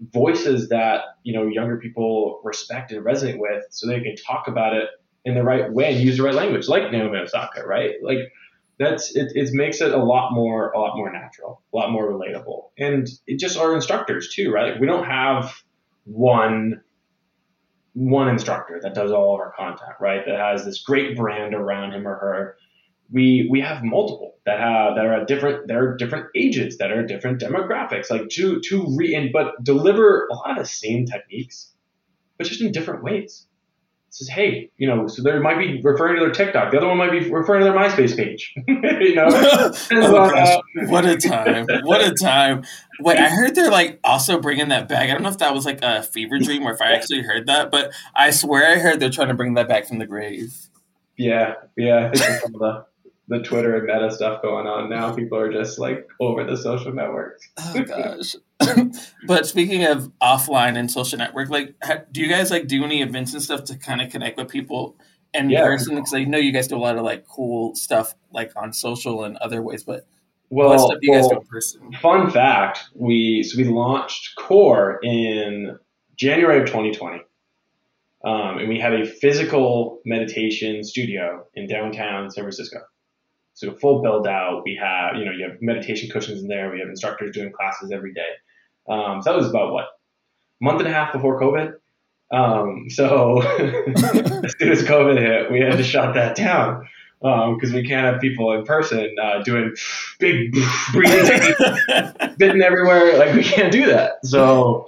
voices 0.00 0.68
that 0.70 1.02
you 1.22 1.32
know 1.32 1.46
younger 1.46 1.76
people 1.76 2.40
respect 2.44 2.92
and 2.92 3.04
resonate 3.04 3.38
with, 3.38 3.64
so 3.70 3.86
they 3.86 4.00
can 4.00 4.16
talk 4.16 4.48
about 4.48 4.74
it 4.74 4.88
in 5.24 5.34
the 5.34 5.42
right 5.42 5.70
way 5.72 5.92
and 5.92 6.02
use 6.02 6.16
the 6.16 6.22
right 6.22 6.34
language, 6.34 6.68
like 6.68 6.90
Naomi 6.90 7.18
Osaka, 7.18 7.64
right? 7.64 7.94
Like 8.02 8.32
that's 8.78 9.14
it, 9.14 9.32
it 9.34 9.50
makes 9.52 9.80
it 9.80 9.92
a 9.92 10.02
lot 10.02 10.32
more 10.32 10.70
a 10.70 10.78
lot 10.78 10.96
more 10.96 11.12
natural, 11.12 11.62
a 11.72 11.76
lot 11.76 11.90
more 11.90 12.10
relatable, 12.10 12.70
and 12.78 13.08
it 13.26 13.38
just 13.38 13.58
our 13.58 13.74
instructors 13.74 14.32
too, 14.34 14.50
right? 14.50 14.80
we 14.80 14.86
don't 14.86 15.04
have 15.04 15.54
one 16.04 16.80
one 17.92 18.28
instructor 18.28 18.78
that 18.82 18.94
does 18.94 19.10
all 19.10 19.34
of 19.34 19.40
our 19.40 19.52
content, 19.56 19.92
right? 20.00 20.22
That 20.24 20.38
has 20.38 20.64
this 20.64 20.80
great 20.82 21.16
brand 21.16 21.54
around 21.54 21.92
him 21.92 22.06
or 22.06 22.14
her. 22.14 22.56
We 23.12 23.48
we 23.50 23.60
have 23.60 23.82
multiple 23.82 24.36
that 24.46 24.58
have 24.58 24.94
that 24.96 25.04
are 25.04 25.20
at 25.20 25.28
different 25.28 25.68
they're 25.68 25.96
different 25.96 26.26
ages 26.34 26.78
that 26.78 26.90
are 26.90 27.04
different 27.04 27.40
demographics, 27.40 28.10
like 28.10 28.28
to 28.30 28.60
to 28.60 28.86
re 28.96 29.14
and 29.14 29.32
but 29.32 29.62
deliver 29.62 30.26
a 30.28 30.34
lot 30.34 30.52
of 30.52 30.58
the 30.58 30.64
same 30.64 31.06
techniques, 31.06 31.72
but 32.38 32.46
just 32.46 32.60
in 32.60 32.72
different 32.72 33.04
ways 33.04 33.46
It 34.08 34.14
says, 34.14 34.28
hey, 34.28 34.70
you 34.78 34.88
know, 34.88 35.06
so 35.08 35.22
they 35.22 35.38
might 35.38 35.58
be 35.58 35.80
referring 35.82 36.16
to 36.16 36.20
their 36.20 36.32
TikTok. 36.32 36.72
The 36.72 36.78
other 36.78 36.88
one 36.88 36.96
might 36.96 37.10
be 37.10 37.30
referring 37.30 37.60
to 37.60 37.70
their 37.70 37.78
MySpace 37.78 38.16
page. 38.16 38.54
you 38.66 39.14
know, 39.14 39.28
oh, 39.92 40.16
uh, 40.16 40.60
what 40.86 41.04
a 41.04 41.16
time! 41.16 41.66
What 41.82 42.00
a 42.00 42.14
time! 42.14 42.64
Wait, 43.00 43.18
I 43.18 43.28
heard 43.28 43.54
they're 43.54 43.70
like 43.70 44.00
also 44.04 44.40
bringing 44.40 44.68
that 44.68 44.88
back. 44.88 45.10
I 45.10 45.12
don't 45.12 45.22
know 45.22 45.28
if 45.28 45.38
that 45.38 45.54
was 45.54 45.66
like 45.66 45.80
a 45.82 46.02
fever 46.02 46.38
dream 46.38 46.66
or 46.66 46.72
if 46.72 46.80
I 46.80 46.92
actually 46.92 47.22
heard 47.22 47.46
that, 47.46 47.70
but 47.70 47.92
I 48.14 48.30
swear 48.30 48.72
I 48.72 48.78
heard 48.78 49.00
they're 49.00 49.10
trying 49.10 49.28
to 49.28 49.34
bring 49.34 49.54
that 49.54 49.68
back 49.68 49.86
from 49.86 49.98
the 49.98 50.06
grave. 50.06 50.54
Yeah, 51.16 51.54
yeah. 51.76 52.12
I 53.30 53.32
think 53.32 53.32
some 53.32 53.32
of 53.32 53.42
the 53.42 53.48
Twitter 53.48 53.76
and 53.76 53.86
Meta 53.86 54.10
stuff 54.10 54.42
going 54.42 54.66
on 54.66 54.90
now. 54.90 55.14
People 55.14 55.38
are 55.38 55.52
just 55.52 55.78
like 55.78 56.08
over 56.20 56.44
the 56.44 56.56
social 56.56 56.92
networks. 56.92 57.48
oh 57.58 57.82
gosh. 57.82 58.36
but 59.26 59.46
speaking 59.46 59.84
of 59.84 60.10
offline 60.22 60.76
and 60.76 60.90
social 60.90 61.18
network, 61.18 61.48
like, 61.48 61.74
do 62.12 62.20
you 62.20 62.28
guys 62.28 62.50
like 62.50 62.66
do 62.66 62.84
any 62.84 63.02
events 63.02 63.32
and 63.32 63.42
stuff 63.42 63.64
to 63.64 63.76
kind 63.76 64.00
of 64.00 64.10
connect 64.10 64.36
with 64.36 64.48
people 64.48 64.96
in 65.34 65.50
yeah. 65.50 65.64
person? 65.64 65.96
Because 65.96 66.14
I 66.14 66.24
know 66.24 66.38
you 66.38 66.52
guys 66.52 66.68
do 66.68 66.76
a 66.76 66.78
lot 66.78 66.96
of 66.96 67.04
like 67.04 67.26
cool 67.26 67.74
stuff 67.74 68.14
like 68.32 68.52
on 68.56 68.72
social 68.72 69.24
and 69.24 69.36
other 69.38 69.62
ways, 69.62 69.84
but 69.84 70.06
well, 70.50 70.70
what 70.70 70.80
stuff 70.80 71.00
do 71.00 71.06
you 71.06 71.12
well, 71.12 71.44
guys 71.52 71.72
do? 71.72 71.98
Fun 71.98 72.30
fact: 72.30 72.90
we 72.94 73.42
so 73.42 73.56
we 73.56 73.64
launched 73.64 74.36
Core 74.36 74.98
in 75.02 75.78
January 76.16 76.60
of 76.60 76.66
2020. 76.66 77.22
Um, 78.22 78.58
and 78.58 78.68
we 78.68 78.78
have 78.78 78.92
a 78.92 79.06
physical 79.06 80.00
meditation 80.04 80.84
studio 80.84 81.46
in 81.54 81.66
downtown 81.66 82.30
San 82.30 82.44
Francisco. 82.44 82.80
So 83.60 83.74
full 83.74 84.00
build 84.00 84.26
out. 84.26 84.62
We 84.64 84.80
have, 84.82 85.16
you 85.16 85.26
know, 85.26 85.32
you 85.32 85.46
have 85.46 85.60
meditation 85.60 86.08
cushions 86.08 86.40
in 86.40 86.48
there. 86.48 86.70
We 86.72 86.80
have 86.80 86.88
instructors 86.88 87.34
doing 87.34 87.52
classes 87.52 87.92
every 87.92 88.14
day. 88.14 88.30
Um, 88.88 89.20
so 89.20 89.30
that 89.30 89.36
was 89.36 89.50
about 89.50 89.74
what 89.74 89.84
month 90.62 90.80
and 90.80 90.88
a 90.88 90.92
half 90.92 91.12
before 91.12 91.38
COVID. 91.38 91.74
Um, 92.32 92.88
so 92.88 93.42
as 93.58 94.54
soon 94.58 94.72
as 94.72 94.82
COVID 94.82 95.18
hit, 95.18 95.52
we 95.52 95.60
had 95.60 95.76
to 95.76 95.84
shut 95.84 96.14
that 96.14 96.36
down 96.36 96.88
because 97.20 97.68
um, 97.68 97.74
we 97.74 97.86
can't 97.86 98.06
have 98.06 98.18
people 98.22 98.50
in 98.52 98.64
person 98.64 99.14
uh, 99.22 99.42
doing 99.42 99.74
big 100.18 100.56
breathing, 100.92 101.52
spitting 102.32 102.62
everywhere. 102.62 103.18
Like 103.18 103.34
we 103.34 103.44
can't 103.44 103.70
do 103.70 103.88
that. 103.88 104.24
So 104.24 104.86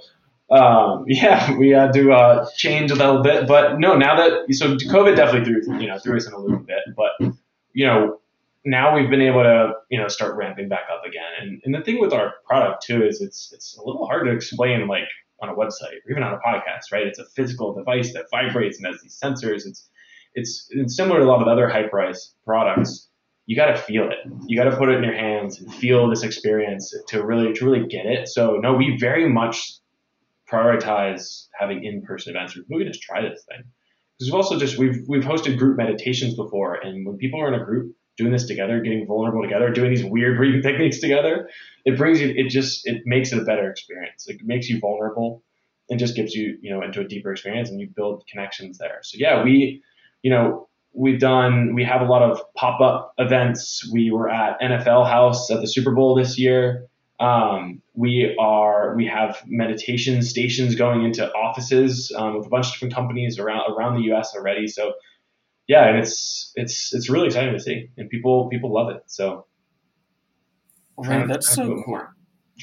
um, 0.49 1.03
yeah, 1.05 1.55
we 1.59 1.69
had 1.69 1.93
to 1.93 2.11
uh, 2.11 2.47
change 2.55 2.89
a 2.89 2.95
little 2.95 3.21
bit. 3.21 3.47
But 3.47 3.79
no, 3.79 3.95
now 3.95 4.15
that 4.15 4.51
so 4.55 4.75
COVID 4.77 5.15
definitely 5.15 5.61
threw 5.61 5.79
you 5.79 5.89
know 5.89 5.99
threw 5.99 6.17
us 6.17 6.25
in 6.25 6.33
a 6.33 6.39
little 6.39 6.57
bit. 6.57 6.79
But 6.97 7.35
you 7.73 7.85
know 7.85 8.19
now 8.65 8.95
we've 8.95 9.09
been 9.09 9.21
able 9.21 9.43
to 9.43 9.73
you 9.89 9.99
know 9.99 10.07
start 10.07 10.35
ramping 10.35 10.69
back 10.69 10.83
up 10.93 11.05
again. 11.05 11.31
And, 11.39 11.61
and 11.65 11.75
the 11.75 11.81
thing 11.81 11.99
with 11.99 12.13
our 12.13 12.35
product 12.47 12.83
too 12.83 13.05
is 13.05 13.21
it's 13.21 13.51
it's 13.53 13.77
a 13.77 13.83
little 13.83 14.05
hard 14.05 14.25
to 14.25 14.31
explain 14.31 14.87
like 14.87 15.03
on 15.41 15.49
a 15.49 15.53
website 15.53 15.99
or 16.05 16.11
even 16.11 16.23
on 16.23 16.33
a 16.33 16.37
podcast, 16.37 16.91
right? 16.91 17.05
It's 17.05 17.19
a 17.19 17.25
physical 17.25 17.73
device 17.73 18.13
that 18.13 18.25
vibrates 18.31 18.77
and 18.77 18.87
has 18.87 19.01
these 19.01 19.19
sensors. 19.21 19.65
It's 19.65 19.89
it's, 20.35 20.67
it's 20.71 20.95
similar 20.95 21.19
to 21.19 21.25
a 21.25 21.29
lot 21.29 21.41
of 21.41 21.47
other 21.47 21.67
Hyperice 21.67 22.33
products. 22.43 23.07
You 23.45 23.55
got 23.55 23.67
to 23.67 23.77
feel 23.77 24.09
it. 24.09 24.17
You 24.47 24.57
got 24.57 24.69
to 24.69 24.75
put 24.75 24.89
it 24.89 24.97
in 24.97 25.03
your 25.03 25.13
hands 25.13 25.59
and 25.59 25.71
feel 25.71 26.09
this 26.09 26.23
experience 26.23 26.95
to 27.09 27.23
really 27.23 27.53
to 27.53 27.65
really 27.65 27.85
get 27.87 28.05
it. 28.05 28.27
So 28.29 28.55
no, 28.55 28.73
we 28.73 28.97
very 28.97 29.29
much 29.29 29.73
prioritize 30.49 31.47
having 31.59 31.83
in 31.83 32.01
person 32.03 32.35
events. 32.35 32.55
We 32.55 32.83
can 32.83 32.87
just 32.87 33.03
try 33.03 33.21
this 33.21 33.43
thing 33.49 33.63
because 34.17 34.27
we've 34.27 34.35
also 34.35 34.57
just 34.57 34.77
we've 34.77 35.03
we've 35.07 35.23
hosted 35.23 35.57
group 35.57 35.77
meditations 35.77 36.35
before, 36.35 36.75
and 36.75 37.05
when 37.05 37.17
people 37.17 37.41
are 37.41 37.53
in 37.53 37.59
a 37.59 37.65
group, 37.65 37.93
doing 38.17 38.31
this 38.31 38.45
together, 38.45 38.79
getting 38.81 39.05
vulnerable 39.05 39.41
together, 39.41 39.71
doing 39.71 39.89
these 39.89 40.03
weird 40.03 40.37
breathing 40.37 40.61
techniques 40.69 40.99
together, 40.99 41.49
it 41.85 41.97
brings 41.97 42.21
you, 42.21 42.33
it 42.35 42.49
just, 42.49 42.87
it 42.87 43.03
makes 43.05 43.31
it 43.31 43.39
a 43.39 43.43
better 43.43 43.69
experience. 43.69 44.27
It 44.27 44.41
makes 44.43 44.69
you 44.69 44.79
vulnerable 44.79 45.43
and 45.89 45.99
just 45.99 46.15
gives 46.15 46.33
you, 46.33 46.57
you 46.61 46.71
know, 46.73 46.81
into 46.81 47.01
a 47.01 47.03
deeper 47.03 47.31
experience 47.31 47.69
and 47.69 47.79
you 47.79 47.87
build 47.87 48.23
connections 48.27 48.77
there. 48.77 48.99
So 49.03 49.17
yeah, 49.19 49.43
we, 49.43 49.81
you 50.21 50.31
know, 50.31 50.69
we've 50.93 51.19
done, 51.19 51.73
we 51.73 51.83
have 51.83 52.01
a 52.01 52.05
lot 52.05 52.21
of 52.21 52.41
pop 52.55 52.79
up 52.81 53.13
events. 53.17 53.89
We 53.91 54.11
were 54.11 54.29
at 54.29 54.59
NFL 54.61 55.07
House 55.07 55.49
at 55.51 55.61
the 55.61 55.67
Super 55.67 55.91
Bowl 55.91 56.15
this 56.15 56.37
year. 56.37 56.87
Um, 57.19 57.81
we 57.93 58.35
are, 58.39 58.95
we 58.95 59.07
have 59.07 59.41
meditation 59.45 60.21
stations 60.21 60.75
going 60.75 61.03
into 61.03 61.31
offices 61.33 62.11
um, 62.15 62.37
with 62.37 62.45
a 62.45 62.49
bunch 62.49 62.67
of 62.67 62.73
different 62.73 62.93
companies 62.93 63.39
around 63.39 63.71
around 63.71 63.95
the 63.95 64.03
U.S. 64.07 64.33
already. 64.35 64.67
So 64.67 64.93
yeah, 65.67 65.87
and 65.87 65.97
it's 65.99 66.51
it's 66.55 66.93
it's 66.93 67.09
really 67.09 67.27
exciting 67.27 67.53
to 67.53 67.59
see, 67.59 67.89
and 67.97 68.09
people 68.09 68.49
people 68.49 68.73
love 68.73 68.89
it. 68.89 69.03
So, 69.07 69.45
right, 70.97 71.27
that's 71.27 71.53
so 71.53 71.81
cool. 71.85 72.01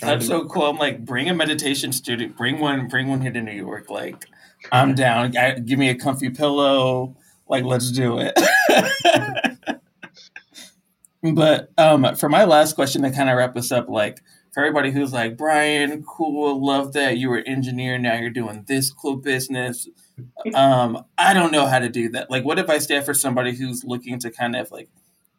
That's 0.01 0.27
so 0.27 0.47
cool. 0.47 0.65
I'm 0.65 0.79
like, 0.79 1.05
bring 1.05 1.29
a 1.29 1.35
meditation 1.35 1.93
student, 1.93 2.37
bring 2.37 2.61
one, 2.61 2.89
bring 2.89 3.09
one 3.09 3.21
here 3.21 3.33
to 3.33 3.43
New 3.43 3.53
York. 3.53 3.91
Like, 3.91 4.27
I'm 4.71 4.95
down. 4.95 5.37
I, 5.37 5.59
give 5.59 5.79
me 5.79 5.89
a 5.89 5.95
comfy 5.95 6.31
pillow. 6.31 7.17
Like, 7.49 7.65
let's 7.65 7.91
do 7.91 8.19
it. 8.21 8.39
but 11.23 11.71
um, 11.79 12.17
for 12.17 12.29
my 12.29 12.45
last 12.45 12.75
question 12.75 13.03
to 13.03 13.11
kind 13.11 13.31
of 13.31 13.37
wrap 13.37 13.57
us 13.57 13.73
up, 13.73 13.89
like 13.89 14.21
for 14.53 14.61
everybody 14.61 14.91
who's 14.91 15.13
like, 15.13 15.37
Brian, 15.37 16.03
cool, 16.03 16.65
love 16.65 16.93
that 16.95 17.19
you 17.19 17.29
were 17.29 17.43
engineer, 17.47 17.99
now 17.99 18.15
you're 18.15 18.31
doing 18.31 18.65
this 18.67 18.91
cool 18.93 19.17
business 19.17 19.89
um, 20.55 21.05
I 21.19 21.35
don't 21.35 21.53
know 21.53 21.67
how 21.67 21.79
to 21.79 21.89
do 21.89 22.09
that. 22.11 22.31
Like, 22.31 22.45
what 22.45 22.59
if 22.59 22.69
I 22.69 22.79
stand 22.79 23.05
for 23.05 23.15
somebody 23.15 23.55
who's 23.55 23.85
looking 23.85 24.19
to 24.21 24.31
kind 24.31 24.57
of 24.57 24.71
like 24.71 24.89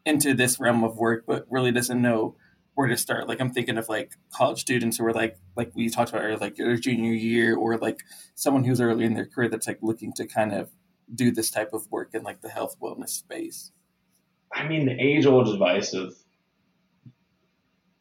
into 0.04 0.34
this 0.34 0.58
realm 0.58 0.84
of 0.84 0.96
work, 0.96 1.24
but 1.26 1.46
really 1.50 1.72
doesn't 1.72 2.00
know 2.00 2.36
where 2.74 2.88
to 2.88 2.96
start? 2.96 3.28
Like, 3.28 3.40
I'm 3.40 3.52
thinking 3.52 3.78
of 3.78 3.88
like 3.88 4.12
college 4.32 4.60
students 4.60 4.98
who 4.98 5.04
are 5.06 5.12
like, 5.12 5.38
like 5.56 5.72
we 5.74 5.88
talked 5.88 6.10
about 6.10 6.22
earlier, 6.22 6.38
like 6.38 6.56
their 6.56 6.76
junior 6.76 7.12
year, 7.12 7.56
or 7.56 7.76
like 7.78 8.00
someone 8.34 8.64
who's 8.64 8.80
early 8.80 9.04
in 9.04 9.14
their 9.14 9.26
career 9.26 9.48
that's 9.48 9.66
like 9.66 9.78
looking 9.82 10.12
to 10.14 10.26
kind 10.26 10.52
of 10.52 10.70
do 11.14 11.30
this 11.30 11.50
type 11.50 11.72
of 11.72 11.90
work 11.90 12.10
in 12.14 12.22
like 12.22 12.40
the 12.40 12.48
health 12.48 12.76
wellness 12.80 13.10
space. 13.10 13.72
I 14.54 14.66
mean, 14.66 14.86
the 14.86 14.98
age 14.98 15.26
old 15.26 15.48
advice 15.48 15.94
of 15.94 16.14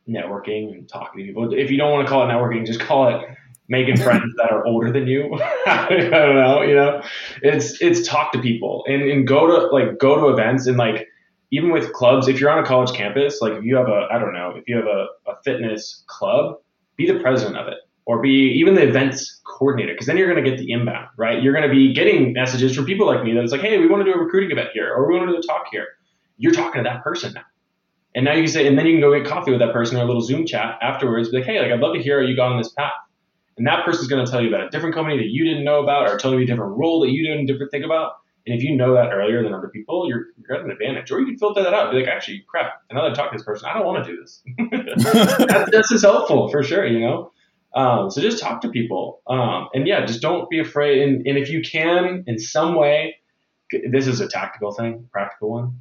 networking 0.07 0.73
and 0.73 0.87
talking 0.87 1.19
to 1.19 1.25
people. 1.25 1.53
If 1.53 1.71
you 1.71 1.77
don't 1.77 1.91
want 1.91 2.07
to 2.07 2.11
call 2.11 2.23
it 2.23 2.31
networking, 2.31 2.65
just 2.65 2.79
call 2.79 3.07
it 3.09 3.25
making 3.67 3.97
friends 4.03 4.33
that 4.37 4.51
are 4.51 4.65
older 4.65 4.91
than 4.91 5.07
you. 5.07 5.33
I 5.65 5.87
don't 5.89 6.35
know, 6.35 6.61
you 6.61 6.75
know, 6.75 7.01
it's 7.41 7.81
it's 7.81 8.07
talk 8.07 8.31
to 8.33 8.39
people 8.39 8.83
and, 8.87 9.03
and 9.03 9.27
go 9.27 9.47
to 9.47 9.67
like 9.67 9.97
go 9.99 10.19
to 10.19 10.27
events 10.33 10.67
and 10.67 10.77
like 10.77 11.07
even 11.51 11.71
with 11.71 11.91
clubs, 11.93 12.27
if 12.27 12.39
you're 12.39 12.49
on 12.49 12.63
a 12.63 12.65
college 12.65 12.95
campus, 12.95 13.41
like 13.41 13.53
if 13.53 13.63
you 13.63 13.75
have 13.75 13.87
a 13.87 14.07
I 14.11 14.19
don't 14.19 14.33
know, 14.33 14.53
if 14.55 14.63
you 14.67 14.75
have 14.77 14.87
a, 14.87 15.07
a 15.27 15.35
fitness 15.43 16.03
club, 16.07 16.57
be 16.97 17.11
the 17.11 17.19
president 17.19 17.57
of 17.57 17.67
it 17.67 17.77
or 18.05 18.21
be 18.21 18.29
even 18.29 18.73
the 18.73 18.87
events 18.87 19.39
coordinator 19.45 19.93
because 19.93 20.07
then 20.07 20.17
you're 20.17 20.31
going 20.31 20.43
to 20.43 20.49
get 20.49 20.57
the 20.57 20.71
inbound, 20.71 21.07
right? 21.17 21.41
You're 21.41 21.53
going 21.53 21.67
to 21.67 21.73
be 21.73 21.93
getting 21.93 22.33
messages 22.33 22.75
from 22.75 22.85
people 22.85 23.05
like 23.05 23.23
me 23.23 23.33
that's 23.33 23.51
like, 23.51 23.61
hey, 23.61 23.77
we 23.77 23.87
want 23.87 24.03
to 24.03 24.11
do 24.11 24.17
a 24.17 24.21
recruiting 24.21 24.51
event 24.51 24.69
here 24.73 24.91
or 24.93 25.07
we 25.07 25.17
want 25.17 25.29
to 25.29 25.33
do 25.33 25.39
a 25.39 25.41
talk 25.41 25.67
here. 25.71 25.87
You're 26.41 26.53
talking 26.53 26.83
to 26.83 26.89
that 26.89 27.03
person 27.03 27.33
now. 27.33 27.43
And 28.15 28.25
now 28.25 28.33
you 28.33 28.43
can 28.43 28.51
say, 28.51 28.67
and 28.67 28.77
then 28.77 28.87
you 28.87 28.93
can 28.93 29.01
go 29.01 29.17
get 29.17 29.29
coffee 29.29 29.51
with 29.51 29.59
that 29.59 29.71
person 29.71 29.97
or 29.97 30.01
a 30.01 30.05
little 30.05 30.21
Zoom 30.21 30.45
chat 30.45 30.79
afterwards. 30.81 31.29
Be 31.29 31.37
like, 31.37 31.45
hey, 31.45 31.61
like 31.61 31.71
I'd 31.71 31.79
love 31.79 31.95
to 31.95 32.01
hear 32.01 32.19
how 32.19 32.27
you 32.27 32.35
got 32.35 32.51
on 32.51 32.57
this 32.57 32.71
path. 32.73 32.91
And 33.57 33.67
that 33.67 33.85
person's 33.85 34.07
going 34.07 34.25
to 34.25 34.29
tell 34.29 34.41
you 34.41 34.47
about 34.47 34.65
a 34.65 34.69
different 34.69 34.95
company 34.95 35.17
that 35.17 35.27
you 35.27 35.45
didn't 35.45 35.63
know 35.63 35.83
about, 35.83 36.09
or 36.09 36.17
tell 36.17 36.33
you 36.33 36.39
a 36.39 36.45
different 36.45 36.77
role 36.77 36.99
that 37.01 37.11
you 37.11 37.25
didn't 37.25 37.45
different 37.45 37.69
think 37.71 37.85
about. 37.85 38.13
And 38.47 38.57
if 38.57 38.63
you 38.63 38.75
know 38.75 38.95
that 38.95 39.11
earlier 39.13 39.43
than 39.43 39.53
other 39.53 39.69
people, 39.69 40.07
you're, 40.09 40.25
you're 40.37 40.57
at 40.57 40.65
an 40.65 40.71
advantage. 40.71 41.11
Or 41.11 41.19
you 41.19 41.27
can 41.27 41.37
filter 41.37 41.61
that 41.61 41.73
out. 41.73 41.91
Be 41.91 41.99
like, 41.99 42.07
actually, 42.07 42.43
crap. 42.47 42.81
Now 42.91 43.03
that 43.03 43.11
I 43.11 43.13
talk 43.13 43.31
to 43.31 43.37
this 43.37 43.45
person, 43.45 43.69
I 43.69 43.75
don't 43.75 43.85
want 43.85 44.03
to 44.03 44.11
do 44.11 44.19
this. 44.19 44.41
that's, 45.47 45.71
that's 45.71 45.89
just 45.89 46.03
helpful 46.03 46.49
for 46.49 46.63
sure. 46.63 46.87
You 46.87 47.01
know. 47.01 47.31
Um, 47.73 48.11
so 48.11 48.19
just 48.19 48.41
talk 48.41 48.61
to 48.61 48.69
people. 48.69 49.21
Um, 49.27 49.69
and 49.73 49.87
yeah, 49.87 50.05
just 50.05 50.21
don't 50.21 50.49
be 50.49 50.59
afraid. 50.59 51.03
And, 51.03 51.25
and 51.25 51.37
if 51.37 51.49
you 51.49 51.61
can, 51.61 52.23
in 52.27 52.37
some 52.37 52.75
way, 52.75 53.15
this 53.89 54.07
is 54.07 54.19
a 54.19 54.27
tactical 54.27 54.73
thing, 54.73 55.07
practical 55.11 55.51
one. 55.51 55.79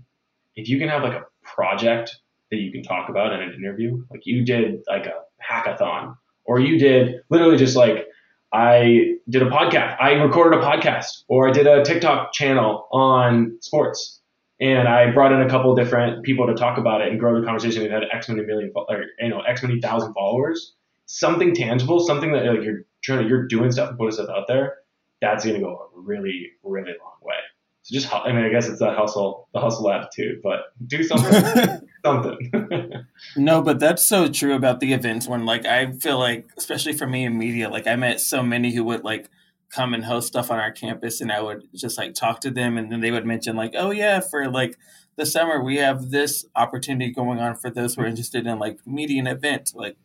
If 0.60 0.68
you 0.68 0.78
can 0.78 0.88
have 0.88 1.02
like 1.02 1.14
a 1.14 1.24
project 1.42 2.16
that 2.50 2.56
you 2.58 2.72
can 2.72 2.82
talk 2.82 3.08
about 3.08 3.32
in 3.32 3.40
an 3.40 3.54
interview. 3.54 4.04
Like 4.10 4.26
you 4.26 4.44
did 4.44 4.82
like 4.88 5.06
a 5.06 5.22
hackathon, 5.42 6.16
or 6.44 6.60
you 6.60 6.78
did 6.78 7.20
literally 7.30 7.56
just 7.56 7.76
like 7.76 8.06
I 8.52 9.14
did 9.28 9.42
a 9.42 9.50
podcast. 9.50 9.96
I 10.00 10.12
recorded 10.12 10.58
a 10.58 10.62
podcast, 10.62 11.24
or 11.28 11.48
I 11.48 11.52
did 11.52 11.66
a 11.66 11.84
TikTok 11.84 12.32
channel 12.32 12.88
on 12.92 13.58
sports, 13.60 14.20
and 14.60 14.88
I 14.88 15.12
brought 15.12 15.32
in 15.32 15.40
a 15.40 15.48
couple 15.48 15.74
different 15.74 16.24
people 16.24 16.46
to 16.46 16.54
talk 16.54 16.78
about 16.78 17.00
it 17.00 17.08
and 17.08 17.20
grow 17.20 17.38
the 17.40 17.46
conversation. 17.46 17.82
We 17.82 17.88
had 17.88 18.02
X 18.12 18.28
many 18.28 18.44
million, 18.44 18.72
or 18.74 19.04
you 19.20 19.28
know, 19.28 19.40
X 19.40 19.62
many 19.62 19.80
thousand 19.80 20.12
followers. 20.14 20.74
Something 21.06 21.54
tangible, 21.54 22.00
something 22.00 22.32
that 22.32 22.44
like 22.44 22.62
you're 22.62 22.84
trying 23.02 23.22
to, 23.22 23.28
you're 23.28 23.46
doing 23.48 23.72
stuff 23.72 23.90
and 23.90 23.98
putting 23.98 24.12
stuff 24.12 24.28
out 24.28 24.46
there. 24.46 24.76
That's 25.20 25.44
gonna 25.44 25.60
go 25.60 25.90
a 25.96 26.00
really, 26.00 26.52
really 26.62 26.92
long 27.00 27.18
way. 27.22 27.39
So 27.82 27.98
just, 27.98 28.12
I 28.12 28.32
mean, 28.32 28.44
I 28.44 28.50
guess 28.50 28.68
it's 28.68 28.78
the 28.78 28.92
hustle, 28.92 29.48
the 29.54 29.60
hustle 29.60 29.90
attitude, 29.90 30.40
but 30.42 30.60
do 30.86 31.02
something, 31.02 31.88
something. 32.04 32.92
no, 33.36 33.62
but 33.62 33.80
that's 33.80 34.04
so 34.04 34.28
true 34.28 34.54
about 34.54 34.80
the 34.80 34.92
events 34.92 35.26
when, 35.26 35.46
like, 35.46 35.64
I 35.64 35.92
feel 35.92 36.18
like, 36.18 36.50
especially 36.58 36.92
for 36.92 37.06
me 37.06 37.24
in 37.24 37.38
media, 37.38 37.70
like, 37.70 37.86
I 37.86 37.96
met 37.96 38.20
so 38.20 38.42
many 38.42 38.74
who 38.74 38.84
would 38.84 39.02
like 39.02 39.30
come 39.70 39.94
and 39.94 40.04
host 40.04 40.28
stuff 40.28 40.50
on 40.50 40.58
our 40.58 40.72
campus, 40.72 41.20
and 41.20 41.32
I 41.32 41.40
would 41.40 41.68
just 41.74 41.96
like 41.96 42.14
talk 42.14 42.40
to 42.40 42.50
them, 42.50 42.76
and 42.76 42.92
then 42.92 43.00
they 43.00 43.10
would 43.10 43.24
mention 43.24 43.56
like, 43.56 43.72
oh 43.76 43.90
yeah, 43.90 44.20
for 44.20 44.50
like 44.50 44.76
the 45.16 45.24
summer 45.24 45.62
we 45.62 45.76
have 45.76 46.10
this 46.10 46.44
opportunity 46.56 47.12
going 47.12 47.38
on 47.38 47.56
for 47.56 47.70
those 47.70 47.94
who 47.94 48.02
are 48.02 48.06
interested 48.06 48.46
in 48.46 48.58
like 48.58 48.78
media 48.86 49.20
and 49.20 49.28
event. 49.28 49.72
Like, 49.74 49.96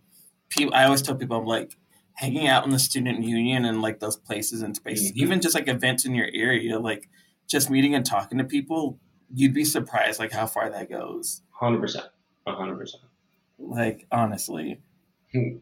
people, 0.49 0.73
I 0.73 0.85
always 0.85 1.01
tell 1.01 1.15
people, 1.15 1.37
I'm 1.37 1.45
like 1.45 1.77
hanging 2.13 2.47
out 2.47 2.63
in 2.65 2.71
the 2.71 2.79
student 2.79 3.23
union 3.23 3.65
and 3.65 3.81
like 3.81 3.99
those 3.99 4.15
places 4.15 4.61
and 4.61 4.75
spaces, 4.75 5.11
mm-hmm. 5.11 5.23
even 5.23 5.41
just 5.41 5.55
like 5.55 5.67
events 5.67 6.05
in 6.05 6.15
your 6.15 6.29
area, 6.33 6.79
like 6.79 7.09
just 7.47 7.69
meeting 7.69 7.95
and 7.95 8.05
talking 8.05 8.37
to 8.37 8.43
people, 8.43 8.99
you'd 9.33 9.53
be 9.53 9.65
surprised 9.65 10.19
like 10.19 10.31
how 10.31 10.45
far 10.45 10.69
that 10.69 10.89
goes. 10.89 11.41
Hundred 11.51 11.81
percent, 11.81 12.07
hundred 12.47 12.77
percent. 12.77 13.03
Like 13.57 14.07
honestly. 14.11 14.79
Hmm. 15.31 15.57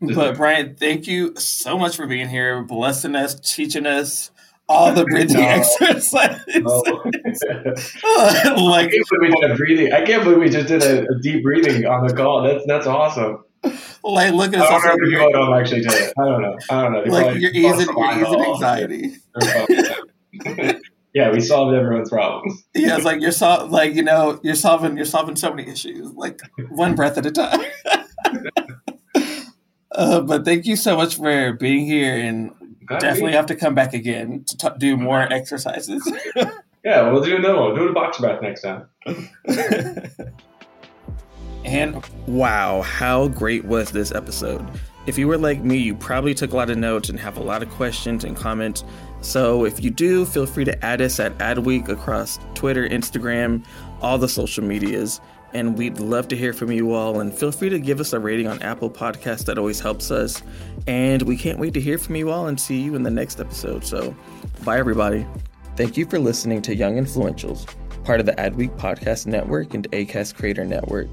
but 0.00 0.36
Brian, 0.36 0.76
thank 0.76 1.06
you 1.06 1.34
so 1.36 1.78
much 1.78 1.96
for 1.96 2.06
being 2.06 2.28
here, 2.28 2.62
blessing 2.62 3.16
us, 3.16 3.34
teaching 3.40 3.86
us 3.86 4.30
all 4.68 4.92
the 4.92 5.04
breathing 5.04 5.36
no. 5.40 5.48
exercises. 5.48 6.46
No. 6.56 6.82
like 8.62 8.86
I 8.86 8.90
can't 8.90 9.08
believe 9.10 9.20
we 9.20 9.40
did 9.40 9.50
a 9.50 9.54
breathing. 9.54 9.92
I 9.92 10.04
can't 10.04 10.24
believe 10.24 10.38
we 10.38 10.50
just 10.50 10.68
did 10.68 10.82
a, 10.82 11.08
a 11.08 11.18
deep 11.20 11.42
breathing 11.42 11.86
on 11.86 12.06
the 12.06 12.14
call. 12.14 12.42
That's 12.42 12.64
that's 12.66 12.86
awesome. 12.86 13.44
Like 14.04 14.34
look 14.34 14.54
at 14.54 14.60
I 14.60 14.70
don't 14.70 14.84
know 14.84 14.94
if 14.94 15.10
people 15.10 15.32
don't 15.32 15.58
actually 15.58 15.80
do 15.80 15.88
it. 15.90 16.12
I 16.18 16.24
don't 16.24 16.42
know. 16.42 16.58
I 16.70 16.82
don't 16.82 16.92
know. 16.92 17.12
like 17.12 17.40
you're 17.40 17.50
easing, 17.50 17.88
you're 17.96 18.14
easing 18.14 18.44
anxiety 18.44 19.16
yeah, 21.18 21.32
we 21.32 21.40
solved 21.40 21.74
everyone's 21.74 22.10
problems. 22.10 22.62
yeah, 22.76 22.94
it's 22.94 23.04
like 23.04 23.20
you're 23.20 23.32
so, 23.32 23.66
like 23.66 23.92
you 23.92 24.04
know 24.04 24.38
you're 24.44 24.54
solving 24.54 24.96
you're 24.96 25.04
solving 25.04 25.34
so 25.34 25.52
many 25.52 25.68
issues 25.68 26.12
like 26.12 26.40
one 26.70 26.94
breath 26.94 27.18
at 27.18 27.26
a 27.26 27.32
time. 27.32 27.60
uh, 29.92 30.20
but 30.20 30.44
thank 30.44 30.64
you 30.64 30.76
so 30.76 30.96
much 30.96 31.16
for 31.16 31.54
being 31.54 31.86
here, 31.86 32.14
and 32.14 32.52
definitely 33.00 33.32
have 33.32 33.46
to 33.46 33.56
come 33.56 33.74
back 33.74 33.94
again 33.94 34.44
to 34.44 34.56
t- 34.56 34.68
do 34.78 34.96
more 34.96 35.20
exercises. 35.32 36.08
yeah, 36.84 37.10
we'll 37.10 37.20
do 37.20 37.34
another 37.34 37.56
one. 37.56 37.72
We'll 37.72 37.86
do 37.86 37.88
a 37.88 37.92
box 37.92 38.18
breath 38.18 38.40
next 38.40 38.62
time. 38.62 38.86
and 41.64 42.00
wow, 42.28 42.82
how 42.82 43.26
great 43.26 43.64
was 43.64 43.90
this 43.90 44.12
episode? 44.12 44.64
If 45.08 45.16
you 45.16 45.26
were 45.26 45.38
like 45.38 45.64
me, 45.64 45.78
you 45.78 45.94
probably 45.94 46.34
took 46.34 46.52
a 46.52 46.56
lot 46.56 46.68
of 46.68 46.76
notes 46.76 47.08
and 47.08 47.18
have 47.18 47.38
a 47.38 47.42
lot 47.42 47.62
of 47.62 47.70
questions 47.70 48.24
and 48.24 48.36
comments. 48.36 48.84
So 49.22 49.64
if 49.64 49.82
you 49.82 49.88
do, 49.88 50.26
feel 50.26 50.44
free 50.44 50.66
to 50.66 50.84
add 50.84 51.00
us 51.00 51.18
at 51.18 51.36
Adweek 51.38 51.88
across 51.88 52.38
Twitter, 52.52 52.86
Instagram, 52.86 53.64
all 54.02 54.18
the 54.18 54.28
social 54.28 54.62
medias. 54.62 55.22
And 55.54 55.78
we'd 55.78 55.98
love 55.98 56.28
to 56.28 56.36
hear 56.36 56.52
from 56.52 56.70
you 56.70 56.92
all. 56.92 57.20
And 57.20 57.32
feel 57.32 57.50
free 57.50 57.70
to 57.70 57.78
give 57.78 58.00
us 58.00 58.12
a 58.12 58.20
rating 58.20 58.48
on 58.48 58.60
Apple 58.60 58.90
Podcasts. 58.90 59.46
That 59.46 59.56
always 59.56 59.80
helps 59.80 60.10
us. 60.10 60.42
And 60.86 61.22
we 61.22 61.38
can't 61.38 61.58
wait 61.58 61.72
to 61.72 61.80
hear 61.80 61.96
from 61.96 62.14
you 62.16 62.28
all 62.28 62.46
and 62.46 62.60
see 62.60 62.78
you 62.78 62.94
in 62.94 63.02
the 63.02 63.10
next 63.10 63.40
episode. 63.40 63.86
So 63.86 64.14
bye, 64.62 64.78
everybody. 64.78 65.26
Thank 65.76 65.96
you 65.96 66.04
for 66.04 66.18
listening 66.18 66.60
to 66.60 66.76
Young 66.76 66.96
Influentials, 66.96 67.66
part 68.04 68.20
of 68.20 68.26
the 68.26 68.32
Adweek 68.32 68.76
Podcast 68.76 69.26
Network 69.26 69.72
and 69.72 69.90
ACAST 69.90 70.34
Creator 70.34 70.66
Network. 70.66 71.08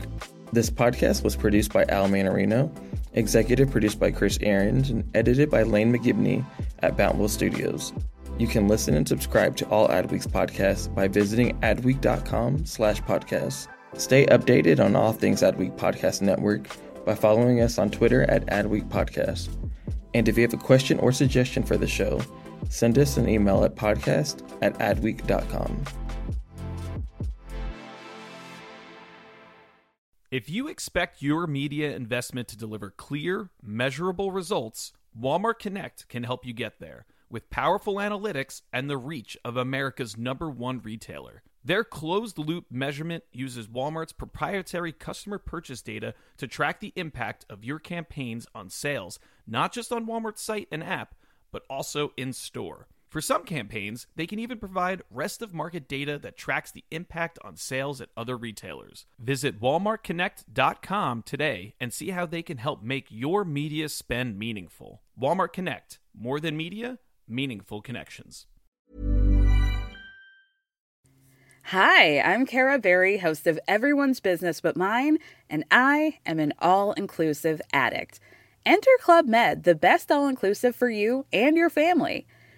This 0.51 0.69
podcast 0.69 1.23
was 1.23 1.37
produced 1.37 1.71
by 1.71 1.85
Al 1.85 2.09
Manarino 2.09 2.69
executive 3.15 3.71
produced 3.71 3.99
by 3.99 4.11
Chris 4.11 4.37
Ahrens, 4.41 4.89
and 4.89 5.09
edited 5.15 5.49
by 5.49 5.63
Lane 5.63 5.91
McGibney 5.93 6.45
at 6.79 6.95
Bountiful 6.95 7.27
Studios. 7.27 7.91
You 8.37 8.47
can 8.47 8.67
listen 8.67 8.95
and 8.95 9.07
subscribe 9.07 9.55
to 9.57 9.67
all 9.69 9.87
Adweek's 9.87 10.27
podcasts 10.27 10.93
by 10.93 11.07
visiting 11.07 11.57
adweek.com 11.61 12.65
slash 12.65 13.01
podcasts. 13.01 13.67
Stay 13.93 14.25
updated 14.25 14.83
on 14.83 14.95
all 14.95 15.13
things 15.13 15.41
Adweek 15.41 15.77
Podcast 15.77 16.21
Network 16.21 16.67
by 17.05 17.15
following 17.15 17.61
us 17.61 17.77
on 17.77 17.89
Twitter 17.89 18.23
at 18.23 18.45
Adweek 18.47 18.89
Podcast. 18.89 19.49
And 20.13 20.27
if 20.27 20.37
you 20.37 20.43
have 20.43 20.53
a 20.53 20.57
question 20.57 20.99
or 20.99 21.11
suggestion 21.11 21.63
for 21.63 21.77
the 21.77 21.87
show, 21.87 22.21
send 22.69 22.97
us 22.97 23.17
an 23.17 23.29
email 23.29 23.63
at 23.63 23.75
podcast 23.75 24.41
at 24.61 24.73
adweek.com. 24.79 26.04
If 30.35 30.49
you 30.49 30.67
expect 30.67 31.21
your 31.21 31.47
media 31.47 31.95
investment 31.95 32.49
to 32.49 32.57
deliver 32.57 32.89
clear, 32.89 33.51
measurable 33.63 34.33
results, 34.33 34.91
Walmart 35.17 35.59
Connect 35.59 36.09
can 36.09 36.23
help 36.23 36.45
you 36.45 36.51
get 36.51 36.81
there 36.81 37.05
with 37.29 37.49
powerful 37.49 37.95
analytics 37.95 38.61
and 38.73 38.89
the 38.89 38.97
reach 38.97 39.37
of 39.45 39.55
America's 39.55 40.17
number 40.17 40.49
one 40.49 40.81
retailer. 40.81 41.41
Their 41.63 41.85
closed 41.85 42.37
loop 42.37 42.65
measurement 42.69 43.23
uses 43.31 43.69
Walmart's 43.69 44.11
proprietary 44.11 44.91
customer 44.91 45.37
purchase 45.37 45.81
data 45.81 46.13
to 46.35 46.49
track 46.49 46.81
the 46.81 46.91
impact 46.97 47.45
of 47.49 47.63
your 47.63 47.79
campaigns 47.79 48.45
on 48.53 48.69
sales, 48.69 49.19
not 49.47 49.71
just 49.71 49.93
on 49.93 50.05
Walmart's 50.05 50.41
site 50.41 50.67
and 50.69 50.83
app, 50.83 51.15
but 51.53 51.63
also 51.69 52.11
in 52.17 52.33
store. 52.33 52.89
For 53.15 53.21
some 53.21 53.45
campaigns, 53.45 54.07
they 54.17 54.27
can 54.27 54.39
even 54.39 54.57
provide 54.57 55.01
rest 55.09 55.41
of 55.41 55.53
market 55.53 55.87
data 55.87 56.19
that 56.19 56.35
tracks 56.35 56.69
the 56.69 56.83
impact 56.91 57.39
on 57.45 57.55
sales 57.55 58.01
at 58.01 58.09
other 58.17 58.35
retailers. 58.35 59.05
Visit 59.19 59.61
walmartconnect.com 59.61 61.21
today 61.21 61.75
and 61.79 61.93
see 61.93 62.09
how 62.09 62.25
they 62.25 62.41
can 62.41 62.57
help 62.57 62.83
make 62.83 63.05
your 63.07 63.45
media 63.45 63.87
spend 63.87 64.37
meaningful. 64.37 65.01
Walmart 65.17 65.53
Connect, 65.53 65.99
more 66.13 66.41
than 66.41 66.57
media, 66.57 66.99
meaningful 67.25 67.81
connections. 67.81 68.47
Hi, 71.67 72.19
I'm 72.19 72.45
Kara 72.45 72.79
Berry, 72.79 73.19
host 73.19 73.47
of 73.47 73.57
Everyone's 73.65 74.19
Business 74.19 74.59
But 74.59 74.75
Mine, 74.75 75.19
and 75.49 75.63
I 75.71 76.19
am 76.25 76.39
an 76.39 76.51
all 76.59 76.91
inclusive 76.91 77.61
addict. 77.71 78.19
Enter 78.65 78.91
Club 78.99 79.25
Med, 79.25 79.63
the 79.63 79.73
best 79.73 80.11
all 80.11 80.27
inclusive 80.27 80.75
for 80.75 80.89
you 80.89 81.25
and 81.31 81.55
your 81.55 81.69
family. 81.69 82.27